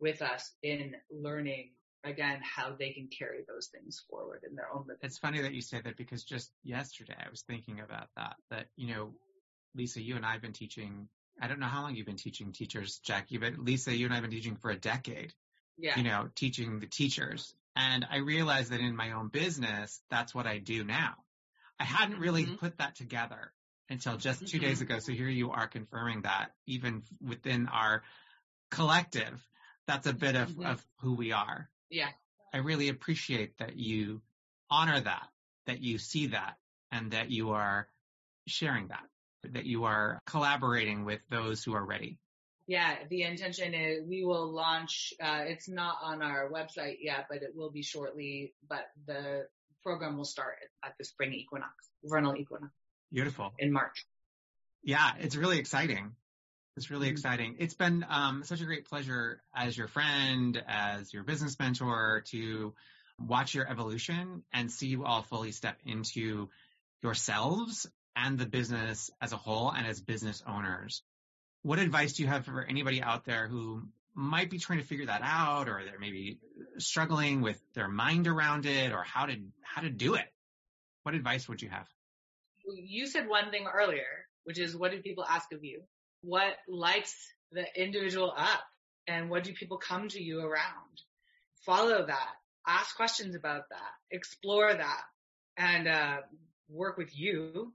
with 0.00 0.20
us 0.20 0.52
in 0.62 0.94
learning 1.10 1.70
again 2.04 2.40
how 2.42 2.74
they 2.78 2.90
can 2.90 3.08
carry 3.08 3.44
those 3.46 3.68
things 3.68 4.02
forward 4.10 4.42
in 4.48 4.56
their 4.56 4.72
own 4.72 4.82
living. 4.82 5.00
It's 5.02 5.18
funny 5.18 5.42
that 5.42 5.54
you 5.54 5.62
say 5.62 5.80
that 5.80 5.96
because 5.96 6.24
just 6.24 6.50
yesterday 6.62 7.16
I 7.18 7.30
was 7.30 7.42
thinking 7.42 7.80
about 7.80 8.08
that. 8.16 8.36
That 8.50 8.66
you 8.76 8.94
know, 8.94 9.14
Lisa, 9.74 10.02
you 10.02 10.16
and 10.16 10.26
I 10.26 10.32
have 10.32 10.42
been 10.42 10.52
teaching 10.52 11.08
I 11.40 11.48
don't 11.48 11.60
know 11.60 11.66
how 11.66 11.82
long 11.82 11.94
you've 11.94 12.06
been 12.06 12.16
teaching 12.16 12.52
teachers, 12.52 13.00
Jackie, 13.04 13.38
but 13.38 13.58
Lisa, 13.58 13.94
you 13.94 14.06
and 14.06 14.12
I 14.12 14.16
have 14.16 14.22
been 14.22 14.30
teaching 14.30 14.56
for 14.56 14.70
a 14.70 14.78
decade. 14.78 15.32
Yeah. 15.78 15.96
You 15.96 16.04
know, 16.04 16.28
teaching 16.34 16.80
the 16.80 16.86
teachers. 16.86 17.54
And 17.74 18.06
I 18.10 18.18
realized 18.18 18.70
that 18.70 18.80
in 18.80 18.94
my 18.94 19.12
own 19.12 19.28
business, 19.28 20.00
that's 20.10 20.34
what 20.34 20.46
I 20.46 20.58
do 20.58 20.84
now. 20.84 21.14
I 21.80 21.84
hadn't 21.84 22.20
really 22.20 22.44
mm-hmm. 22.44 22.56
put 22.56 22.78
that 22.78 22.94
together 22.96 23.52
until 23.88 24.16
just 24.16 24.40
2 24.40 24.44
mm-hmm. 24.58 24.66
days 24.66 24.80
ago. 24.82 24.98
So 24.98 25.12
here 25.12 25.28
you 25.28 25.50
are 25.50 25.66
confirming 25.66 26.22
that 26.22 26.50
even 26.66 27.02
within 27.26 27.68
our 27.68 28.02
collective, 28.70 29.44
that's 29.86 30.06
a 30.06 30.12
bit 30.12 30.36
of, 30.36 30.50
mm-hmm. 30.50 30.66
of 30.66 30.84
who 31.00 31.14
we 31.14 31.32
are. 31.32 31.70
Yeah. 31.92 32.08
I 32.52 32.58
really 32.58 32.88
appreciate 32.88 33.58
that 33.58 33.76
you 33.76 34.22
honor 34.70 35.00
that, 35.00 35.28
that 35.66 35.80
you 35.80 35.98
see 35.98 36.28
that, 36.28 36.56
and 36.90 37.12
that 37.12 37.30
you 37.30 37.50
are 37.50 37.86
sharing 38.48 38.88
that, 38.88 39.04
that 39.52 39.66
you 39.66 39.84
are 39.84 40.18
collaborating 40.26 41.04
with 41.04 41.20
those 41.30 41.62
who 41.62 41.74
are 41.74 41.84
ready. 41.84 42.18
Yeah, 42.66 42.94
the 43.10 43.24
intention 43.24 43.74
is 43.74 44.02
we 44.08 44.24
will 44.24 44.50
launch, 44.50 45.12
uh, 45.22 45.42
it's 45.44 45.68
not 45.68 45.96
on 46.02 46.22
our 46.22 46.50
website 46.50 46.96
yet, 47.00 47.26
but 47.28 47.42
it 47.42 47.50
will 47.54 47.70
be 47.70 47.82
shortly, 47.82 48.54
but 48.68 48.86
the 49.06 49.46
program 49.82 50.16
will 50.16 50.24
start 50.24 50.54
at 50.84 50.94
the 50.98 51.04
spring 51.04 51.34
equinox, 51.34 51.72
vernal 52.04 52.36
equinox. 52.36 52.72
Beautiful. 53.12 53.52
In 53.58 53.72
March. 53.72 54.06
Yeah, 54.82 55.12
it's 55.20 55.36
really 55.36 55.58
exciting. 55.58 56.12
It's 56.76 56.90
really 56.90 57.06
mm-hmm. 57.06 57.12
exciting. 57.12 57.56
It's 57.58 57.74
been 57.74 58.04
um, 58.08 58.44
such 58.44 58.60
a 58.60 58.64
great 58.64 58.86
pleasure 58.86 59.42
as 59.54 59.76
your 59.76 59.88
friend, 59.88 60.62
as 60.66 61.12
your 61.12 61.22
business 61.22 61.58
mentor 61.58 62.24
to 62.28 62.74
watch 63.18 63.54
your 63.54 63.70
evolution 63.70 64.42
and 64.52 64.70
see 64.70 64.86
you 64.86 65.04
all 65.04 65.22
fully 65.22 65.52
step 65.52 65.78
into 65.84 66.48
yourselves 67.02 67.86
and 68.16 68.38
the 68.38 68.46
business 68.46 69.10
as 69.20 69.32
a 69.32 69.36
whole 69.36 69.70
and 69.70 69.86
as 69.86 70.00
business 70.00 70.42
owners. 70.46 71.02
What 71.62 71.78
advice 71.78 72.14
do 72.14 72.22
you 72.22 72.28
have 72.28 72.44
for 72.44 72.64
anybody 72.64 73.02
out 73.02 73.24
there 73.24 73.48
who 73.48 73.82
might 74.14 74.50
be 74.50 74.58
trying 74.58 74.78
to 74.78 74.84
figure 74.84 75.06
that 75.06 75.22
out 75.22 75.68
or 75.68 75.82
they're 75.84 75.98
maybe 75.98 76.38
struggling 76.78 77.40
with 77.40 77.60
their 77.74 77.88
mind 77.88 78.26
around 78.26 78.66
it 78.66 78.92
or 78.92 79.02
how 79.02 79.26
to 79.26 79.36
how 79.62 79.82
to 79.82 79.90
do 79.90 80.14
it? 80.14 80.26
What 81.02 81.14
advice 81.14 81.48
would 81.48 81.62
you 81.62 81.68
have? 81.68 81.86
You 82.64 83.06
said 83.06 83.28
one 83.28 83.50
thing 83.50 83.66
earlier, 83.72 84.26
which 84.44 84.58
is 84.58 84.76
what 84.76 84.92
do 84.92 85.00
people 85.00 85.24
ask 85.24 85.52
of 85.52 85.64
you? 85.64 85.82
What 86.22 86.56
lights 86.68 87.14
the 87.50 87.64
individual 87.76 88.32
up 88.36 88.62
and 89.06 89.28
what 89.30 89.44
do 89.44 89.52
people 89.52 89.78
come 89.78 90.08
to 90.08 90.22
you 90.22 90.40
around? 90.40 91.02
Follow 91.66 92.06
that. 92.06 92.30
Ask 92.66 92.96
questions 92.96 93.34
about 93.34 93.68
that. 93.70 93.92
Explore 94.10 94.74
that 94.74 95.02
and 95.56 95.88
uh, 95.88 96.16
work 96.68 96.96
with 96.96 97.16
you. 97.16 97.72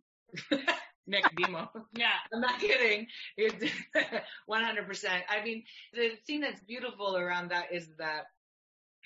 Nick 1.08 1.24
Demo. 1.42 1.70
yeah. 1.96 2.08
I'm 2.34 2.42
not 2.42 2.60
kidding. 2.60 3.08
It's 3.38 3.72
100%. 4.50 5.06
I 5.30 5.44
mean, 5.44 5.64
the 5.94 6.12
thing 6.26 6.42
that's 6.42 6.60
beautiful 6.62 7.16
around 7.16 7.52
that 7.52 7.68
is 7.72 7.88
that 7.98 8.26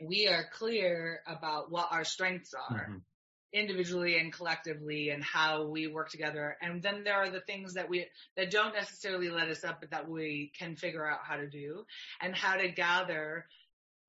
we 0.03 0.27
are 0.27 0.45
clear 0.51 1.21
about 1.27 1.71
what 1.71 1.89
our 1.91 2.03
strengths 2.03 2.53
are. 2.53 2.87
Mm-hmm. 2.89 2.97
Individually 3.54 4.18
and 4.18 4.32
collectively 4.32 5.10
and 5.10 5.24
how 5.24 5.66
we 5.66 5.88
work 5.88 6.10
together 6.10 6.58
and 6.62 6.82
then 6.82 7.04
there 7.04 7.16
are 7.16 7.30
the 7.30 7.41
things 7.41 7.74
that 7.74 7.89
we 7.89 8.06
that 8.38 8.49
don't 8.49 8.74
necessarily 8.74 9.30
let 9.30 9.49
us 9.49 9.64
up 9.64 9.82
but 9.82 9.91
that 9.91 10.10
we 10.10 10.52
can 10.58 10.76
figure 10.76 11.06
out 11.06 11.20
how 11.24 11.36
to 11.36 11.47
do 11.47 11.86
and 12.22 12.36
how 12.36 12.56
to 12.56 12.70
gather 12.70 13.45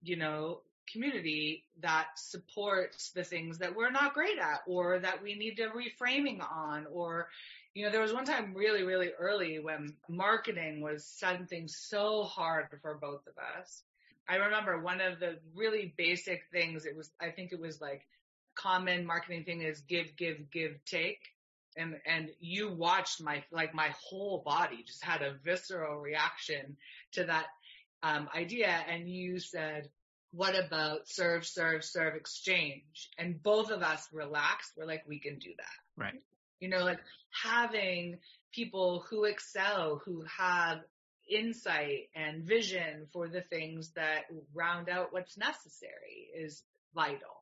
you 0.03 0.17
know 0.17 0.61
community 0.93 1.65
that 1.81 2.07
supports 2.17 3.11
the 3.11 3.25
things 3.25 3.59
that 3.59 3.75
we're 3.75 3.91
not 3.91 4.15
great 4.15 4.39
at 4.39 4.61
or 4.67 4.99
that 4.99 5.23
we 5.23 5.35
need 5.35 5.57
to 5.57 5.69
reframing 5.69 6.41
on 6.41 6.87
or 6.93 7.29
you 7.75 7.85
know, 7.85 7.91
there 7.91 8.03
was 8.03 8.13
one 8.13 8.25
time 8.25 8.53
really, 8.55 8.83
really 8.83 9.11
early 9.19 9.59
when 9.59 9.95
marketing 10.09 10.83
was 10.83 11.07
something 11.07 11.69
so 11.69 12.25
hard 12.25 12.67
for 12.83 12.95
both 12.97 13.27
of 13.27 13.35
us. 13.59 13.83
I 14.29 14.37
remember 14.37 14.79
one 14.81 15.01
of 15.01 15.21
the 15.21 15.39
really 15.55 15.95
basic 15.97 16.43
things, 16.53 16.85
it 16.85 16.97
was, 16.97 17.11
I 17.21 17.31
think 17.31 17.53
it 17.53 17.61
was 17.61 17.81
like 17.81 18.07
common 18.55 19.07
marketing 19.07 19.45
thing 19.45 19.63
is 19.63 19.81
give, 19.81 20.17
give, 20.17 20.51
give, 20.51 20.85
take. 20.85 21.21
And, 21.77 21.97
and 22.07 22.31
you 22.39 22.71
watched 22.71 23.23
my, 23.23 23.45
like 23.51 23.75
my 23.75 23.95
whole 24.09 24.43
body 24.45 24.85
just 24.87 25.05
had 25.05 25.23
a 25.23 25.35
visceral 25.45 26.01
reaction 26.01 26.77
to 27.13 27.25
that, 27.25 27.47
um, 28.03 28.29
idea. 28.35 28.69
And 28.89 29.09
you 29.09 29.39
said, 29.39 29.89
what 30.33 30.59
about 30.59 31.09
serve, 31.09 31.47
serve, 31.47 31.85
serve 31.85 32.15
exchange? 32.15 33.11
And 33.19 33.43
both 33.43 33.71
of 33.71 33.83
us 33.83 34.09
relaxed. 34.13 34.73
We're 34.77 34.87
like, 34.87 35.05
we 35.07 35.19
can 35.19 35.39
do 35.39 35.51
that. 35.57 36.03
Right. 36.03 36.23
You 36.61 36.69
know, 36.69 36.85
like 36.85 37.01
having 37.43 38.19
people 38.53 39.05
who 39.09 39.25
excel, 39.25 40.01
who 40.05 40.25
have 40.39 40.81
insight 41.31 42.09
and 42.15 42.45
vision 42.45 43.07
for 43.13 43.29
the 43.29 43.43
things 43.43 43.91
that 43.95 44.25
round 44.55 44.89
out 44.89 45.13
what's 45.13 45.37
necessary 45.37 46.29
is 46.37 46.63
vital. 46.95 47.42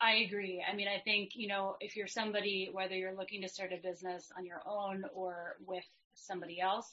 I 0.00 0.16
agree. 0.16 0.64
I 0.70 0.74
mean, 0.74 0.88
I 0.88 1.00
think, 1.00 1.30
you 1.34 1.48
know, 1.48 1.76
if 1.80 1.96
you're 1.96 2.06
somebody, 2.06 2.68
whether 2.72 2.94
you're 2.94 3.16
looking 3.16 3.42
to 3.42 3.48
start 3.48 3.72
a 3.72 3.82
business 3.82 4.30
on 4.36 4.44
your 4.44 4.60
own 4.66 5.04
or 5.14 5.56
with 5.66 5.84
somebody 6.14 6.60
else, 6.60 6.90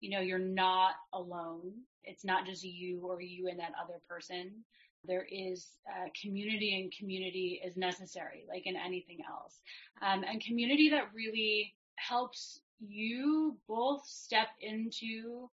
you 0.00 0.10
know, 0.10 0.20
you're 0.20 0.38
not 0.38 0.92
alone. 1.12 1.72
It's 2.04 2.24
not 2.24 2.46
just 2.46 2.64
you 2.64 3.00
or 3.06 3.20
you 3.20 3.48
and 3.48 3.58
that 3.60 3.72
other 3.82 4.00
person. 4.08 4.64
There 5.04 5.26
is 5.30 5.68
uh, 5.88 6.08
community 6.20 6.80
and 6.80 6.92
community 6.92 7.60
is 7.64 7.76
necessary, 7.76 8.44
like 8.48 8.66
in 8.66 8.76
anything 8.76 9.18
else. 9.28 9.58
Um, 10.02 10.24
and 10.28 10.42
community 10.42 10.90
that 10.90 11.10
really 11.14 11.74
helps 11.96 12.60
you 12.80 13.56
both 13.68 14.04
step 14.06 14.48
into 14.60 15.48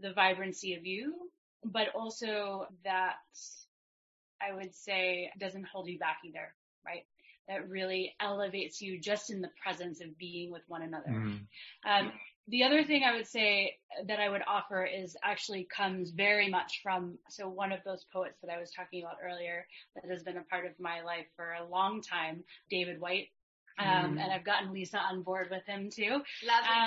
the 0.00 0.12
vibrancy 0.12 0.74
of 0.74 0.86
you, 0.86 1.30
but 1.64 1.88
also 1.94 2.66
that 2.84 3.16
I 4.40 4.54
would 4.54 4.74
say 4.74 5.30
doesn't 5.38 5.66
hold 5.66 5.88
you 5.88 5.98
back 5.98 6.18
either, 6.24 6.54
right? 6.84 7.04
That 7.48 7.68
really 7.68 8.14
elevates 8.20 8.80
you 8.80 9.00
just 9.00 9.30
in 9.30 9.40
the 9.40 9.50
presence 9.62 10.00
of 10.00 10.18
being 10.18 10.52
with 10.52 10.62
one 10.68 10.82
another. 10.82 11.08
Mm. 11.08 11.40
Um, 11.86 12.12
the 12.48 12.64
other 12.64 12.82
thing 12.82 13.04
I 13.04 13.14
would 13.14 13.26
say 13.26 13.76
that 14.06 14.20
I 14.20 14.28
would 14.28 14.42
offer 14.46 14.84
is 14.84 15.16
actually 15.22 15.68
comes 15.74 16.10
very 16.10 16.48
much 16.48 16.80
from, 16.82 17.18
so 17.28 17.48
one 17.48 17.72
of 17.72 17.80
those 17.84 18.04
poets 18.12 18.38
that 18.42 18.52
I 18.52 18.58
was 18.58 18.70
talking 18.70 19.02
about 19.02 19.16
earlier 19.22 19.66
that 19.94 20.10
has 20.10 20.22
been 20.22 20.38
a 20.38 20.44
part 20.44 20.64
of 20.64 20.72
my 20.78 21.02
life 21.02 21.26
for 21.36 21.52
a 21.52 21.68
long 21.68 22.02
time, 22.02 22.44
David 22.70 23.00
Whyte. 23.00 23.28
Um, 23.78 24.16
mm. 24.16 24.20
and 24.20 24.32
I've 24.32 24.44
gotten 24.44 24.72
Lisa 24.72 24.98
on 24.98 25.22
board 25.22 25.48
with 25.50 25.64
him 25.66 25.88
too. 25.90 26.20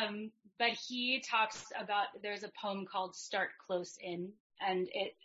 Um, 0.04 0.32
but 0.60 0.72
he 0.72 1.24
talks 1.30 1.64
about, 1.80 2.08
there's 2.22 2.44
a 2.44 2.52
poem 2.62 2.86
called 2.92 3.16
Start 3.16 3.50
Close 3.66 3.98
In 4.02 4.30
and 4.68 4.88
it 4.94 5.16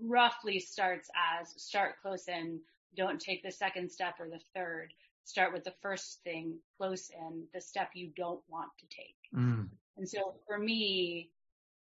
roughly 0.00 0.58
starts 0.58 1.10
as 1.40 1.50
start 1.62 2.00
close 2.00 2.28
in, 2.28 2.60
don't 2.96 3.20
take 3.20 3.42
the 3.42 3.50
second 3.50 3.90
step 3.90 4.14
or 4.20 4.28
the 4.28 4.40
third 4.54 4.92
start 5.24 5.52
with 5.52 5.64
the 5.64 5.74
first 5.82 6.20
thing 6.24 6.58
close 6.76 7.10
in, 7.10 7.44
the 7.54 7.60
step 7.60 7.90
you 7.94 8.10
don't 8.16 8.40
want 8.48 8.70
to 8.78 8.86
take. 8.86 9.16
Mm. 9.34 9.68
And 9.96 10.08
so 10.08 10.34
for 10.46 10.58
me, 10.58 11.30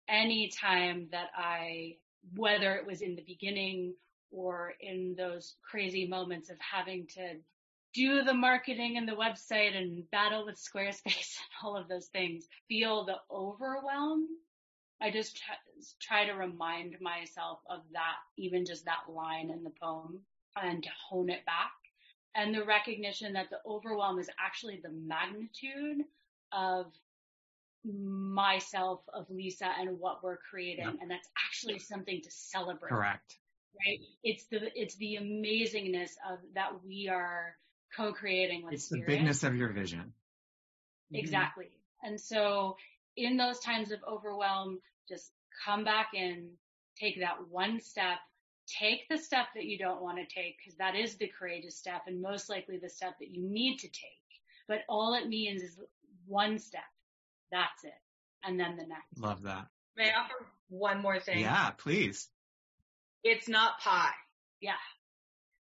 any 0.09 0.49
time 0.49 1.09
that 1.13 1.31
I, 1.37 1.97
whether 2.37 2.75
it 2.75 2.87
was 2.87 3.01
in 3.01 3.17
the 3.17 3.25
beginning 3.27 3.95
or 4.31 4.75
in 4.81 5.15
those 5.17 5.55
crazy 5.69 6.07
moments 6.07 6.51
of 6.51 6.57
having 6.61 7.07
to 7.15 7.37
do 7.93 8.23
the 8.23 8.35
marketing 8.35 8.97
and 8.97 9.09
the 9.09 9.13
website 9.13 9.77
and 9.77 10.09
battle 10.11 10.45
with 10.45 10.57
Squarespace 10.57 11.05
and 11.07 11.65
all 11.65 11.77
of 11.77 11.89
those 11.89 12.07
things, 12.07 12.47
feel 12.69 13.05
the 13.05 13.17
overwhelm. 13.31 14.29
I 15.01 15.11
just 15.11 15.41
try 16.01 16.27
to 16.27 16.33
remind 16.33 16.97
myself 17.01 17.61
of 17.69 17.81
that, 17.93 18.17
even 18.37 18.67
just 18.67 18.85
that 18.85 19.13
line 19.13 19.51
in 19.51 19.65
the 19.65 19.73
poem 19.83 20.21
and 20.61 20.83
to 20.83 20.91
hone 21.09 21.31
it 21.31 21.45
back 21.47 21.73
and 22.35 22.55
the 22.55 22.65
recognition 22.65 23.33
that 23.33 23.51
the 23.51 23.59
overwhelm 23.67 24.19
is 24.19 24.31
actually 24.39 24.81
the 24.83 24.91
magnitude 24.91 26.05
of 26.53 26.87
myself, 27.85 29.01
of 29.13 29.27
Lisa, 29.31 29.69
and 29.79 29.99
what 29.99 30.23
we're 30.23 30.37
creating, 30.37 30.85
yep. 30.85 30.97
and 31.01 31.11
that's 31.11 31.29
actually 31.47 31.79
something 31.79 32.21
to 32.23 32.31
celebrate. 32.31 32.91
Correct. 32.91 33.37
Right? 33.87 34.01
It's 34.23 34.45
the 34.47 34.71
it's 34.75 34.97
the 34.97 35.19
amazingness 35.21 36.11
of 36.31 36.39
that 36.55 36.73
we 36.87 37.09
are 37.09 37.57
co-creating 37.97 38.65
with. 38.65 38.75
It's 38.75 38.85
spirit. 38.85 39.07
the 39.07 39.17
bigness 39.17 39.43
of 39.43 39.57
your 39.57 39.73
vision. 39.73 40.13
Exactly. 41.13 41.67
Mm-hmm. 41.67 42.09
And 42.09 42.21
so, 42.21 42.77
in 43.17 43.37
those 43.37 43.59
times 43.61 43.91
of 43.93 44.01
overwhelm, 44.07 44.81
just 45.11 45.33
come 45.65 45.85
back 45.85 46.09
in, 46.15 46.51
take 46.99 47.21
that 47.21 47.49
one 47.51 47.81
step, 47.81 48.19
take 48.67 49.09
the 49.09 49.19
step 49.19 49.47
that 49.55 49.65
you 49.65 49.79
don't 49.79 50.01
want 50.01 50.19
to 50.19 50.35
take 50.35 50.57
because 50.59 50.79
that 50.79 50.95
is 50.95 51.17
the 51.17 51.31
courageous 51.39 51.77
step 51.77 52.03
and 52.07 52.23
most 52.23 52.49
likely 52.49 52.79
the 52.79 52.89
step 52.89 53.15
that 53.19 53.31
you 53.31 53.43
need 53.43 53.79
to 53.79 53.89
take. 53.89 54.05
But 54.69 54.79
all 54.89 55.15
it 55.15 55.29
means 55.29 55.63
is 55.63 55.79
one 56.27 56.59
step. 56.59 56.83
That's 57.51 57.85
it. 57.85 57.93
And 58.45 58.59
then 58.59 58.77
the 58.77 58.87
next. 58.87 59.19
Love 59.19 59.43
that. 59.43 59.67
May 59.97 60.11
I 60.11 60.21
offer 60.21 60.47
one 60.69 61.03
more 61.03 61.19
thing? 61.19 61.41
Yeah, 61.41 61.71
please. 61.71 62.29
It's 63.25 63.49
not 63.49 63.81
pie. 63.81 64.13
Yeah. 64.61 64.73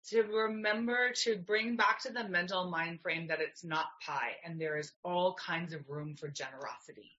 To 0.09 0.23
remember 0.23 1.11
to 1.23 1.35
bring 1.37 1.75
back 1.75 2.01
to 2.03 2.11
the 2.11 2.27
mental 2.27 2.69
mind 2.69 3.01
frame 3.01 3.27
that 3.27 3.41
it's 3.41 3.63
not 3.63 3.85
pie 4.05 4.31
and 4.43 4.59
there 4.59 4.77
is 4.77 4.91
all 5.03 5.35
kinds 5.35 5.73
of 5.73 5.87
room 5.87 6.15
for 6.15 6.27
generosity. 6.29 7.11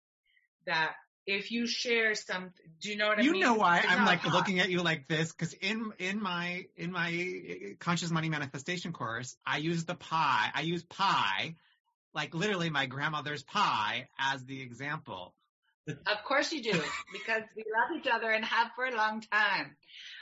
That 0.66 0.94
if 1.28 1.52
you 1.52 1.68
share 1.68 2.16
some, 2.16 2.52
do 2.82 2.90
you 2.90 2.96
know 2.96 3.10
what 3.10 3.22
you 3.22 3.30
I 3.30 3.34
mean? 3.34 3.42
You 3.42 3.48
know 3.48 3.54
why 3.56 3.80
it's 3.80 3.88
I'm 3.90 4.06
like 4.06 4.26
looking 4.26 4.60
at 4.60 4.70
you 4.70 4.82
like 4.82 5.08
this 5.08 5.34
because 5.34 5.54
in 5.54 5.92
in 6.00 6.24
my 6.24 6.66
in 6.78 6.92
my 6.92 7.10
uh, 7.10 7.74
conscious 7.80 8.10
money 8.10 8.30
manifestation 8.30 8.94
course, 8.94 9.36
I 9.46 9.58
use 9.58 9.84
the 9.84 9.96
pie. 9.96 10.50
I 10.56 10.62
use 10.62 10.84
pie, 10.84 11.56
like 12.14 12.34
literally 12.34 12.70
my 12.70 12.86
grandmother's 12.86 13.44
pie, 13.44 14.08
as 14.18 14.46
the 14.46 14.62
example. 14.62 15.36
Of 15.88 16.24
course 16.26 16.52
you 16.52 16.64
do, 16.64 16.82
because 17.14 17.44
we 17.56 17.64
love 17.64 17.98
each 17.98 18.12
other 18.12 18.30
and 18.30 18.44
have 18.44 18.72
for 18.76 18.86
a 18.86 18.96
long 18.96 19.22
time. 19.22 19.76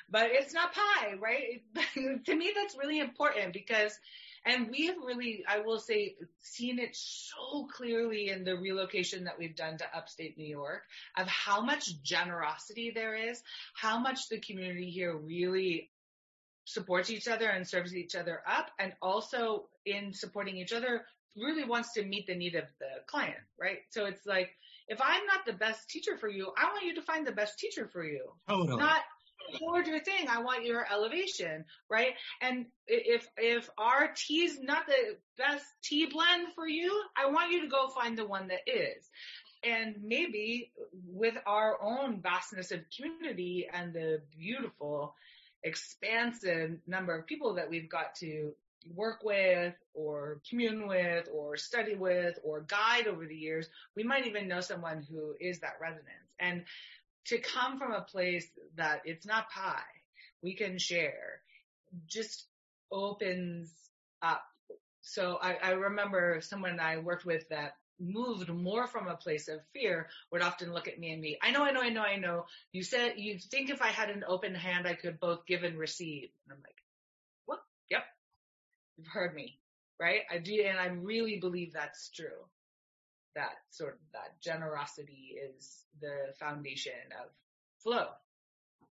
But 0.10 0.30
it's 0.32 0.54
not 0.54 0.74
pie, 0.74 1.14
right? 1.20 1.64
to 2.26 2.36
me, 2.36 2.52
that's 2.56 2.78
really 2.78 3.00
important 3.00 3.54
because 3.54 3.98
and 4.46 4.70
we 4.70 4.88
have 4.88 4.98
really, 5.04 5.44
I 5.48 5.60
will 5.60 5.80
say, 5.80 6.16
seen 6.42 6.80
it 6.80 6.96
so 6.96 7.68
clearly 7.74 8.30
in 8.30 8.44
the 8.44 8.56
relocation 8.56 9.24
that 9.24 9.40
we've 9.40 9.56
done 9.56 9.78
to 9.80 9.98
upstate 9.98 10.38
New 10.38 10.48
York 10.48 10.84
of 11.18 11.28
how 11.28 11.62
much 11.62 12.02
generosity 12.04 12.92
there 12.94 13.16
is, 13.16 13.42
how 13.74 14.00
much 14.00 14.30
the 14.30 14.40
community 14.40 14.90
here 14.90 15.16
really 15.16 15.90
supports 16.66 17.10
each 17.10 17.28
other 17.28 17.50
and 17.50 17.68
serves 17.68 17.96
each 17.96 18.16
other 18.16 18.42
up, 18.48 18.72
and 18.80 18.94
also 19.02 19.68
in 19.86 20.14
supporting 20.14 20.58
each 20.58 20.74
other 20.74 21.06
really 21.36 21.66
wants 21.66 21.94
to 21.94 22.04
meet 22.04 22.28
the 22.28 22.36
need 22.36 22.56
of 22.56 22.66
the 22.80 22.88
client, 23.08 23.36
right? 23.60 23.80
So 23.90 24.06
it's 24.06 24.26
like, 24.26 24.50
if 24.88 25.00
I'm 25.02 25.26
not 25.26 25.46
the 25.46 25.54
best 25.54 25.90
teacher 25.90 26.18
for 26.18 26.30
you, 26.30 26.52
I 26.58 26.66
want 26.66 26.86
you 26.86 26.96
to 26.96 27.02
find 27.02 27.26
the 27.26 27.32
best 27.32 27.60
teacher 27.60 27.90
for 27.92 28.04
you. 28.04 28.32
Totally. 28.48 28.78
Not 28.78 29.02
forward 29.60 29.88
your 29.88 30.00
thing. 30.00 30.28
I 30.30 30.42
want 30.42 30.66
your 30.66 30.86
elevation, 30.92 31.66
right? 31.90 32.14
And 32.42 32.66
if 32.88 33.28
if 33.38 33.70
our 33.78 34.12
tea's 34.16 34.60
not 34.62 34.86
the 34.88 35.18
best 35.38 35.66
tea 35.84 36.06
blend 36.06 36.48
for 36.54 36.68
you, 36.68 37.02
I 37.16 37.30
want 37.30 37.52
you 37.52 37.62
to 37.62 37.68
go 37.68 37.88
find 37.90 38.18
the 38.18 38.26
one 38.26 38.48
that 38.50 38.62
is. 38.68 39.10
And 39.64 39.96
maybe 40.04 40.72
with 41.08 41.36
our 41.48 41.82
own 41.82 42.22
vastness 42.22 42.72
of 42.72 42.82
community 42.96 43.68
and 43.72 43.94
the 43.94 44.22
beautiful, 44.38 45.16
expansive 45.64 46.78
number 46.86 47.18
of 47.18 47.26
people 47.26 47.56
that 47.56 47.70
we've 47.70 47.90
got 47.90 48.16
to 48.16 48.54
work 48.94 49.24
with 49.24 49.74
or 49.94 50.40
commune 50.48 50.88
with 50.88 51.28
or 51.34 51.58
study 51.58 51.96
with 51.96 52.38
or 52.44 52.62
guide 52.62 53.08
over 53.08 53.26
the 53.26 53.36
years, 53.36 53.68
we 53.96 54.04
might 54.04 54.28
even 54.28 54.48
know 54.48 54.62
someone 54.62 55.06
who 55.10 55.34
is 55.40 55.60
that 55.60 55.78
resonance. 55.82 56.30
And 56.40 56.64
to 57.26 57.40
come 57.40 57.78
from 57.78 57.92
a 57.92 58.02
place 58.02 58.48
that 58.76 59.02
it's 59.06 59.26
not 59.26 59.50
pie, 59.50 59.82
we 60.42 60.54
can 60.54 60.78
share, 60.78 61.42
just 62.08 62.46
opens 62.92 63.72
up. 64.22 64.44
So 65.02 65.38
I, 65.42 65.58
I 65.62 65.70
remember 65.72 66.40
someone 66.42 66.80
I 66.80 66.98
worked 66.98 67.26
with 67.26 67.48
that 67.50 67.78
moved 68.00 68.50
more 68.50 68.88
from 68.88 69.08
a 69.08 69.16
place 69.16 69.48
of 69.48 69.60
fear 69.74 70.08
would 70.32 70.42
often 70.42 70.74
look 70.74 70.88
at 70.88 71.00
me 71.00 71.14
and 71.14 71.22
be, 71.22 71.38
I 71.42 71.52
know, 71.52 71.64
I 71.64 71.72
know, 71.72 71.82
I 71.82 71.90
know, 71.90 72.02
I 72.02 72.18
know. 72.18 72.46
You 72.72 72.84
said 72.84 73.14
you 73.18 73.40
think 73.40 73.70
if 73.70 73.82
I 73.82 73.88
had 73.88 74.10
an 74.10 74.24
open 74.28 74.54
hand, 74.54 74.86
I 74.86 74.96
could 74.96 75.20
both 75.20 75.46
give 75.46 75.64
and 75.64 75.78
receive. 75.78 76.30
And 76.46 76.58
I'm 76.58 76.64
like, 76.64 76.76
what? 77.46 77.60
Yep. 77.90 78.04
You've 78.98 79.08
heard 79.08 79.34
me, 79.34 79.58
right? 80.00 80.22
I 80.30 80.40
do, 80.40 80.62
and 80.68 80.78
I 80.78 80.88
really 80.88 81.40
believe 81.40 81.74
that's 81.74 82.10
true 82.10 82.46
that 83.36 83.56
sort 83.70 83.94
of 83.94 84.00
that 84.14 84.42
generosity 84.42 85.36
is 85.38 85.86
the 86.02 86.34
foundation 86.40 86.94
of 87.24 87.30
flow. 87.84 88.08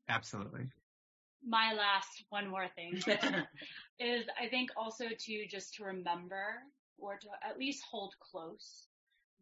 Absolutely. 0.09 0.67
My 1.45 1.73
last 1.73 2.23
one 2.29 2.47
more 2.47 2.67
thing 2.75 2.93
is 3.99 4.25
I 4.39 4.47
think 4.49 4.69
also 4.77 5.05
to 5.07 5.47
just 5.47 5.75
to 5.75 5.85
remember 5.85 6.43
or 6.97 7.17
to 7.17 7.27
at 7.47 7.57
least 7.57 7.83
hold 7.89 8.13
close 8.31 8.87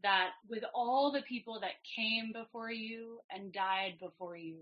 that 0.04 0.30
with 0.49 0.64
all 0.74 1.12
the 1.12 1.22
people 1.22 1.60
that 1.60 1.84
came 1.95 2.32
before 2.34 2.72
you 2.72 3.20
and 3.30 3.54
died 3.54 3.95
before 3.99 4.36
you, 4.36 4.58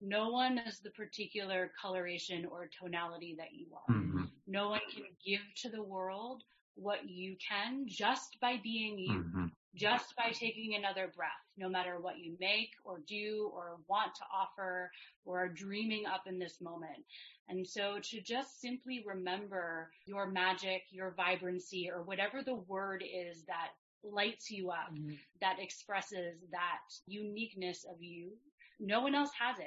no 0.00 0.28
one 0.28 0.58
is 0.58 0.78
the 0.78 0.90
particular 0.90 1.72
coloration 1.80 2.46
or 2.46 2.70
tonality 2.80 3.34
that 3.38 3.52
you 3.52 3.66
are. 3.74 3.94
Mm-hmm. 3.94 4.24
No 4.46 4.68
one 4.70 4.80
can 4.94 5.04
give 5.24 5.40
to 5.62 5.68
the 5.68 5.82
world 5.82 6.44
what 6.76 7.08
you 7.08 7.36
can 7.46 7.86
just 7.88 8.36
by 8.40 8.60
being 8.62 8.98
you. 8.98 9.18
Mm-hmm 9.18 9.46
just 9.74 10.14
by 10.16 10.30
taking 10.30 10.74
another 10.74 11.12
breath, 11.14 11.30
no 11.56 11.68
matter 11.68 11.98
what 12.00 12.18
you 12.18 12.36
make 12.40 12.70
or 12.84 13.00
do 13.06 13.50
or 13.54 13.78
want 13.88 14.14
to 14.16 14.22
offer 14.34 14.90
or 15.24 15.44
are 15.44 15.48
dreaming 15.48 16.04
up 16.06 16.22
in 16.26 16.38
this 16.38 16.60
moment. 16.60 17.04
And 17.48 17.66
so 17.66 17.98
to 18.10 18.20
just 18.20 18.60
simply 18.60 19.04
remember 19.06 19.90
your 20.06 20.26
magic, 20.26 20.82
your 20.90 21.14
vibrancy, 21.16 21.90
or 21.92 22.02
whatever 22.02 22.42
the 22.42 22.54
word 22.54 23.02
is 23.02 23.44
that 23.46 23.68
lights 24.04 24.50
you 24.50 24.70
up, 24.70 24.92
mm-hmm. 24.92 25.14
that 25.40 25.58
expresses 25.60 26.40
that 26.50 26.80
uniqueness 27.06 27.84
of 27.90 28.02
you. 28.02 28.32
No 28.80 29.00
one 29.00 29.14
else 29.14 29.30
has 29.38 29.58
it. 29.58 29.66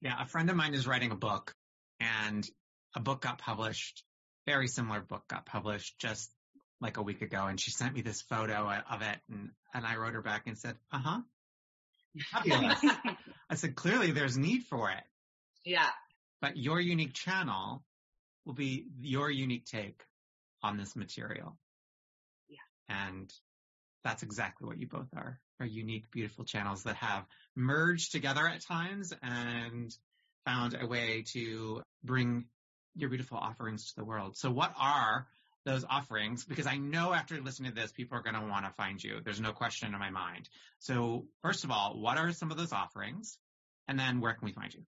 Yeah, 0.00 0.14
a 0.20 0.26
friend 0.26 0.48
of 0.50 0.56
mine 0.56 0.74
is 0.74 0.86
writing 0.86 1.10
a 1.10 1.16
book 1.16 1.54
and 2.00 2.48
a 2.94 3.00
book 3.00 3.22
got 3.22 3.38
published, 3.38 4.04
very 4.46 4.68
similar 4.68 5.00
book 5.00 5.24
got 5.28 5.44
published 5.44 5.98
just 5.98 6.32
like 6.80 6.96
a 6.96 7.02
week 7.02 7.22
ago 7.22 7.46
and 7.46 7.60
she 7.60 7.70
sent 7.70 7.94
me 7.94 8.02
this 8.02 8.22
photo 8.22 8.70
of 8.90 9.02
it 9.02 9.18
and, 9.30 9.50
and 9.74 9.86
I 9.86 9.96
wrote 9.96 10.14
her 10.14 10.22
back 10.22 10.46
and 10.46 10.56
said, 10.56 10.76
uh 10.92 10.98
huh. 10.98 11.20
I 13.50 13.54
said, 13.54 13.76
clearly 13.76 14.12
there's 14.12 14.36
need 14.36 14.64
for 14.64 14.90
it. 14.90 15.02
Yeah. 15.64 15.88
But 16.40 16.56
your 16.56 16.80
unique 16.80 17.14
channel 17.14 17.82
will 18.44 18.54
be 18.54 18.86
your 19.00 19.30
unique 19.30 19.66
take 19.66 20.02
on 20.62 20.76
this 20.76 20.96
material. 20.96 21.56
Yeah. 22.48 22.56
And 22.88 23.32
that's 24.04 24.22
exactly 24.22 24.66
what 24.66 24.78
you 24.78 24.86
both 24.86 25.08
are, 25.14 25.40
are 25.60 25.66
unique, 25.66 26.10
beautiful 26.10 26.44
channels 26.44 26.84
that 26.84 26.96
have 26.96 27.24
merged 27.56 28.12
together 28.12 28.46
at 28.46 28.64
times 28.64 29.12
and 29.22 29.94
found 30.44 30.76
a 30.80 30.86
way 30.86 31.24
to 31.32 31.82
bring 32.02 32.46
your 32.96 33.10
beautiful 33.10 33.38
offerings 33.38 33.90
to 33.90 33.96
the 33.96 34.04
world. 34.04 34.36
So 34.36 34.50
what 34.50 34.72
are 34.78 35.26
those 35.68 35.84
offerings 35.88 36.44
because 36.44 36.66
I 36.66 36.78
know 36.78 37.12
after 37.12 37.40
listening 37.40 37.72
to 37.72 37.80
this, 37.80 37.92
people 37.92 38.18
are 38.18 38.22
going 38.22 38.34
to 38.34 38.48
want 38.48 38.64
to 38.64 38.72
find 38.72 39.02
you. 39.02 39.20
There's 39.22 39.40
no 39.40 39.52
question 39.52 39.92
in 39.92 40.00
my 40.00 40.10
mind. 40.10 40.48
So 40.78 41.26
first 41.42 41.64
of 41.64 41.70
all, 41.70 42.00
what 42.00 42.16
are 42.16 42.32
some 42.32 42.50
of 42.50 42.56
those 42.56 42.72
offerings? 42.72 43.38
And 43.86 43.98
then 43.98 44.20
where 44.20 44.32
can 44.34 44.46
we 44.46 44.52
find 44.52 44.72
you? 44.72 44.80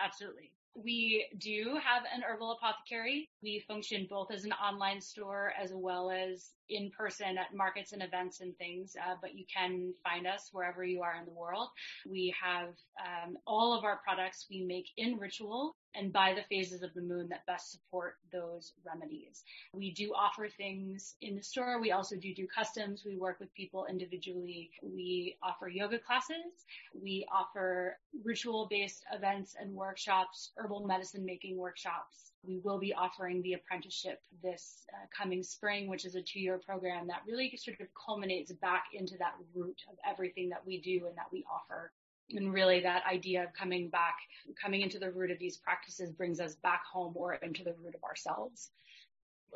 Absolutely. 0.00 0.52
We 0.74 1.26
do 1.36 1.78
have 1.84 2.04
an 2.14 2.22
herbal 2.22 2.52
apothecary. 2.52 3.28
We 3.42 3.64
function 3.66 4.06
both 4.08 4.30
as 4.30 4.44
an 4.44 4.52
online 4.52 5.00
store 5.00 5.52
as 5.60 5.72
well 5.74 6.10
as 6.10 6.50
in 6.68 6.90
person 6.96 7.36
at 7.38 7.56
markets 7.56 7.92
and 7.92 8.02
events 8.02 8.40
and 8.40 8.56
things, 8.58 8.94
uh, 9.04 9.14
but 9.20 9.34
you 9.34 9.44
can 9.52 9.92
find 10.04 10.26
us 10.26 10.50
wherever 10.52 10.84
you 10.84 11.02
are 11.02 11.16
in 11.18 11.24
the 11.24 11.32
world. 11.32 11.68
We 12.08 12.32
have 12.40 12.68
um, 13.04 13.38
all 13.46 13.76
of 13.76 13.84
our 13.84 13.98
products 14.04 14.46
we 14.48 14.64
make 14.64 14.86
in 14.96 15.18
ritual 15.18 15.74
and 15.98 16.12
by 16.12 16.32
the 16.32 16.44
phases 16.48 16.82
of 16.82 16.94
the 16.94 17.00
moon 17.00 17.28
that 17.28 17.44
best 17.46 17.72
support 17.72 18.16
those 18.32 18.72
remedies. 18.86 19.42
We 19.74 19.90
do 19.90 20.12
offer 20.14 20.48
things 20.48 21.16
in 21.20 21.34
the 21.34 21.42
store. 21.42 21.80
We 21.80 21.90
also 21.90 22.16
do 22.16 22.32
do 22.32 22.46
customs. 22.46 23.02
We 23.04 23.16
work 23.16 23.40
with 23.40 23.52
people 23.54 23.86
individually. 23.86 24.70
We 24.82 25.36
offer 25.42 25.68
yoga 25.68 25.98
classes. 25.98 26.66
We 26.94 27.26
offer 27.32 27.98
ritual 28.24 28.68
based 28.70 29.04
events 29.12 29.56
and 29.60 29.74
workshops, 29.74 30.52
herbal 30.56 30.86
medicine 30.86 31.24
making 31.24 31.56
workshops. 31.56 32.32
We 32.46 32.58
will 32.58 32.78
be 32.78 32.94
offering 32.94 33.42
the 33.42 33.54
apprenticeship 33.54 34.22
this 34.42 34.86
uh, 34.94 35.06
coming 35.16 35.42
spring, 35.42 35.88
which 35.88 36.04
is 36.04 36.14
a 36.14 36.22
two 36.22 36.40
year 36.40 36.58
program 36.58 37.08
that 37.08 37.22
really 37.26 37.52
sort 37.56 37.80
of 37.80 37.88
culminates 38.06 38.52
back 38.52 38.84
into 38.94 39.18
that 39.18 39.34
root 39.52 39.82
of 39.90 39.98
everything 40.08 40.48
that 40.50 40.64
we 40.64 40.80
do 40.80 41.06
and 41.06 41.16
that 41.16 41.26
we 41.32 41.44
offer 41.52 41.90
and 42.30 42.52
really 42.52 42.80
that 42.80 43.04
idea 43.10 43.44
of 43.44 43.54
coming 43.54 43.88
back, 43.88 44.16
coming 44.60 44.82
into 44.82 44.98
the 44.98 45.10
root 45.10 45.30
of 45.30 45.38
these 45.38 45.56
practices 45.56 46.10
brings 46.10 46.40
us 46.40 46.54
back 46.56 46.84
home 46.84 47.14
or 47.16 47.34
into 47.34 47.64
the 47.64 47.74
root 47.82 47.94
of 47.94 48.04
ourselves. 48.04 48.70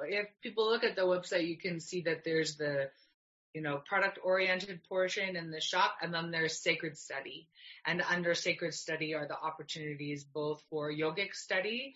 If 0.05 0.29
people 0.43 0.71
look 0.71 0.85
at 0.85 0.97
the 0.97 1.03
website, 1.03 1.47
you 1.47 1.59
can 1.59 1.81
see 1.81 2.03
that 2.03 2.25
there's 2.25 2.57
the, 2.57 2.89
you 3.53 3.61
know, 3.61 3.83
product 3.87 4.19
oriented 4.25 4.81
portion 4.89 5.37
in 5.37 5.51
the 5.51 5.61
shop 5.61 5.97
and 6.01 6.15
then 6.15 6.31
there's 6.31 6.59
sacred 6.59 6.97
study. 6.97 7.49
And 7.85 8.03
under 8.09 8.35
sacred 8.35 8.73
study 8.73 9.15
are 9.15 9.29
the 9.29 9.39
opportunities 9.39 10.25
both 10.25 10.63
for 10.71 10.91
yogic 10.91 11.35
study, 11.35 11.95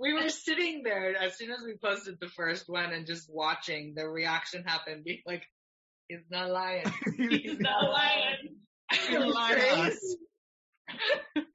We 0.00 0.14
were 0.14 0.30
sitting 0.30 0.82
there 0.84 1.14
as 1.16 1.36
soon 1.36 1.50
as 1.50 1.58
we 1.62 1.76
posted 1.76 2.16
the 2.18 2.28
first 2.28 2.64
one 2.66 2.92
and 2.92 3.06
just 3.06 3.28
watching 3.30 3.92
the 3.94 4.08
reaction 4.08 4.64
happen, 4.64 5.02
being 5.04 5.20
like, 5.26 5.42
he's 6.08 6.24
not 6.30 6.50
lying. 6.50 6.86
He's 7.16 7.60
not 7.60 7.90
lying. 7.90 8.56
He's 8.90 9.18
lying. 9.18 9.92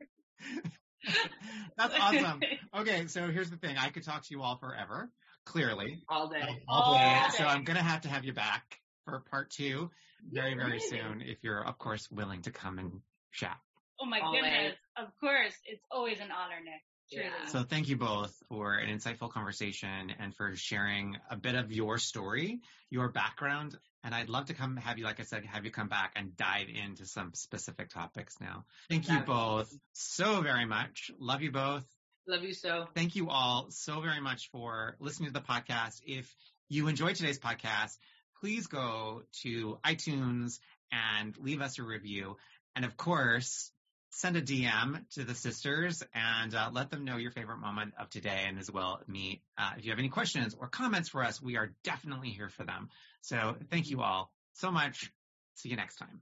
That's 1.77 1.93
awesome. 1.99 2.41
Okay, 2.77 3.07
so 3.07 3.27
here's 3.31 3.49
the 3.49 3.57
thing. 3.57 3.77
I 3.77 3.89
could 3.89 4.03
talk 4.03 4.21
to 4.21 4.27
you 4.29 4.43
all 4.43 4.57
forever, 4.57 5.09
clearly. 5.43 6.03
All 6.07 6.27
day. 6.29 6.39
All 6.67 6.93
day. 6.93 7.17
All 7.23 7.31
So 7.31 7.39
day. 7.39 7.49
I'm 7.49 7.63
going 7.63 7.77
to 7.77 7.83
have 7.83 8.01
to 8.01 8.09
have 8.09 8.23
you 8.25 8.31
back 8.33 8.77
for 9.05 9.23
part 9.31 9.49
two 9.49 9.89
very, 10.31 10.53
very 10.53 10.73
Really? 10.73 10.79
soon 10.87 11.21
if 11.25 11.39
you're, 11.43 11.65
of 11.65 11.79
course, 11.79 12.07
willing 12.11 12.43
to 12.43 12.51
come 12.51 12.77
and 12.77 13.01
chat. 13.33 13.57
Oh 13.99 14.05
my 14.05 14.19
Always. 14.19 14.41
goodness. 14.43 14.75
Of 14.97 15.07
course. 15.19 15.55
It's 15.65 15.83
always 15.89 16.19
an 16.19 16.29
honor, 16.31 16.59
Nick. 16.63 16.81
Truly. 17.11 17.25
Yeah. 17.25 17.45
So 17.47 17.63
thank 17.63 17.89
you 17.89 17.97
both 17.97 18.35
for 18.49 18.75
an 18.75 18.89
insightful 18.89 19.31
conversation 19.31 20.13
and 20.19 20.35
for 20.35 20.55
sharing 20.55 21.17
a 21.29 21.35
bit 21.35 21.55
of 21.55 21.71
your 21.71 21.97
story, 21.97 22.61
your 22.89 23.09
background. 23.09 23.77
And 24.03 24.15
I'd 24.15 24.29
love 24.29 24.45
to 24.45 24.53
come 24.53 24.77
have 24.77 24.97
you, 24.97 25.05
like 25.05 25.19
I 25.19 25.23
said, 25.23 25.45
have 25.45 25.65
you 25.65 25.71
come 25.71 25.89
back 25.89 26.13
and 26.15 26.35
dive 26.37 26.67
into 26.69 27.05
some 27.05 27.33
specific 27.33 27.89
topics 27.89 28.35
now. 28.39 28.65
Thank 28.89 29.09
you 29.09 29.19
both 29.19 29.75
so 29.93 30.41
very 30.41 30.65
much. 30.65 31.11
Love 31.19 31.41
you 31.41 31.51
both. 31.51 31.85
Love 32.27 32.43
you 32.43 32.53
so. 32.53 32.87
Thank 32.95 33.15
you 33.15 33.29
all 33.29 33.67
so 33.71 34.01
very 34.01 34.21
much 34.21 34.49
for 34.51 34.95
listening 34.99 35.29
to 35.29 35.33
the 35.33 35.45
podcast. 35.45 36.01
If 36.05 36.33
you 36.69 36.87
enjoyed 36.87 37.15
today's 37.15 37.39
podcast, 37.39 37.97
please 38.39 38.67
go 38.67 39.23
to 39.41 39.79
iTunes 39.83 40.59
and 40.91 41.35
leave 41.39 41.61
us 41.61 41.79
a 41.79 41.83
review. 41.83 42.37
And 42.75 42.85
of 42.85 42.95
course, 42.95 43.71
send 44.11 44.35
a 44.35 44.41
DM 44.41 45.03
to 45.11 45.23
the 45.23 45.35
sisters 45.35 46.03
and 46.13 46.53
uh, 46.55 46.69
let 46.73 46.89
them 46.89 47.05
know 47.05 47.17
your 47.17 47.31
favorite 47.31 47.59
moment 47.59 47.93
of 47.99 48.09
today 48.09 48.45
and 48.47 48.59
as 48.59 48.71
well 48.71 49.01
me. 49.07 49.41
Uh, 49.57 49.71
if 49.77 49.85
you 49.85 49.91
have 49.91 49.99
any 49.99 50.09
questions 50.09 50.55
or 50.59 50.67
comments 50.67 51.09
for 51.09 51.23
us, 51.23 51.41
we 51.41 51.57
are 51.57 51.71
definitely 51.83 52.29
here 52.29 52.49
for 52.49 52.63
them. 52.63 52.89
So 53.21 53.55
thank 53.69 53.89
you 53.89 54.01
all 54.01 54.31
so 54.53 54.71
much. 54.71 55.11
See 55.55 55.69
you 55.69 55.75
next 55.75 55.97
time. 55.97 56.21